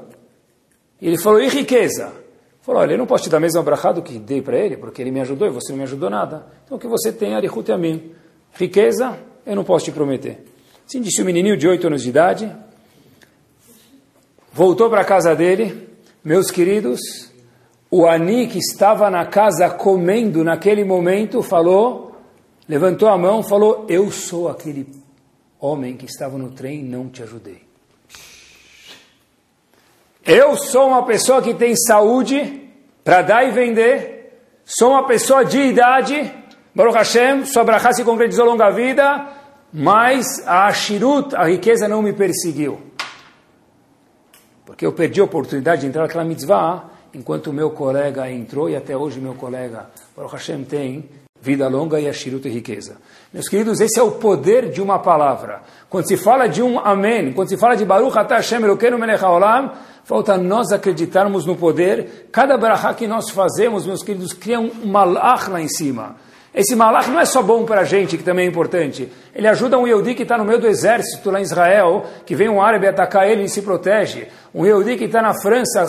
E 1.01 1.07
ele 1.07 1.17
falou, 1.17 1.41
e 1.41 1.47
riqueza? 1.47 2.13
Falou, 2.61 2.81
olha, 2.83 2.93
eu 2.93 2.99
não 2.99 3.07
posso 3.07 3.23
te 3.23 3.31
dar 3.31 3.37
a 3.37 3.39
mesma 3.39 3.63
brachá 3.63 3.91
do 3.91 4.03
que 4.03 4.19
dei 4.19 4.43
para 4.43 4.59
ele, 4.59 4.77
porque 4.77 5.01
ele 5.01 5.09
me 5.09 5.19
ajudou 5.21 5.47
e 5.47 5.49
você 5.51 5.71
não 5.71 5.77
me 5.77 5.85
ajudou 5.85 6.07
nada. 6.07 6.45
Então 6.63 6.77
que 6.77 6.87
você 6.87 7.11
tenha 7.11 7.37
Arihut 7.37 7.71
Yamim. 7.71 8.11
Riqueza, 8.53 9.17
eu 9.43 9.55
não 9.55 9.63
posso 9.63 9.85
te 9.85 9.91
prometer. 9.91 10.45
Assim 10.87 11.01
disse 11.01 11.19
o 11.23 11.25
menininho 11.25 11.57
de 11.57 11.67
8 11.67 11.87
anos 11.87 12.03
de 12.03 12.09
idade, 12.09 12.55
voltou 14.53 14.87
para 14.87 15.01
a 15.01 15.05
casa 15.05 15.35
dele, 15.35 15.89
meus 16.23 16.51
queridos, 16.51 16.99
o 17.89 18.05
Ani 18.05 18.45
que 18.45 18.59
estava 18.59 19.09
na 19.09 19.25
casa 19.25 19.67
comendo 19.67 20.43
naquele 20.43 20.83
momento 20.83 21.41
falou 21.41 22.08
levantou 22.69 23.09
a 23.09 23.17
mão, 23.17 23.41
falou: 23.41 23.87
Eu 23.89 24.11
sou 24.11 24.47
aquele 24.47 24.87
homem 25.59 25.97
que 25.97 26.05
estava 26.05 26.37
no 26.37 26.51
trem 26.51 26.83
não 26.83 27.09
te 27.09 27.23
ajudei. 27.23 27.67
Eu 30.23 30.55
sou 30.55 30.89
uma 30.89 31.03
pessoa 31.03 31.41
que 31.41 31.55
tem 31.55 31.75
saúde 31.75 32.69
para 33.03 33.23
dar 33.23 33.43
e 33.43 33.51
vender. 33.51 34.43
Sou 34.63 34.91
uma 34.91 35.07
pessoa 35.07 35.43
de 35.43 35.57
idade. 35.57 36.31
Baruch 36.75 36.95
Hashem, 36.95 37.45
sua 37.45 37.63
brachá 37.63 37.91
se 37.91 38.03
concretizou 38.03 38.45
longa 38.45 38.69
vida, 38.69 39.27
mas 39.73 40.25
a 40.45 40.67
Ashirut, 40.67 41.35
a 41.35 41.45
riqueza, 41.45 41.87
não 41.87 42.03
me 42.03 42.13
perseguiu. 42.13 42.79
Porque 44.63 44.85
eu 44.85 44.93
perdi 44.93 45.19
a 45.19 45.23
oportunidade 45.23 45.81
de 45.81 45.87
entrar 45.87 46.03
naquela 46.03 46.23
mitzvah 46.23 46.91
enquanto 47.11 47.47
o 47.47 47.53
meu 47.53 47.71
colega 47.71 48.29
entrou 48.29 48.69
e 48.69 48.75
até 48.75 48.95
hoje 48.95 49.19
meu 49.19 49.33
colega, 49.33 49.89
Baruch 50.15 50.33
Hashem, 50.33 50.63
tem 50.63 51.09
vida 51.41 51.67
longa 51.67 51.99
e 51.99 52.07
ashirut 52.07 52.47
e 52.47 52.51
riqueza. 52.51 52.97
Meus 53.33 53.47
queridos, 53.47 53.79
esse 53.79 53.99
é 53.99 54.03
o 54.03 54.11
poder 54.11 54.69
de 54.69 54.81
uma 54.81 54.99
palavra. 54.99 55.61
Quando 55.89 56.07
se 56.07 56.17
fala 56.17 56.47
de 56.47 56.61
um 56.61 56.79
amém, 56.79 57.31
quando 57.33 57.49
se 57.49 57.57
fala 57.57 57.75
de 57.75 57.85
Baruch 57.85 58.17
Atah 58.17 58.37
Hashem 58.37 58.61
Elokeinu 58.63 58.97
Melech 58.97 59.23
HaOlam, 59.23 59.71
falta 60.03 60.37
nós 60.37 60.71
acreditarmos 60.71 61.45
no 61.45 61.55
poder. 61.55 62.29
Cada 62.31 62.57
brachá 62.57 62.93
que 62.93 63.07
nós 63.07 63.29
fazemos, 63.29 63.85
meus 63.85 64.03
queridos, 64.03 64.33
cria 64.33 64.59
um 64.59 64.71
malach 64.85 65.49
lá 65.49 65.61
em 65.61 65.69
cima. 65.69 66.15
Esse 66.53 66.75
malach 66.75 67.07
não 67.09 67.19
é 67.19 67.25
só 67.25 67.43
bom 67.43 67.63
para 67.63 67.81
a 67.81 67.83
gente, 67.83 68.17
que 68.17 68.23
também 68.23 68.45
é 68.45 68.49
importante. 68.49 69.11
Ele 69.35 69.47
ajuda 69.47 69.77
um 69.77 69.87
Yehudi 69.87 70.15
que 70.15 70.23
está 70.23 70.37
no 70.37 70.43
meio 70.43 70.59
do 70.59 70.67
exército 70.67 71.29
lá 71.29 71.39
em 71.39 71.43
Israel, 71.43 72.03
que 72.25 72.35
vem 72.35 72.49
um 72.49 72.59
árabe 72.59 72.87
atacar 72.87 73.29
ele 73.29 73.43
e 73.43 73.49
se 73.49 73.61
protege. 73.61 74.27
Um 74.53 74.65
Yehudi 74.65 74.97
que 74.97 75.05
está 75.05 75.21
na 75.21 75.33
França, 75.39 75.85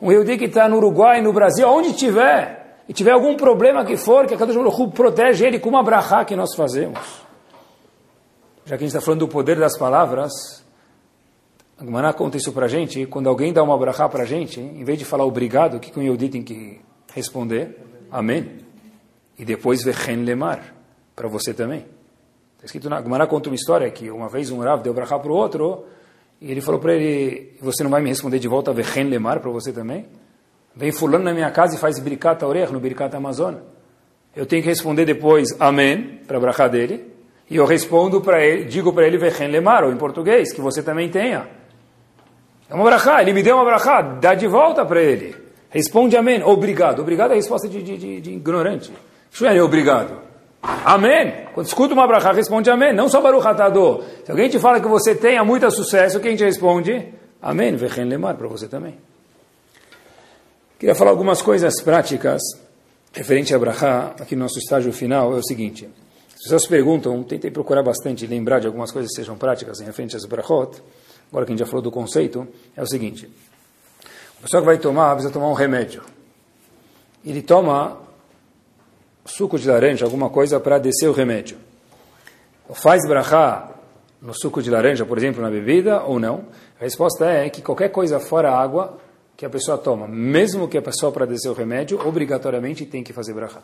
um 0.00 0.12
Yehudi 0.12 0.38
que 0.38 0.44
está 0.44 0.68
no 0.68 0.76
Uruguai, 0.76 1.20
no 1.20 1.32
Brasil, 1.32 1.68
onde 1.68 1.94
tiver, 1.94 2.67
e 2.88 2.92
tiver 2.94 3.10
algum 3.10 3.36
problema 3.36 3.84
que 3.84 3.96
for, 3.98 4.26
que 4.26 4.32
a 4.32 4.38
Kadosh 4.38 4.56
Baruch 4.56 4.92
protege 4.92 5.46
ele 5.46 5.58
com 5.58 5.68
uma 5.68 5.82
brachá 5.82 6.24
que 6.24 6.34
nós 6.34 6.54
fazemos. 6.54 6.98
Já 8.64 8.76
que 8.76 8.84
a 8.84 8.86
gente 8.86 8.96
está 8.96 9.00
falando 9.00 9.20
do 9.20 9.28
poder 9.28 9.58
das 9.58 9.76
palavras, 9.76 10.64
a 11.78 11.84
Gemara 11.84 12.14
conta 12.14 12.38
isso 12.38 12.50
para 12.50 12.64
a 12.64 12.68
gente, 12.68 13.04
quando 13.06 13.28
alguém 13.28 13.52
dá 13.52 13.62
uma 13.62 13.76
brachá 13.76 14.08
para 14.08 14.22
a 14.22 14.26
gente, 14.26 14.58
em 14.58 14.84
vez 14.84 14.98
de 14.98 15.04
falar 15.04 15.24
obrigado, 15.24 15.76
o 15.76 15.80
que 15.80 15.98
um 15.98 16.02
Yehudi 16.02 16.30
tem 16.30 16.42
que 16.42 16.80
responder? 17.14 17.78
Amém. 18.10 18.58
E 19.38 19.44
depois 19.44 19.84
Vechen 19.84 20.24
Lemar, 20.24 20.74
para 21.14 21.28
você 21.28 21.52
também. 21.52 21.86
Está 22.54 22.64
escrito 22.64 22.88
na 22.88 23.02
Gemara 23.02 23.26
conta 23.26 23.50
uma 23.50 23.54
história 23.54 23.90
que 23.90 24.10
uma 24.10 24.30
vez 24.30 24.50
um 24.50 24.60
Rav 24.60 24.82
deu 24.82 24.94
brachá 24.94 25.18
para 25.18 25.30
o 25.30 25.34
outro, 25.34 25.84
e 26.40 26.50
ele 26.50 26.62
falou 26.62 26.80
para 26.80 26.94
ele, 26.94 27.54
você 27.60 27.82
não 27.82 27.90
vai 27.90 28.00
me 28.00 28.08
responder 28.08 28.38
de 28.38 28.48
volta 28.48 28.72
Vechen 28.72 29.04
Lemar 29.04 29.40
para 29.40 29.50
você 29.50 29.72
também? 29.72 30.06
Vem 30.74 30.92
fulano 30.92 31.24
na 31.24 31.32
minha 31.32 31.50
casa 31.50 31.74
e 31.74 31.78
faz 31.78 31.98
Birkat 31.98 32.44
Orech 32.44 32.72
no 32.72 32.80
Birkat 32.80 33.14
Amazônia. 33.14 33.60
Eu 34.34 34.46
tenho 34.46 34.62
que 34.62 34.68
responder 34.68 35.04
depois 35.04 35.48
Amém, 35.58 36.20
para 36.26 36.36
a 36.36 36.40
brachá 36.40 36.68
dele, 36.68 37.12
e 37.50 37.56
eu 37.56 37.64
respondo 37.64 38.20
para 38.20 38.44
ele, 38.44 38.64
digo 38.64 38.92
para 38.92 39.06
ele 39.06 39.18
Vechen 39.18 39.48
Lemar, 39.48 39.82
ou 39.84 39.92
em 39.92 39.96
português, 39.96 40.52
que 40.52 40.60
você 40.60 40.82
também 40.82 41.08
tenha. 41.08 41.48
É 42.70 42.74
uma 42.74 42.84
brachá, 42.84 43.22
ele 43.22 43.32
me 43.32 43.42
deu 43.42 43.56
uma 43.56 43.64
brachá, 43.64 44.02
dá 44.02 44.34
de 44.34 44.46
volta 44.46 44.84
para 44.84 45.02
ele. 45.02 45.34
Responde 45.70 46.16
amém, 46.16 46.42
obrigado. 46.42 47.00
Obrigado 47.00 47.30
é 47.30 47.34
a 47.34 47.36
resposta 47.36 47.68
de, 47.68 47.82
de, 47.82 47.96
de, 47.96 48.20
de 48.20 48.30
ignorante. 48.32 48.92
Obrigado. 49.64 50.28
Amém. 50.62 51.46
Quando 51.54 51.66
escuta 51.66 51.94
uma 51.94 52.06
brachá, 52.06 52.32
responde 52.32 52.70
amém. 52.70 52.94
Não 52.94 53.08
só 53.08 53.20
Baruch 53.20 53.46
Atador. 53.46 54.02
Se 54.24 54.30
alguém 54.30 54.48
te 54.48 54.58
fala 54.58 54.80
que 54.80 54.88
você 54.88 55.14
tenha 55.14 55.44
muito 55.44 55.70
sucesso, 55.70 56.20
quem 56.20 56.36
te 56.36 56.44
responde? 56.44 57.12
Amém. 57.40 57.76
Vechen 57.76 58.04
lemar 58.04 58.34
para 58.36 58.48
você 58.48 58.66
também. 58.66 58.98
Queria 60.78 60.94
falar 60.94 61.10
algumas 61.10 61.42
coisas 61.42 61.82
práticas 61.82 62.40
referente 63.12 63.52
a 63.52 63.58
brachá, 63.58 64.14
aqui 64.20 64.36
no 64.36 64.42
nosso 64.42 64.60
estágio 64.60 64.92
final, 64.92 65.34
é 65.34 65.36
o 65.36 65.42
seguinte. 65.42 65.90
As 66.36 66.42
pessoas 66.44 66.68
perguntam, 66.68 67.20
tentei 67.24 67.50
procurar 67.50 67.82
bastante, 67.82 68.24
lembrar 68.28 68.60
de 68.60 68.68
algumas 68.68 68.92
coisas 68.92 69.10
que 69.10 69.16
sejam 69.16 69.36
práticas 69.36 69.80
em 69.80 69.86
referente 69.86 70.14
às 70.14 70.24
brachot, 70.24 70.80
agora 71.32 71.44
que 71.44 71.50
a 71.50 71.56
gente 71.56 71.58
já 71.58 71.66
falou 71.66 71.82
do 71.82 71.90
conceito, 71.90 72.46
é 72.76 72.82
o 72.82 72.86
seguinte. 72.86 73.28
A 74.38 74.42
pessoa 74.42 74.62
que 74.62 74.66
vai 74.66 74.78
tomar, 74.78 75.14
precisa 75.14 75.32
tomar 75.32 75.48
um 75.48 75.52
remédio. 75.52 76.04
Ele 77.26 77.42
toma 77.42 77.98
suco 79.26 79.58
de 79.58 79.66
laranja, 79.66 80.04
alguma 80.04 80.30
coisa 80.30 80.60
para 80.60 80.78
descer 80.78 81.08
o 81.08 81.12
remédio. 81.12 81.58
Faz 82.72 83.04
brachá 83.04 83.68
no 84.22 84.32
suco 84.32 84.62
de 84.62 84.70
laranja, 84.70 85.04
por 85.04 85.18
exemplo, 85.18 85.42
na 85.42 85.50
bebida 85.50 86.04
ou 86.04 86.20
não? 86.20 86.44
A 86.80 86.84
resposta 86.84 87.26
é 87.26 87.50
que 87.50 87.62
qualquer 87.62 87.88
coisa 87.88 88.20
fora 88.20 88.52
água 88.52 89.07
que 89.38 89.46
a 89.46 89.48
pessoa 89.48 89.78
toma, 89.78 90.08
mesmo 90.08 90.66
que 90.66 90.76
a 90.76 90.82
pessoa 90.82 91.12
para 91.12 91.24
descer 91.24 91.48
o 91.48 91.52
remédio, 91.52 92.04
obrigatoriamente 92.04 92.84
tem 92.84 93.04
que 93.04 93.12
fazer 93.12 93.32
brachá. 93.32 93.62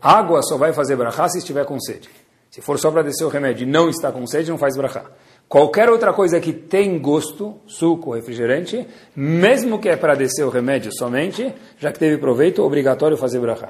Água 0.00 0.42
só 0.42 0.56
vai 0.56 0.72
fazer 0.72 0.96
brachá 0.96 1.28
se 1.28 1.38
estiver 1.38 1.64
com 1.64 1.78
sede. 1.78 2.10
Se 2.50 2.60
for 2.60 2.76
só 2.76 2.90
para 2.90 3.02
descer 3.02 3.24
o 3.24 3.28
remédio 3.28 3.62
e 3.62 3.70
não 3.70 3.88
está 3.88 4.10
com 4.10 4.26
sede, 4.26 4.50
não 4.50 4.58
faz 4.58 4.76
brachá. 4.76 5.04
Qualquer 5.48 5.88
outra 5.88 6.12
coisa 6.12 6.40
que 6.40 6.52
tem 6.52 6.98
gosto, 6.98 7.60
suco, 7.68 8.12
refrigerante, 8.12 8.84
mesmo 9.14 9.78
que 9.78 9.90
é 9.90 9.96
para 9.96 10.16
descer 10.16 10.42
o 10.42 10.50
remédio 10.50 10.90
somente, 10.92 11.54
já 11.78 11.92
que 11.92 11.98
teve 12.00 12.18
proveito, 12.18 12.60
obrigatório 12.64 13.16
fazer 13.16 13.38
brachá. 13.38 13.68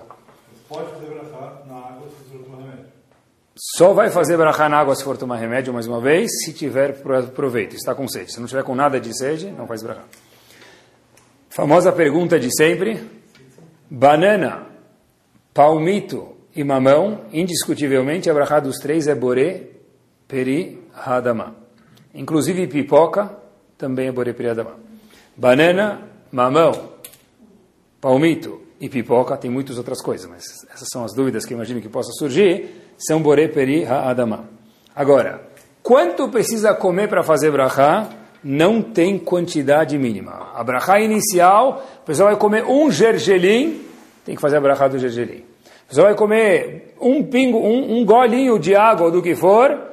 Pode 0.70 0.90
fazer 0.90 1.06
brachá 1.06 1.64
na 1.66 1.74
água 1.74 2.08
se 2.08 2.32
for 2.32 2.42
tomar 2.42 2.62
remédio. 2.62 2.86
Só 3.76 3.92
vai 3.92 4.08
fazer 4.08 4.38
brachá 4.38 4.70
na 4.70 4.78
água 4.78 4.96
se 4.96 5.04
for 5.04 5.18
tomar 5.18 5.36
remédio, 5.36 5.70
mais 5.70 5.86
uma 5.86 6.00
vez, 6.00 6.30
se 6.46 6.54
tiver 6.54 7.02
proveito, 7.34 7.76
está 7.76 7.94
com 7.94 8.08
sede. 8.08 8.32
Se 8.32 8.40
não 8.40 8.46
tiver 8.46 8.64
com 8.64 8.74
nada 8.74 8.98
de 8.98 9.14
sede, 9.14 9.50
não 9.50 9.66
faz 9.66 9.82
brachá. 9.82 10.04
Famosa 11.58 11.90
pergunta 11.90 12.38
de 12.38 12.54
sempre. 12.56 13.02
Banana, 13.90 14.68
palmito 15.52 16.36
e 16.54 16.62
mamão, 16.62 17.22
indiscutivelmente, 17.32 18.30
a 18.30 18.32
brachá 18.32 18.60
dos 18.60 18.76
três 18.76 19.08
é 19.08 19.14
boré, 19.16 19.62
peri, 20.28 20.80
hadamá. 20.94 21.56
Inclusive 22.14 22.68
pipoca, 22.68 23.36
também 23.76 24.06
é 24.06 24.12
boré, 24.12 24.32
peri, 24.32 24.50
hadamá. 24.50 24.76
Banana, 25.36 26.02
mamão, 26.30 26.90
palmito 28.00 28.62
e 28.80 28.88
pipoca, 28.88 29.36
tem 29.36 29.50
muitas 29.50 29.78
outras 29.78 30.00
coisas, 30.00 30.30
mas 30.30 30.44
essas 30.72 30.86
são 30.92 31.02
as 31.02 31.12
dúvidas 31.12 31.44
que 31.44 31.54
imagino 31.54 31.80
que 31.80 31.88
possa 31.88 32.12
surgir, 32.12 32.68
são 32.96 33.20
boré, 33.20 33.48
peri, 33.48 33.84
ha-adamá. 33.84 34.44
Agora, 34.94 35.42
quanto 35.82 36.28
precisa 36.28 36.72
comer 36.72 37.08
para 37.08 37.24
fazer 37.24 37.50
brachá? 37.50 38.08
Não 38.42 38.80
tem 38.80 39.18
quantidade 39.18 39.98
mínima. 39.98 40.52
A 40.54 40.62
brachá 40.62 41.00
inicial, 41.00 41.84
a 42.02 42.06
pessoa 42.06 42.30
vai 42.30 42.38
comer 42.38 42.64
um 42.64 42.90
gergelim, 42.90 43.82
tem 44.24 44.34
que 44.34 44.40
fazer 44.40 44.58
a 44.58 44.60
brachá 44.60 44.88
do 44.88 44.98
gergelim. 44.98 45.44
A 45.84 45.88
pessoa 45.88 46.06
vai 46.06 46.14
comer 46.14 46.94
um 47.00 47.24
pingo, 47.24 47.58
um, 47.58 47.98
um 47.98 48.04
golinho 48.04 48.58
de 48.58 48.74
água 48.74 49.06
ou 49.06 49.12
do 49.12 49.22
que 49.22 49.34
for, 49.34 49.88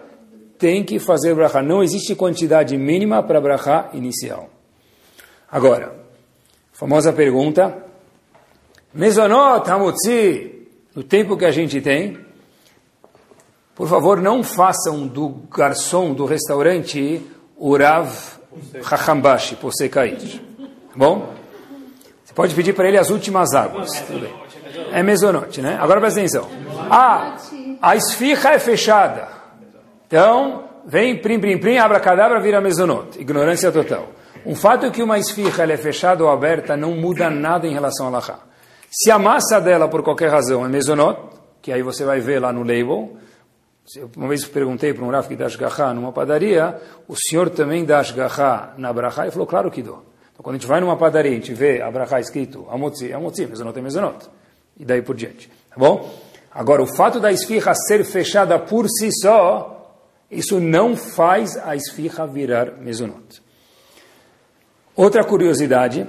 tem 0.58 0.84
que 0.84 1.00
fazer 1.00 1.34
brachá. 1.34 1.62
Não 1.62 1.84
existe 1.84 2.16
quantidade 2.16 2.78
mínima 2.78 3.24
para 3.24 3.42
brachá 3.42 3.90
inicial. 3.94 4.50
Agora, 5.52 5.96
famosa 6.74 7.14
pergunta, 7.14 7.84
Mezonot 8.94 9.70
Hamotzi, 9.70 10.68
no 10.96 11.04
tempo 11.04 11.36
que 11.36 11.46
a 11.46 11.52
gente 11.52 11.82
tem, 11.82 12.18
por 13.76 13.90
favor, 13.90 14.22
não 14.22 14.42
façam 14.42 15.06
do 15.06 15.30
garçom 15.54 16.14
do 16.14 16.26
restaurante 16.26 17.22
o 17.58 17.78
Rav 17.78 18.10
Hachambashi, 18.84 19.56
Posekair. 19.56 20.42
Bom? 20.96 21.34
Você 22.24 22.34
pode 22.34 22.56
pedir 22.56 22.74
para 22.74 22.88
ele 22.88 22.98
as 22.98 23.10
últimas 23.10 23.54
águas. 23.54 23.90
Tudo 24.02 24.20
bem. 24.20 24.34
É 24.92 25.04
Mezonot, 25.04 25.62
né? 25.62 25.78
Agora 25.80 26.00
presta 26.00 26.20
atenção. 26.20 26.50
Ah, 26.90 27.36
a 27.82 27.96
esfirra 27.96 28.52
é 28.52 28.60
fechada. 28.60 29.28
Então, 30.08 30.66
vem 30.86 31.18
prim, 31.22 31.40
prim, 31.40 31.58
prim, 31.58 31.78
abracadabra, 31.78 32.40
vira 32.40 32.62
Mezonot. 32.62 33.20
Ignorância 33.20 33.72
total. 33.72 34.08
Um 34.46 34.56
fato 34.56 34.86
é 34.86 34.90
que 34.92 35.02
uma 35.02 35.18
esfirra 35.18 35.72
é 35.72 35.78
fechada 35.78 36.24
ou 36.24 36.30
aberta 36.30 36.78
não 36.78 36.92
muda 36.92 37.30
nada 37.30 37.66
em 37.68 37.74
relação 37.74 38.08
a 38.08 38.10
Lachá. 38.10 38.40
Se 38.92 39.12
a 39.12 39.20
massa 39.20 39.60
dela, 39.60 39.90
por 39.90 40.04
qualquer 40.04 40.30
razão, 40.30 40.66
é 40.66 40.70
mesonot, 40.70 41.20
que 41.62 41.72
aí 41.72 41.82
você 41.84 42.06
vai 42.06 42.22
ver 42.22 42.40
lá 42.40 42.54
no 42.54 42.62
label, 42.62 43.18
uma 44.16 44.28
vez 44.28 44.46
perguntei 44.46 44.94
para 44.94 45.06
um 45.06 45.12
Rav 45.12 45.28
que 45.28 45.36
dá 45.36 45.48
numa 45.94 46.12
padaria, 46.12 46.80
o 47.08 47.16
senhor 47.16 47.50
também 47.50 47.86
dá 47.86 48.00
ashgahá 48.00 48.74
na 48.78 48.92
brachá? 48.92 49.24
Ele 49.24 49.32
falou, 49.32 49.48
claro 49.48 49.70
que 49.70 49.82
dou. 49.82 50.04
Então, 50.34 50.44
quando 50.44 50.56
a 50.56 50.60
gente 50.60 50.68
vai 50.68 50.82
numa 50.82 50.98
padaria, 50.98 51.32
a 51.32 51.36
gente 51.36 51.54
vê 51.54 51.82
a 51.82 51.92
brachá 51.92 52.20
escrito 52.20 52.68
amotzi, 52.70 53.14
amotzi, 53.14 53.46
mesonot 53.46 53.78
é 53.78 53.82
mesonot. 53.82 54.30
E 54.78 54.84
daí 54.84 55.02
por 55.02 55.16
diante. 55.16 55.50
Tá 55.70 55.76
bom? 55.78 56.12
Agora, 56.52 56.82
o 56.82 56.88
fato 56.88 57.20
da 57.20 57.32
esfirra 57.32 57.74
ser 57.76 58.04
fechada 58.04 58.58
por 58.58 58.88
si 58.90 59.10
só, 59.22 60.02
isso 60.32 60.60
não 60.60 60.96
faz 60.96 61.56
a 61.58 61.76
esfirra 61.76 62.26
virar 62.26 62.78
mesonot. 62.80 63.42
Outra 64.96 65.24
curiosidade 65.24 66.08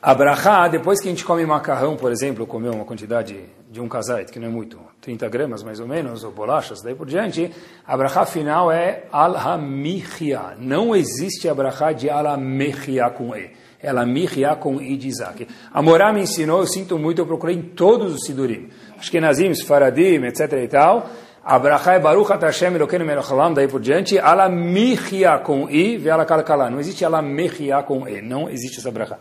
a 0.00 0.14
brachá, 0.14 0.68
depois 0.68 1.00
que 1.00 1.08
a 1.08 1.10
gente 1.10 1.24
come 1.24 1.44
macarrão, 1.44 1.96
por 1.96 2.12
exemplo, 2.12 2.46
comeu 2.46 2.72
uma 2.72 2.84
quantidade 2.84 3.44
de 3.76 3.82
um 3.82 3.88
kazait, 3.88 4.32
que 4.32 4.40
não 4.40 4.48
é 4.48 4.50
muito, 4.50 4.80
30 5.02 5.28
gramas 5.28 5.62
mais 5.62 5.78
ou 5.78 5.86
menos, 5.86 6.24
ou 6.24 6.32
bolachas, 6.32 6.80
daí 6.80 6.94
por 6.94 7.06
diante, 7.06 7.50
a 7.86 7.94
brachá 7.94 8.24
final 8.24 8.72
é 8.72 9.04
al-hamichia. 9.12 10.56
Não 10.58 10.96
existe 10.96 11.46
a 11.46 11.92
de 11.92 12.08
al-hamichia 12.08 13.10
com 13.10 13.36
E. 13.36 13.50
É 13.80 13.90
al-hamichia 13.90 14.56
com 14.56 14.80
I 14.80 14.96
de 14.96 15.08
Isaac. 15.08 15.46
A 15.70 15.82
Morá 15.82 16.10
me 16.10 16.22
ensinou, 16.22 16.60
eu 16.60 16.66
sinto 16.66 16.98
muito, 16.98 17.20
eu 17.20 17.26
procurei 17.26 17.54
em 17.54 17.62
todos 17.62 18.14
os 18.14 18.24
sidurim. 18.24 18.70
Acho 18.98 19.10
que 19.10 19.20
Nazim, 19.20 19.52
Faradim, 19.66 20.24
etc 20.24 20.52
e 20.54 20.68
tal. 20.68 21.06
A 21.44 21.58
brachá 21.58 21.92
é 21.92 22.00
Baruch 22.00 22.32
Hashem 22.32 22.74
Elokeinu 22.74 23.04
Melech 23.04 23.28
daí 23.54 23.68
por 23.68 23.80
diante, 23.80 24.18
al-hamichia 24.18 25.38
com 25.40 25.68
I, 25.68 25.98
ve 25.98 26.10
al 26.10 26.26
Não 26.70 26.80
existe 26.80 27.04
al-hamichia 27.04 27.82
com 27.82 28.08
E. 28.08 28.22
Não 28.22 28.48
existe 28.48 28.78
essa 28.78 28.90
brachá. 28.90 29.18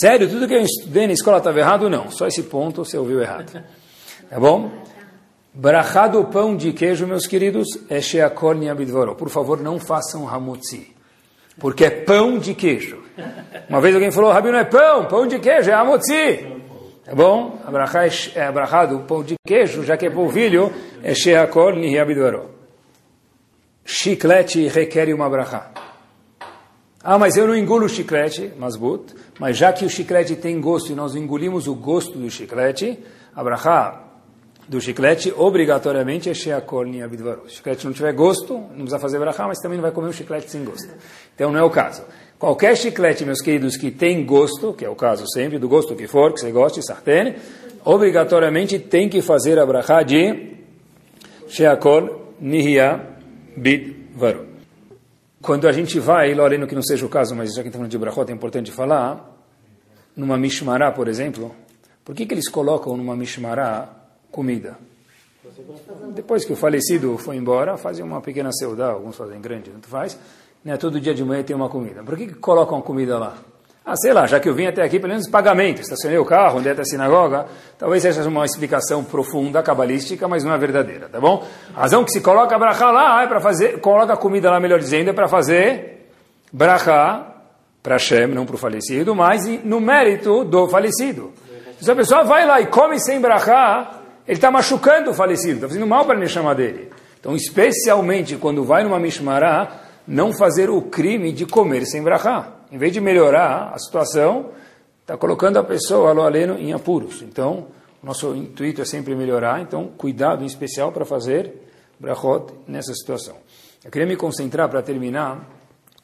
Sério, 0.00 0.26
tudo 0.28 0.48
que 0.48 0.54
eu 0.54 0.62
estudei 0.62 1.06
na 1.06 1.12
escola 1.12 1.36
estava 1.36 1.58
errado? 1.58 1.90
Não. 1.90 2.10
Só 2.10 2.26
esse 2.26 2.44
ponto 2.44 2.84
você 2.84 2.96
ouviu 2.96 3.20
errado. 3.20 3.62
Tá 4.30 4.40
bom? 4.40 4.70
Brachá 5.52 6.08
do 6.08 6.24
pão 6.24 6.56
de 6.56 6.72
queijo, 6.72 7.06
meus 7.06 7.26
queridos, 7.26 7.68
é 7.90 8.00
Sheakol 8.00 8.54
Niabidvoro. 8.54 9.14
Por 9.14 9.28
favor, 9.28 9.60
não 9.60 9.78
façam 9.78 10.26
hamutzi. 10.26 10.96
Porque 11.58 11.84
é 11.84 11.90
pão 11.90 12.38
de 12.38 12.54
queijo. 12.54 13.02
Uma 13.68 13.82
vez 13.82 13.94
alguém 13.94 14.10
falou, 14.10 14.32
Rabi 14.32 14.50
não 14.50 14.58
é 14.58 14.64
pão, 14.64 15.04
pão 15.04 15.26
de 15.26 15.38
queijo, 15.38 15.70
é 15.70 15.74
amotzi. 15.74 16.46
Tá 17.04 17.14
bom? 17.14 17.60
Abrahá 17.66 18.06
é, 18.06 18.08
é 18.36 18.98
pão 19.06 19.22
de 19.22 19.34
queijo, 19.46 19.84
já 19.84 19.98
que 19.98 20.06
é 20.06 20.10
polvilho, 20.10 20.72
é 21.02 21.14
sheakol 21.14 21.74
nihiabidvaro. 21.74 22.50
Chiclete 23.84 24.68
requer 24.68 25.12
uma 25.12 25.26
abrahá. 25.26 25.70
Ah, 27.04 27.18
mas 27.18 27.36
eu 27.36 27.48
não 27.48 27.56
engulo 27.56 27.86
o 27.86 27.88
chiclete, 27.88 28.52
masbut, 28.56 29.12
mas 29.40 29.56
já 29.56 29.72
que 29.72 29.84
o 29.84 29.90
chiclete 29.90 30.36
tem 30.36 30.60
gosto 30.60 30.92
e 30.92 30.94
nós 30.94 31.16
engolimos 31.16 31.66
o 31.66 31.74
gosto 31.74 32.16
do 32.16 32.30
chiclete, 32.30 32.96
abrahá 33.34 34.04
do 34.68 34.80
chiclete, 34.80 35.34
obrigatoriamente 35.36 36.30
é 36.30 36.34
sheakol 36.34 36.84
nihiabidvaro. 36.84 37.42
Se 37.42 37.46
o 37.46 37.56
chiclete 37.56 37.84
não 37.84 37.92
tiver 37.92 38.12
gosto, 38.12 38.54
não 38.54 38.68
precisa 38.68 39.00
fazer 39.00 39.16
abrahá, 39.16 39.48
mas 39.48 39.58
também 39.58 39.78
não 39.78 39.82
vai 39.82 39.90
comer 39.90 40.08
um 40.08 40.12
chiclete 40.12 40.48
sem 40.48 40.64
gosto. 40.64 40.88
Então 41.34 41.50
não 41.50 41.58
é 41.58 41.62
o 41.64 41.70
caso. 41.70 42.04
Qualquer 42.38 42.76
chiclete, 42.76 43.24
meus 43.24 43.40
queridos, 43.40 43.76
que 43.76 43.90
tem 43.90 44.24
gosto, 44.24 44.72
que 44.72 44.84
é 44.84 44.88
o 44.88 44.94
caso 44.94 45.24
sempre, 45.26 45.58
do 45.58 45.68
gosto 45.68 45.96
que 45.96 46.06
for, 46.06 46.32
que 46.32 46.40
você 46.40 46.52
goste, 46.52 46.84
sartene, 46.86 47.34
obrigatoriamente 47.84 48.78
tem 48.78 49.08
que 49.08 49.20
fazer 49.20 49.58
a 49.58 49.66
brachá 49.66 50.04
de 50.04 50.56
Sheakol 51.48 52.34
Nihya 52.40 53.00
Bid 53.56 53.96
Varu. 54.14 54.51
Quando 55.42 55.66
a 55.66 55.72
gente 55.72 55.98
vai, 55.98 56.32
loreno 56.34 56.68
que 56.68 56.74
não 56.74 56.82
seja 56.82 57.04
o 57.04 57.08
caso, 57.08 57.34
mas 57.34 57.52
já 57.52 57.62
que 57.62 57.68
estamos 57.68 57.88
de 57.88 57.98
brachot, 57.98 58.30
é 58.30 58.34
importante 58.34 58.70
falar, 58.70 59.28
numa 60.16 60.38
mishmará, 60.38 60.92
por 60.92 61.08
exemplo, 61.08 61.52
por 62.04 62.14
que, 62.14 62.24
que 62.24 62.32
eles 62.32 62.48
colocam 62.48 62.96
numa 62.96 63.16
mishmará 63.16 63.88
comida? 64.30 64.78
Depois 66.14 66.44
que 66.44 66.52
o 66.52 66.56
falecido 66.56 67.18
foi 67.18 67.36
embora, 67.36 67.76
fazem 67.76 68.04
uma 68.04 68.20
pequena 68.20 68.52
seudá, 68.52 68.90
alguns 68.90 69.16
fazem 69.16 69.40
grande, 69.40 69.70
tanto 69.70 69.88
faz, 69.88 70.16
né, 70.64 70.76
todo 70.76 71.00
dia 71.00 71.12
de 71.12 71.24
manhã 71.24 71.42
tem 71.42 71.56
uma 71.56 71.68
comida. 71.68 72.04
Por 72.04 72.16
que, 72.16 72.28
que 72.28 72.34
colocam 72.34 72.80
comida 72.80 73.18
lá? 73.18 73.36
Ah, 73.84 73.96
sei 73.96 74.12
lá, 74.12 74.26
já 74.26 74.38
que 74.38 74.48
eu 74.48 74.54
vim 74.54 74.66
até 74.66 74.80
aqui, 74.82 75.00
pelo 75.00 75.12
menos 75.12 75.28
pagamento, 75.28 75.80
estacionei 75.82 76.16
o 76.16 76.24
carro, 76.24 76.60
andei 76.60 76.70
até 76.70 76.82
a 76.82 76.84
sinagoga, 76.84 77.46
talvez 77.76 78.00
seja 78.00 78.22
uma 78.28 78.44
explicação 78.44 79.02
profunda, 79.02 79.60
cabalística, 79.60 80.28
mas 80.28 80.44
não 80.44 80.54
é 80.54 80.58
verdadeira, 80.58 81.08
tá 81.08 81.20
bom? 81.20 81.44
A 81.74 81.80
razão 81.80 82.04
que 82.04 82.12
se 82.12 82.20
coloca 82.20 82.56
brachá 82.56 82.92
lá 82.92 83.24
é 83.24 83.26
para 83.26 83.40
fazer, 83.40 83.80
coloca 83.80 84.16
comida 84.16 84.50
lá, 84.52 84.60
melhor 84.60 84.78
dizendo, 84.78 85.10
é 85.10 85.12
para 85.12 85.26
fazer 85.26 86.08
brachá 86.52 87.26
para 87.82 87.96
Hashem, 87.96 88.28
não 88.28 88.46
para 88.46 88.54
o 88.54 88.58
falecido, 88.58 89.16
mas 89.16 89.44
no 89.64 89.80
mérito 89.80 90.44
do 90.44 90.68
falecido. 90.68 91.32
Se 91.80 91.90
a 91.90 91.96
pessoa 91.96 92.22
vai 92.22 92.46
lá 92.46 92.60
e 92.60 92.66
come 92.66 93.00
sem 93.00 93.20
brachá, 93.20 93.98
ele 94.28 94.38
está 94.38 94.48
machucando 94.48 95.10
o 95.10 95.14
falecido, 95.14 95.54
está 95.54 95.66
fazendo 95.66 95.88
mal 95.88 96.04
para 96.04 96.16
ele 96.16 96.28
chamar 96.28 96.54
dele. 96.54 96.88
Então, 97.18 97.34
especialmente 97.34 98.36
quando 98.36 98.64
vai 98.64 98.84
numa 98.84 99.00
mishmará, 99.00 99.80
não 100.06 100.32
fazer 100.32 100.70
o 100.70 100.82
crime 100.82 101.32
de 101.32 101.46
comer 101.46 101.84
sem 101.84 102.00
brachá. 102.00 102.61
Em 102.72 102.78
vez 102.78 102.90
de 102.90 103.02
melhorar 103.02 103.70
a 103.74 103.78
situação, 103.78 104.46
está 105.02 105.14
colocando 105.18 105.58
a 105.58 105.62
pessoa, 105.62 106.10
lo 106.12 106.22
aleno, 106.22 106.58
em 106.58 106.72
apuros. 106.72 107.20
Então, 107.20 107.66
nosso 108.02 108.34
intuito 108.34 108.80
é 108.80 108.84
sempre 108.86 109.14
melhorar, 109.14 109.60
então, 109.60 109.88
cuidado 109.88 110.42
em 110.42 110.46
especial 110.46 110.90
para 110.90 111.04
fazer 111.04 111.52
brachot 112.00 112.50
nessa 112.66 112.94
situação. 112.94 113.36
Eu 113.84 113.90
queria 113.90 114.08
me 114.08 114.16
concentrar 114.16 114.70
para 114.70 114.80
terminar 114.80 115.46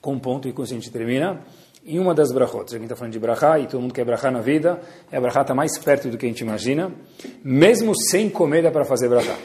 com 0.03 0.12
um 0.12 0.19
ponto 0.19 0.47
e 0.47 0.53
com 0.53 0.61
a 0.61 0.66
gente 0.66 0.91
termina 0.91 1.41
em 1.87 1.99
uma 1.99 2.14
das 2.14 2.31
brachot. 2.31 2.66
A 2.66 2.73
gente 2.73 2.83
está 2.83 2.97
falando 2.97 3.14
de 3.14 3.19
brachá 3.19 3.59
e 3.59 3.66
todo 3.66 3.81
mundo 3.81 3.95
quer 3.95 4.05
brachá 4.05 4.31
na 4.31 4.43
vida, 4.43 4.79
e 5.11 5.16
a 5.16 5.21
brachá 5.23 5.41
está 5.41 5.55
mais 5.55 5.79
perto 5.79 6.11
do 6.11 6.19
que 6.19 6.27
a 6.27 6.29
gente 6.29 6.43
imagina. 6.43 6.93
Mesmo 7.43 7.95
sem 7.97 8.29
comer 8.29 8.62
dá 8.62 8.71
para 8.71 8.85
fazer 8.85 9.09
brachá. 9.09 9.39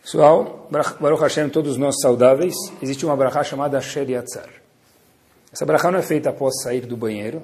Pessoal, 0.00 0.68
Baruch 0.70 1.20
Hashem, 1.20 1.48
todos 1.48 1.76
nós 1.76 1.96
saudáveis, 2.00 2.54
existe 2.80 3.04
uma 3.04 3.16
brachá 3.16 3.42
chamada 3.42 3.80
Sheriatzar. 3.80 4.61
Essa 5.52 5.66
brachá 5.66 5.90
não 5.90 5.98
é 5.98 6.02
feita 6.02 6.30
após 6.30 6.62
sair 6.62 6.86
do 6.86 6.96
banheiro, 6.96 7.42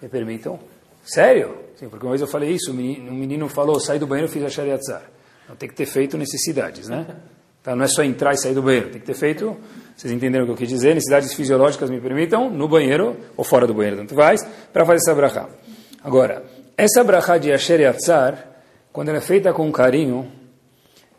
me 0.00 0.08
permitam. 0.08 0.58
Sério? 1.04 1.56
Sim, 1.76 1.88
porque 1.88 2.04
uma 2.04 2.12
vez 2.12 2.20
eu 2.20 2.26
falei 2.26 2.50
isso, 2.50 2.70
um 2.70 2.74
menino, 2.74 3.48
falou, 3.48 3.80
saí 3.80 3.98
do 3.98 4.06
banheiro, 4.06 4.30
fiz 4.30 4.42
a 4.44 4.48
Sheriatzar. 4.48 5.02
Não 5.48 5.56
tem 5.56 5.68
que 5.68 5.74
ter 5.74 5.86
feito 5.86 6.18
necessidades, 6.18 6.88
né? 6.88 7.06
Então, 7.62 7.74
não 7.74 7.84
é 7.84 7.88
só 7.88 8.02
entrar 8.02 8.34
e 8.34 8.38
sair 8.38 8.54
do 8.54 8.62
banheiro, 8.62 8.90
tem 8.90 9.00
que 9.00 9.06
ter 9.06 9.14
feito, 9.14 9.56
vocês 9.96 10.12
entenderam 10.12 10.44
o 10.44 10.46
que 10.46 10.52
eu 10.52 10.56
quis 10.56 10.68
dizer, 10.68 10.94
necessidades 10.94 11.32
fisiológicas, 11.32 11.90
me 11.90 12.00
permitam, 12.00 12.50
no 12.50 12.68
banheiro, 12.68 13.16
ou 13.36 13.44
fora 13.44 13.66
do 13.66 13.74
banheiro, 13.74 13.96
tanto 13.96 14.14
faz, 14.14 14.46
para 14.72 14.84
fazer 14.84 14.98
essa 14.98 15.14
brachá. 15.14 15.48
Agora, 16.02 16.44
essa 16.76 17.02
brachá 17.02 17.38
de 17.38 17.52
Asher 17.52 17.80
Yatzar, 17.80 18.46
quando 18.92 19.08
ela 19.08 19.18
é 19.18 19.20
feita 19.22 19.52
com 19.52 19.70
carinho, 19.72 20.30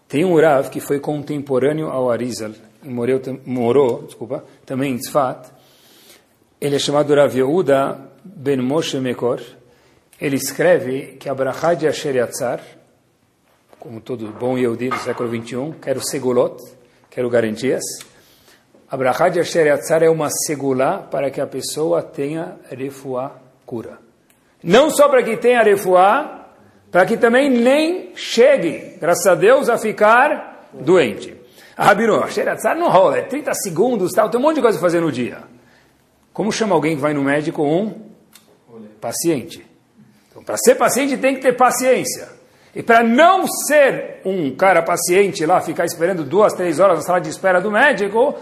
tem 0.07 0.23
um 0.23 0.39
Rav 0.39 0.69
que 0.69 0.79
foi 0.79 0.99
contemporâneo 0.99 1.88
ao 1.88 2.09
Arizal, 2.09 2.51
morou, 2.83 3.19
morou 3.45 4.03
desculpa, 4.03 4.43
também 4.65 4.93
em 4.93 4.97
Tzfat. 4.97 5.57
Ele 6.60 6.76
é 6.76 6.80
chamado 6.80 7.14
Rav 7.14 7.38
Yehuda 7.38 7.99
Ben 8.24 8.58
Moshe 8.58 8.99
Mekor. 8.99 9.39
Ele 10.20 10.38
escreve 10.38 11.18
que 11.20 11.30
a 11.30 11.36
Brachá 11.36 11.76
de 11.76 11.88
Asher 11.88 12.16
Yatzar, 12.16 12.60
como 13.78 14.01
todo 14.01 14.28
bom 14.30 14.58
Yehudi 14.58 14.89
do 14.89 14.97
século 14.97 15.30
XXI, 15.30 15.76
quero 15.80 16.01
segulot, 16.01 16.58
quero 17.12 17.30
garantias. 17.30 17.84
A 18.89 18.97
Brachá 18.97 19.30
de 19.30 19.39
Asher 19.39 19.68
Yatzar 19.68 20.01
é 20.01 20.10
uma 20.10 20.32
segulá 20.32 20.97
para 20.97 21.30
que 21.30 21.39
a 21.39 21.45
pessoa 21.45 22.01
tenha 22.01 22.55
refuá 22.72 23.36
cura. 23.64 23.99
Não 24.64 24.89
só 24.89 25.08
para 25.10 25.22
que 25.22 25.38
tenha 25.38 25.62
refuá, 25.62 26.47
para 26.91 27.05
que 27.05 27.18
também 27.18 27.51
nem 27.51 28.16
chegue, 28.16 28.97
graças 28.99 29.28
a 29.28 29.36
Deus, 29.36 29.70
a 29.70 29.78
ficar 29.78 30.70
doente. 30.74 31.36
A 31.78 31.86
Rabino, 31.86 32.28
Sheratzar 32.28 32.76
não 32.76 32.89
rola, 32.89 33.20
é 33.20 33.22
30 33.22 33.53
segundos, 33.53 34.12
tal, 34.12 34.28
tem 34.32 34.39
um 34.39 34.43
monte 34.43 34.55
de 34.55 34.62
coisa 34.64 34.80
para 34.80 34.88
fazer 34.88 35.01
no 35.01 35.12
dia. 35.12 35.55
Como 36.38 36.51
chama 36.51 36.75
alguém 36.75 36.95
que 36.95 37.01
vai 37.01 37.15
no 37.15 37.23
médico? 37.23 37.63
Um 37.63 37.91
paciente. 39.01 39.65
Então, 40.29 40.43
para 40.43 40.55
ser 40.55 40.75
paciente 40.75 41.17
tem 41.17 41.33
que 41.33 41.41
ter 41.41 41.53
paciência. 41.53 42.27
E 42.75 42.83
para 42.83 43.03
não 43.03 43.47
ser 43.47 44.21
um 44.23 44.55
cara 44.55 44.83
paciente 44.83 45.43
lá, 45.47 45.59
ficar 45.61 45.83
esperando 45.83 46.23
duas, 46.23 46.53
três 46.53 46.79
horas 46.79 46.97
na 46.97 47.01
sala 47.01 47.19
de 47.19 47.27
espera 47.27 47.59
do 47.59 47.71
médico, 47.71 48.35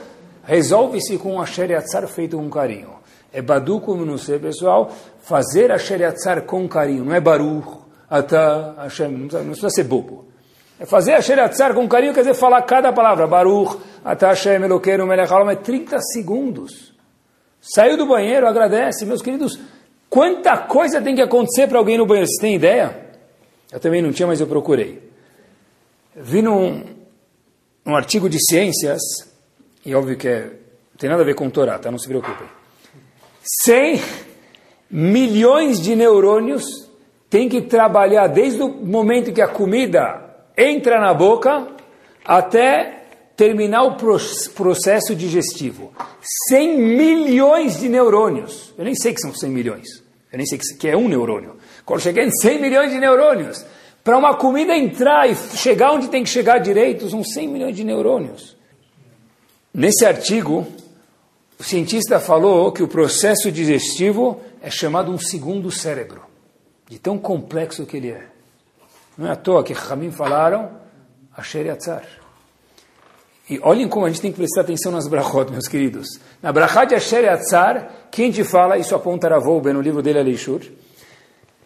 resolve-se 0.44 1.18
com 1.18 1.40
a 1.40 1.46
Sheriatzar 1.46 2.06
feito 2.10 2.36
com 2.36 2.50
carinho. 2.50 2.90
É 3.32 3.42
Badu 3.42 3.80
como 3.80 4.06
não 4.06 4.18
sei, 4.18 4.40
pessoal, 4.40 4.92
fazer 5.22 5.72
a 5.72 5.78
Sheriatzar 5.78 6.42
com 6.42 6.68
carinho, 6.68 7.06
não 7.06 7.16
é 7.16 7.22
Baruch, 7.22 7.78
Ata 8.10 8.76
Hashem, 8.78 9.10
não 9.10 9.28
precisa, 9.30 9.70
ser 9.70 9.86
bobo. 9.86 10.26
É 10.78 10.86
fazer 10.86 11.14
a 11.14 11.22
Sheratzar 11.22 11.74
com 11.74 11.88
carinho, 11.88 12.14
quer 12.14 12.24
dizer, 12.26 12.34
falar 12.34 12.62
cada 12.64 12.92
palavra. 12.92 13.26
Baruch, 13.26 13.78
Ata 14.04 14.28
Hashem, 14.28 14.62
Eloqueiro, 14.66 15.08
Melech 15.08 15.32
é 15.32 15.56
30 15.56 15.98
segundos. 16.02 16.95
Saiu 17.74 17.98
do 17.98 18.06
banheiro, 18.06 18.48
agradece. 18.48 19.06
Meus 19.06 19.22
queridos, 19.22 19.60
quanta 20.10 20.58
coisa 20.58 21.02
tem 21.02 21.16
que 21.16 21.22
acontecer 21.22 21.68
para 21.68 21.80
alguém 21.80 21.98
no 21.98 22.06
banheiro? 22.06 22.28
Vocês 22.28 22.40
têm 22.40 22.56
ideia? 22.56 23.06
Eu 23.72 23.80
também 23.80 24.02
não 24.02 24.12
tinha, 24.12 24.28
mas 24.28 24.40
eu 24.40 24.46
procurei. 24.46 25.02
Vi 26.16 26.42
num, 26.42 26.84
num 27.84 27.96
artigo 27.96 28.30
de 28.30 28.38
ciências, 28.40 29.02
e 29.84 29.96
óbvio 29.96 30.16
que 30.16 30.28
é, 30.28 30.52
tem 30.98 31.10
nada 31.10 31.24
a 31.24 31.26
ver 31.26 31.34
com 31.34 31.50
Torá, 31.50 31.80
tá? 31.80 31.90
Não 31.90 31.98
se 31.98 32.08
preocupem. 32.08 32.48
100 33.64 34.02
milhões 34.90 35.82
de 35.82 35.96
neurônios 35.96 36.64
tem 37.30 37.50
que 37.50 37.64
trabalhar 37.64 38.28
desde 38.28 38.62
o 38.62 38.70
momento 38.70 39.34
que 39.34 39.42
a 39.42 39.48
comida 39.48 40.22
entra 40.56 41.00
na 41.00 41.14
boca 41.14 41.68
até 42.24 43.05
terminar 43.36 43.84
o 43.84 43.96
processo 43.98 45.16
digestivo. 45.16 45.94
100 46.50 46.78
milhões 46.78 47.80
de 47.80 47.90
neurônios. 47.90 48.74
Eu 48.78 48.86
nem 48.86 48.96
sei 48.96 49.14
que 49.14 49.22
são 49.22 49.34
100 49.34 49.50
milhões. 49.50 49.88
Eu 50.32 50.38
nem 50.38 50.46
sei 50.46 50.58
que 50.58 50.88
é 50.88 50.98
um 50.98 51.08
neurônio. 51.08 51.58
Quando 51.86 52.02
cheguei 52.02 52.26
em 52.26 52.32
100 52.32 52.62
milhões 52.62 52.92
de 52.92 53.00
neurônios, 53.00 53.66
para 54.04 54.18
uma 54.18 54.36
comida 54.36 54.76
entrar 54.76 55.30
e 55.30 55.36
chegar 55.36 55.92
onde 55.92 56.10
tem 56.10 56.24
que 56.24 56.30
chegar 56.30 56.60
direito, 56.60 57.10
são 57.10 57.24
100 57.24 57.48
milhões 57.48 57.76
de 57.76 57.84
neurônios. 57.84 58.56
Nesse 59.74 60.06
artigo, 60.06 60.66
o 61.60 61.64
cientista 61.64 62.20
falou 62.20 62.72
que 62.72 62.84
o 62.84 62.88
processo 62.88 63.52
digestivo 63.52 64.42
é 64.62 64.70
chamado 64.70 65.12
um 65.12 65.18
segundo 65.18 65.72
cérebro 65.72 66.22
de 66.88 67.00
tão 67.00 67.18
complexo 67.18 67.86
que 67.86 67.98
ele 67.98 68.12
é. 68.12 68.28
Não 69.18 69.28
é 69.28 69.32
à 69.32 69.36
toa 69.36 69.64
que 69.64 69.74
Ramim 69.74 70.12
falaram 70.12 70.72
Asher 71.36 71.66
Yatzar. 71.66 72.25
E 73.50 73.60
olhem 73.62 73.88
como 73.88 74.06
a 74.06 74.10
gente 74.10 74.22
tem 74.22 74.32
que 74.32 74.38
prestar 74.38 74.62
atenção 74.62 74.92
nas 74.92 75.08
brachot, 75.08 75.52
meus 75.52 75.68
queridos. 75.68 76.08
Na 76.42 76.52
brachá 76.52 76.84
de 76.84 76.96
Asher 76.96 77.24
Yatzar, 77.24 77.90
quem 78.10 78.32
te 78.32 78.44
fala, 78.44 78.78
isso 78.78 78.96
aponta 78.96 79.30
Ravoube 79.30 79.72
no 79.72 79.82
livro 79.82 80.02
dele, 80.02 80.20
Alishur, 80.20 80.62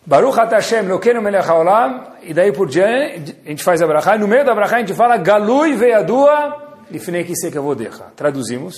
Baruch 0.05 0.37
Hashem 0.37 0.87
Lokenu 0.87 1.21
Melech 1.21 1.47
HaOlam, 1.47 2.03
e 2.23 2.33
daí 2.33 2.51
por 2.51 2.67
diante 2.67 3.35
a 3.45 3.49
gente 3.49 3.63
faz 3.63 3.81
a 3.81 3.87
brachá, 3.87 4.17
no 4.17 4.27
meio 4.27 4.43
da 4.43 4.53
brachá 4.53 4.77
a 4.77 4.79
gente 4.79 4.93
fala 4.93 5.17
Galui 5.17 5.75
Veadua 5.75 6.69
Lifnei 6.91 7.23
Kisekavodech. 7.23 7.97
Traduzimos. 8.15 8.75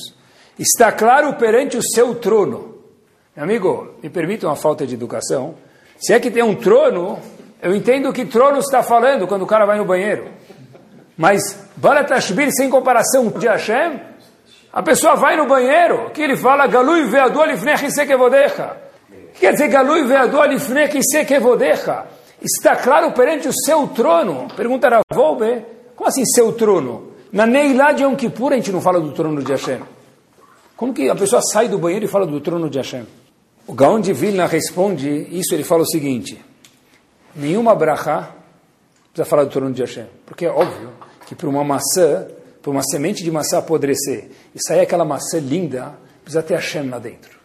Está 0.59 0.91
claro 0.91 1.33
perante 1.35 1.77
o 1.77 1.81
seu 1.81 2.13
trono. 2.15 2.75
Meu 3.35 3.45
amigo, 3.45 3.95
me 4.03 4.09
permita 4.09 4.45
uma 4.45 4.55
falta 4.55 4.85
de 4.85 4.93
educação, 4.93 5.55
se 5.97 6.13
é 6.13 6.19
que 6.19 6.29
tem 6.29 6.43
um 6.43 6.55
trono, 6.55 7.19
eu 7.61 7.73
entendo 7.73 8.11
que 8.11 8.25
trono 8.25 8.57
está 8.57 8.83
falando 8.83 9.27
quando 9.27 9.43
o 9.43 9.47
cara 9.47 9.65
vai 9.65 9.77
no 9.77 9.85
banheiro. 9.85 10.29
Mas 11.17 11.69
Baratashbir 11.75 12.51
sem 12.51 12.69
comparação 12.69 13.29
de 13.29 13.47
Hashem, 13.47 13.99
A 14.73 14.81
pessoa 14.81 15.15
vai 15.15 15.35
no 15.35 15.45
banheiro, 15.47 16.11
que 16.11 16.21
ele 16.21 16.37
fala, 16.37 16.65
Galui 16.65 17.03
veador 17.03 17.45
lifnech 17.45 17.85
kevodecha. 18.07 18.77
Quer 19.37 19.51
dizer, 19.51 19.67
Galui 19.67 20.03
veador 20.05 20.47
lifnech 20.47 20.97
kevodecha. 21.25 22.05
Está 22.41 22.75
claro 22.75 23.11
perante 23.11 23.49
o 23.49 23.53
seu 23.53 23.87
trono. 23.89 24.47
Pergunta 24.55 24.87
Ravolbe, 24.89 25.65
como 25.95 26.07
assim 26.07 26.25
seu 26.25 26.53
trono? 26.53 27.11
Na 27.31 27.45
Neilá 27.45 27.91
de 27.91 28.03
Yom 28.03 28.15
Kippur 28.15 28.53
a 28.53 28.55
gente 28.55 28.71
não 28.71 28.81
fala 28.81 28.99
do 28.99 29.11
trono 29.11 29.43
de 29.43 29.51
Hashem. 29.51 29.81
Como 30.75 30.93
que 30.93 31.09
a 31.09 31.15
pessoa 31.15 31.41
sai 31.41 31.67
do 31.67 31.77
banheiro 31.77 32.05
e 32.05 32.07
fala 32.07 32.25
do 32.25 32.39
trono 32.39 32.69
de 32.69 32.77
Hashem? 32.77 33.05
O 33.67 33.73
Gaon 33.73 33.99
de 33.99 34.11
Vilna 34.11 34.47
responde 34.47 35.27
isso, 35.31 35.53
ele 35.53 35.63
fala 35.63 35.83
o 35.83 35.85
seguinte, 35.85 36.43
nenhuma 37.35 37.75
brachá 37.75 38.31
precisa 39.13 39.29
falar 39.29 39.43
do 39.43 39.49
trono 39.49 39.73
de 39.73 39.81
Hashem, 39.81 40.07
porque 40.25 40.45
é 40.45 40.49
óbvio 40.49 40.89
que 41.25 41.35
para 41.35 41.47
uma 41.47 41.63
maçã, 41.63 42.27
para 42.61 42.71
uma 42.71 42.81
semente 42.83 43.23
de 43.23 43.31
maçã 43.31 43.59
apodrecer 43.59 44.29
e 44.55 44.59
sair 44.61 44.81
aquela 44.81 45.05
maçã 45.05 45.39
linda, 45.39 45.93
precisa 46.23 46.41
ter 46.41 46.55
Hashem 46.55 46.89
lá 46.89 46.99
dentro. 46.99 47.39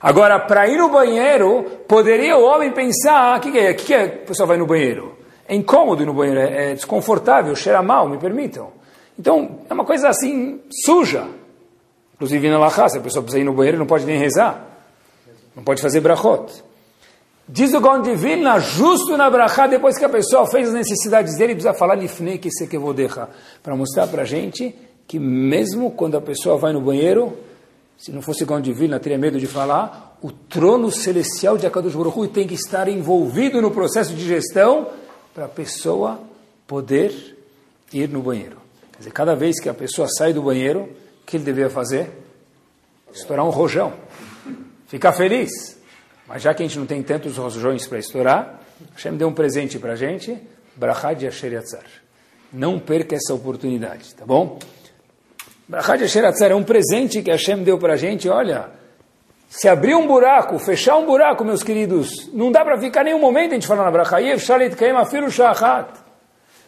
Agora, 0.00 0.38
para 0.40 0.68
ir 0.68 0.76
no 0.76 0.90
banheiro, 0.90 1.62
poderia 1.88 2.36
o 2.36 2.44
homem 2.44 2.70
pensar, 2.72 3.38
o 3.38 3.40
que, 3.40 3.50
que, 3.50 3.58
é? 3.58 3.74
que, 3.74 3.84
que 3.84 3.94
é? 3.94 4.04
O 4.04 4.26
pessoal 4.26 4.46
vai 4.46 4.56
no 4.56 4.66
banheiro? 4.66 5.16
É 5.48 5.54
incômodo 5.54 6.02
ir 6.02 6.06
no 6.06 6.14
banheiro, 6.14 6.40
é, 6.40 6.72
é 6.72 6.74
desconfortável, 6.74 7.54
cheira 7.56 7.82
mal, 7.82 8.08
me 8.08 8.18
permitam. 8.18 8.72
Então, 9.18 9.60
é 9.68 9.72
uma 9.72 9.84
coisa 9.84 10.08
assim, 10.08 10.60
suja. 10.84 11.26
Inclusive 12.14 12.50
na 12.50 12.58
Lachá, 12.58 12.88
se 12.88 12.98
a 12.98 13.00
pessoa 13.00 13.22
precisa 13.22 13.40
ir 13.40 13.44
no 13.44 13.52
banheiro, 13.52 13.78
não 13.78 13.86
pode 13.86 14.04
nem 14.04 14.18
rezar. 14.18 14.62
Não 15.54 15.62
pode 15.62 15.80
fazer 15.80 16.00
brachot. 16.00 16.62
Diz 17.46 17.74
o 17.74 17.80
Gaon 17.80 18.00
de 18.00 18.14
justo 18.58 19.16
na 19.16 19.28
brachá, 19.28 19.66
depois 19.66 19.98
que 19.98 20.04
a 20.04 20.08
pessoa 20.08 20.46
fez 20.46 20.68
as 20.68 20.74
necessidades 20.74 21.36
dele, 21.36 21.54
precisa 21.54 21.74
falar 21.74 21.94
lifnei 21.94 22.38
que 22.38 22.50
se 22.50 22.66
que 22.66 22.78
vou 22.78 22.94
deixar. 22.94 23.28
Para 23.62 23.76
mostrar 23.76 24.06
para 24.06 24.22
a 24.22 24.24
gente 24.24 24.74
que 25.06 25.18
mesmo 25.18 25.90
quando 25.90 26.16
a 26.16 26.20
pessoa 26.20 26.56
vai 26.56 26.72
no 26.72 26.80
banheiro, 26.80 27.36
se 27.98 28.10
não 28.10 28.22
fosse 28.22 28.46
Gaon 28.46 28.62
de 28.62 28.72
teria 28.98 29.18
medo 29.18 29.38
de 29.38 29.46
falar, 29.46 30.16
o 30.22 30.32
trono 30.32 30.90
celestial 30.90 31.58
de 31.58 31.66
Akadosh 31.66 31.94
Baruch 31.94 32.28
tem 32.28 32.46
que 32.46 32.54
estar 32.54 32.88
envolvido 32.88 33.60
no 33.60 33.70
processo 33.70 34.14
de 34.14 34.26
gestão 34.26 34.88
para 35.34 35.44
a 35.44 35.48
pessoa 35.48 36.20
poder 36.66 37.36
ir 37.92 38.08
no 38.08 38.22
banheiro. 38.22 38.56
Quer 38.92 38.98
dizer, 38.98 39.10
cada 39.12 39.34
vez 39.34 39.60
que 39.60 39.68
a 39.68 39.74
pessoa 39.74 40.08
sai 40.08 40.32
do 40.32 40.42
banheiro, 40.42 40.84
o 40.84 41.26
que 41.26 41.36
ele 41.36 41.44
deveria 41.44 41.68
fazer? 41.68 42.10
Estourar 43.12 43.44
um 43.44 43.50
rojão. 43.50 43.92
Ficar 44.86 45.12
feliz. 45.12 45.50
Mas 46.26 46.42
já 46.42 46.54
que 46.54 46.62
a 46.62 46.66
gente 46.66 46.78
não 46.78 46.86
tem 46.86 47.02
tantos 47.02 47.36
rojões 47.36 47.86
para 47.86 47.98
estourar, 47.98 48.60
Hashem 48.94 49.16
deu 49.16 49.28
um 49.28 49.34
presente 49.34 49.78
para 49.78 49.92
a 49.92 49.96
gente, 49.96 50.38
Brachad 50.76 51.22
Yasher 51.22 51.52
Yatzar. 51.52 51.84
Não 52.52 52.78
perca 52.78 53.14
essa 53.14 53.34
oportunidade, 53.34 54.14
tá 54.14 54.24
bom? 54.24 54.58
Brachad 55.68 56.00
Yasher 56.00 56.24
Yatzar 56.24 56.50
é 56.50 56.54
um 56.54 56.64
presente 56.64 57.22
que 57.22 57.30
Hashem 57.30 57.62
deu 57.62 57.78
para 57.78 57.94
a 57.94 57.96
gente, 57.96 58.28
olha... 58.28 58.84
Se 59.48 59.68
abrir 59.68 59.94
um 59.94 60.04
buraco, 60.04 60.58
fechar 60.58 60.96
um 60.96 61.06
buraco, 61.06 61.44
meus 61.44 61.62
queridos, 61.62 62.28
não 62.32 62.50
dá 62.50 62.64
para 62.64 62.76
ficar 62.76 63.04
nenhum 63.04 63.20
momento 63.20 63.52
a 63.52 63.54
gente 63.54 63.68
falando 63.68 63.84
na 63.84 63.90
Brachá. 63.92 64.18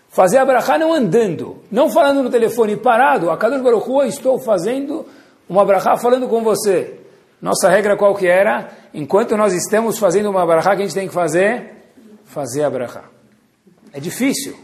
Fazer 0.09 0.39
a 0.39 0.45
Brachá 0.45 0.79
não 0.79 0.93
andando, 0.93 1.65
não 1.69 1.91
falando 1.91 2.23
no 2.23 2.31
telefone 2.31 2.77
parado. 2.77 3.29
A 3.29 3.37
Kadosh 3.37 3.61
Baruch 3.61 3.91
Hu, 3.91 4.05
estou 4.05 4.39
fazendo 4.39 5.05
uma 5.49 5.65
Brachá 5.65 5.97
falando 5.97 6.29
com 6.29 6.45
você. 6.45 7.01
Nossa 7.43 7.69
regra 7.69 7.97
qual 7.97 8.15
que 8.15 8.29
era? 8.29 8.71
Enquanto 8.97 9.37
nós 9.37 9.53
estamos 9.53 9.99
fazendo 9.99 10.31
uma 10.31 10.47
Brachá, 10.47 10.75
que 10.75 10.81
a 10.81 10.87
gente 10.87 10.95
tem 10.95 11.07
que 11.07 11.13
fazer? 11.13 11.71
Fazer 12.25 12.63
a 12.63 12.71
Brachá. 12.71 13.05
É 13.93 14.01
difícil. 14.01 14.57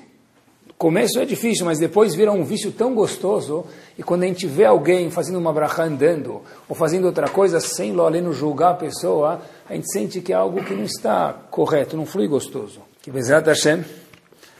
No 0.67 0.73
começo 0.73 1.21
é 1.21 1.27
difícil, 1.27 1.67
mas 1.67 1.79
depois 1.79 2.15
vira 2.15 2.33
um 2.33 2.43
vício 2.43 2.73
tão 2.73 2.95
gostoso. 2.95 3.67
E 3.99 4.03
quando 4.03 4.23
a 4.23 4.27
gente 4.27 4.47
vê 4.47 4.65
alguém 4.65 5.11
fazendo 5.11 5.39
uma 5.39 5.53
Brachá 5.53 5.85
andando, 5.85 6.41
ou 6.67 6.75
fazendo 6.75 7.05
outra 7.05 7.29
coisa, 7.29 7.61
sem 7.61 7.93
lo 7.93 8.07
além 8.07 8.33
julgar 8.33 8.71
a 8.71 8.75
pessoa, 8.75 9.43
a 9.69 9.75
gente 9.75 9.93
sente 9.93 10.23
que 10.23 10.33
é 10.33 10.37
algo 10.37 10.65
que 10.65 10.73
não 10.73 10.85
está 10.85 11.35
correto, 11.51 11.95
não 11.95 12.07
flui 12.07 12.27
gostoso. 12.27 12.81
Que 13.03 13.11
Bezat 13.11 13.47
Hashem 13.47 13.85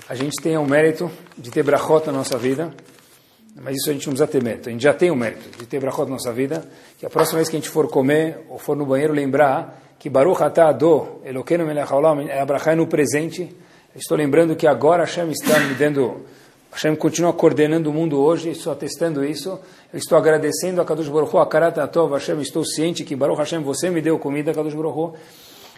a 0.07 0.15
gente 0.15 0.35
tenha 0.43 0.61
o 0.61 0.69
mérito 0.69 1.11
de 1.39 1.51
ter 1.51 1.63
brachot 1.63 2.05
na 2.09 2.13
nossa 2.13 2.37
vida, 2.37 2.71
mas 3.55 3.77
isso 3.77 3.91
a 3.91 3.93
gente 3.93 4.07
não 4.07 4.15
precisa 4.15 4.27
ter 4.27 4.43
mérito. 4.43 4.69
A 4.69 4.73
gente 4.73 4.83
já 4.83 4.95
tem 4.95 5.11
o 5.11 5.17
mérito 5.17 5.59
de 5.59 5.67
ter 5.67 5.79
brachot 5.79 6.05
na 6.05 6.13
nossa 6.13 6.33
vida, 6.33 6.65
que 6.99 7.05
a 7.05 7.11
próxima 7.11 7.39
vez 7.39 7.49
que 7.49 7.57
a 7.57 7.59
gente 7.59 7.69
for 7.69 7.89
comer 7.89 8.47
ou 8.49 8.59
for 8.59 8.77
no 8.77 8.87
banheiro, 8.87 9.13
lembrar 9.13 9.83
que 9.99 10.11
Baruch 10.11 10.43
atah 10.43 10.69
ado, 10.69 11.21
Elokeinu 11.25 11.65
melech 11.65 11.93
haolam, 11.93 12.23
é 12.23 12.41
a 12.41 12.45
brachá 12.45 12.75
no 12.75 12.87
presente. 12.87 13.55
Estou 13.95 14.17
lembrando 14.17 14.57
que 14.57 14.67
agora 14.67 15.05
Hashem 15.05 15.31
está 15.31 15.61
me 15.61 15.75
dando, 15.75 16.23
Hashem 16.73 16.97
continua 16.97 17.33
coordenando 17.33 17.91
o 17.91 17.93
mundo 17.93 18.19
hoje, 18.19 18.51
estou 18.51 18.73
atestando 18.73 19.25
isso. 19.25 19.61
Eu 19.93 19.99
estou 19.99 20.17
agradecendo 20.17 20.81
a 20.81 20.85
Kadosh 20.85 21.09
Baruch 21.09 21.37
Hu, 21.37 21.39
a 21.39 21.47
Karat 21.47 21.79
Atov, 21.79 22.15
Hashem, 22.15 22.41
estou 22.41 22.65
ciente 22.65 23.05
que 23.05 23.15
Baruch 23.15 23.39
Hashem, 23.39 23.63
você 23.63 23.91
me 23.91 24.01
deu 24.01 24.19
comida, 24.19 24.53
Kadosh 24.53 24.75
Baruch 24.75 24.99
Hu, 24.99 25.15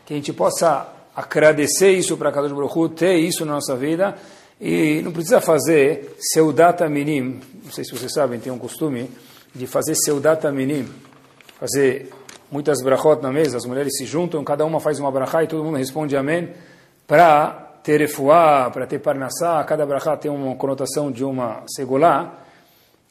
que 0.06 0.14
a 0.14 0.16
gente 0.16 0.32
possa 0.32 0.88
agradecer 1.14 1.90
isso 1.90 2.16
para 2.16 2.32
Kadosh 2.32 2.52
Baruch 2.52 2.78
Hu, 2.78 2.88
ter 2.88 3.16
isso 3.16 3.44
na 3.44 3.54
nossa 3.54 3.76
vida, 3.76 4.14
e 4.60 5.00
não 5.02 5.12
precisa 5.12 5.40
fazer 5.40 6.16
Seudata 6.18 6.88
Minim, 6.88 7.40
não 7.64 7.72
sei 7.72 7.84
se 7.84 7.92
vocês 7.92 8.12
sabem, 8.12 8.38
tem 8.38 8.52
um 8.52 8.58
costume 8.58 9.10
de 9.54 9.66
fazer 9.66 9.94
Seudata 9.94 10.50
Minim, 10.50 10.88
fazer 11.58 12.10
muitas 12.50 12.82
brachot 12.82 13.22
na 13.22 13.32
mesa, 13.32 13.56
as 13.56 13.64
mulheres 13.64 13.96
se 13.96 14.04
juntam, 14.04 14.42
cada 14.44 14.64
uma 14.64 14.80
faz 14.80 14.98
uma 14.98 15.10
brachá 15.10 15.42
e 15.42 15.46
todo 15.46 15.64
mundo 15.64 15.76
responde 15.76 16.16
amém, 16.16 16.50
para 17.06 17.50
ter 17.82 18.00
refuá, 18.00 18.70
para 18.70 18.86
ter 18.86 18.98
parnassá, 18.98 19.62
cada 19.64 19.84
brachá 19.84 20.16
tem 20.16 20.30
uma 20.30 20.54
conotação 20.56 21.10
de 21.10 21.24
uma 21.24 21.62
segulá, 21.66 22.40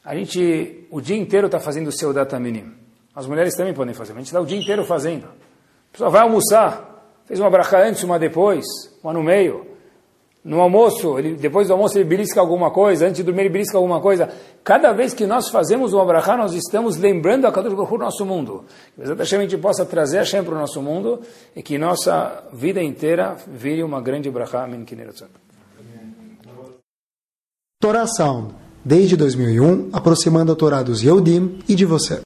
a 0.04 0.14
gente 0.14 0.86
o 0.90 1.00
dia 1.00 1.16
inteiro 1.16 1.46
está 1.46 1.58
fazendo 1.58 1.90
Seudata 1.90 2.38
Minim. 2.38 2.72
As 3.14 3.26
mulheres 3.26 3.54
também 3.54 3.72
podem 3.72 3.94
fazer, 3.94 4.12
mas 4.12 4.18
a 4.18 4.20
gente 4.22 4.28
está 4.28 4.40
o 4.40 4.46
dia 4.46 4.58
inteiro 4.58 4.84
fazendo. 4.84 5.26
A 5.26 5.92
pessoa 5.92 6.10
vai 6.10 6.22
almoçar, 6.22 6.94
Fez 7.26 7.40
uma 7.40 7.48
bracha 7.48 7.78
antes, 7.78 8.02
uma 8.02 8.18
depois, 8.18 8.64
uma 9.02 9.12
no 9.12 9.22
meio. 9.22 9.66
No 10.44 10.60
almoço, 10.60 11.18
ele, 11.18 11.36
depois 11.36 11.68
do 11.68 11.72
almoço 11.72 11.96
ele 11.96 12.04
belisca 12.04 12.38
alguma 12.38 12.70
coisa, 12.70 13.06
antes 13.06 13.16
de 13.16 13.22
dormir 13.22 13.42
ele 13.42 13.48
belisca 13.48 13.78
alguma 13.78 13.98
coisa. 13.98 14.28
Cada 14.62 14.92
vez 14.92 15.14
que 15.14 15.26
nós 15.26 15.48
fazemos 15.48 15.94
uma 15.94 16.04
bracha, 16.04 16.36
nós 16.36 16.52
estamos 16.52 16.98
lembrando 16.98 17.46
a 17.46 17.52
Kadosh 17.52 17.72
Baruch 17.72 17.98
nosso 17.98 18.26
mundo. 18.26 18.64
Que 18.94 19.22
a 19.22 19.24
gente 19.24 19.56
possa 19.56 19.86
trazer 19.86 20.18
a 20.18 20.20
Hashem 20.20 20.44
para 20.44 20.54
o 20.54 20.58
nosso 20.58 20.82
mundo 20.82 21.20
e 21.56 21.62
que 21.62 21.78
nossa 21.78 22.44
vida 22.52 22.82
inteira 22.82 23.38
vire 23.46 23.82
uma 23.82 24.02
grande 24.02 24.30
bracha. 24.30 24.58
Amém. 24.58 24.84
Torá 27.80 28.06
Sound, 28.06 28.54
desde 28.84 29.16
2001, 29.16 29.90
aproximando 29.94 30.52
a 30.52 30.54
Torá 30.54 30.82
dos 30.82 31.02
Yehudim 31.02 31.60
e 31.66 31.74
de 31.74 31.86
você. 31.86 32.20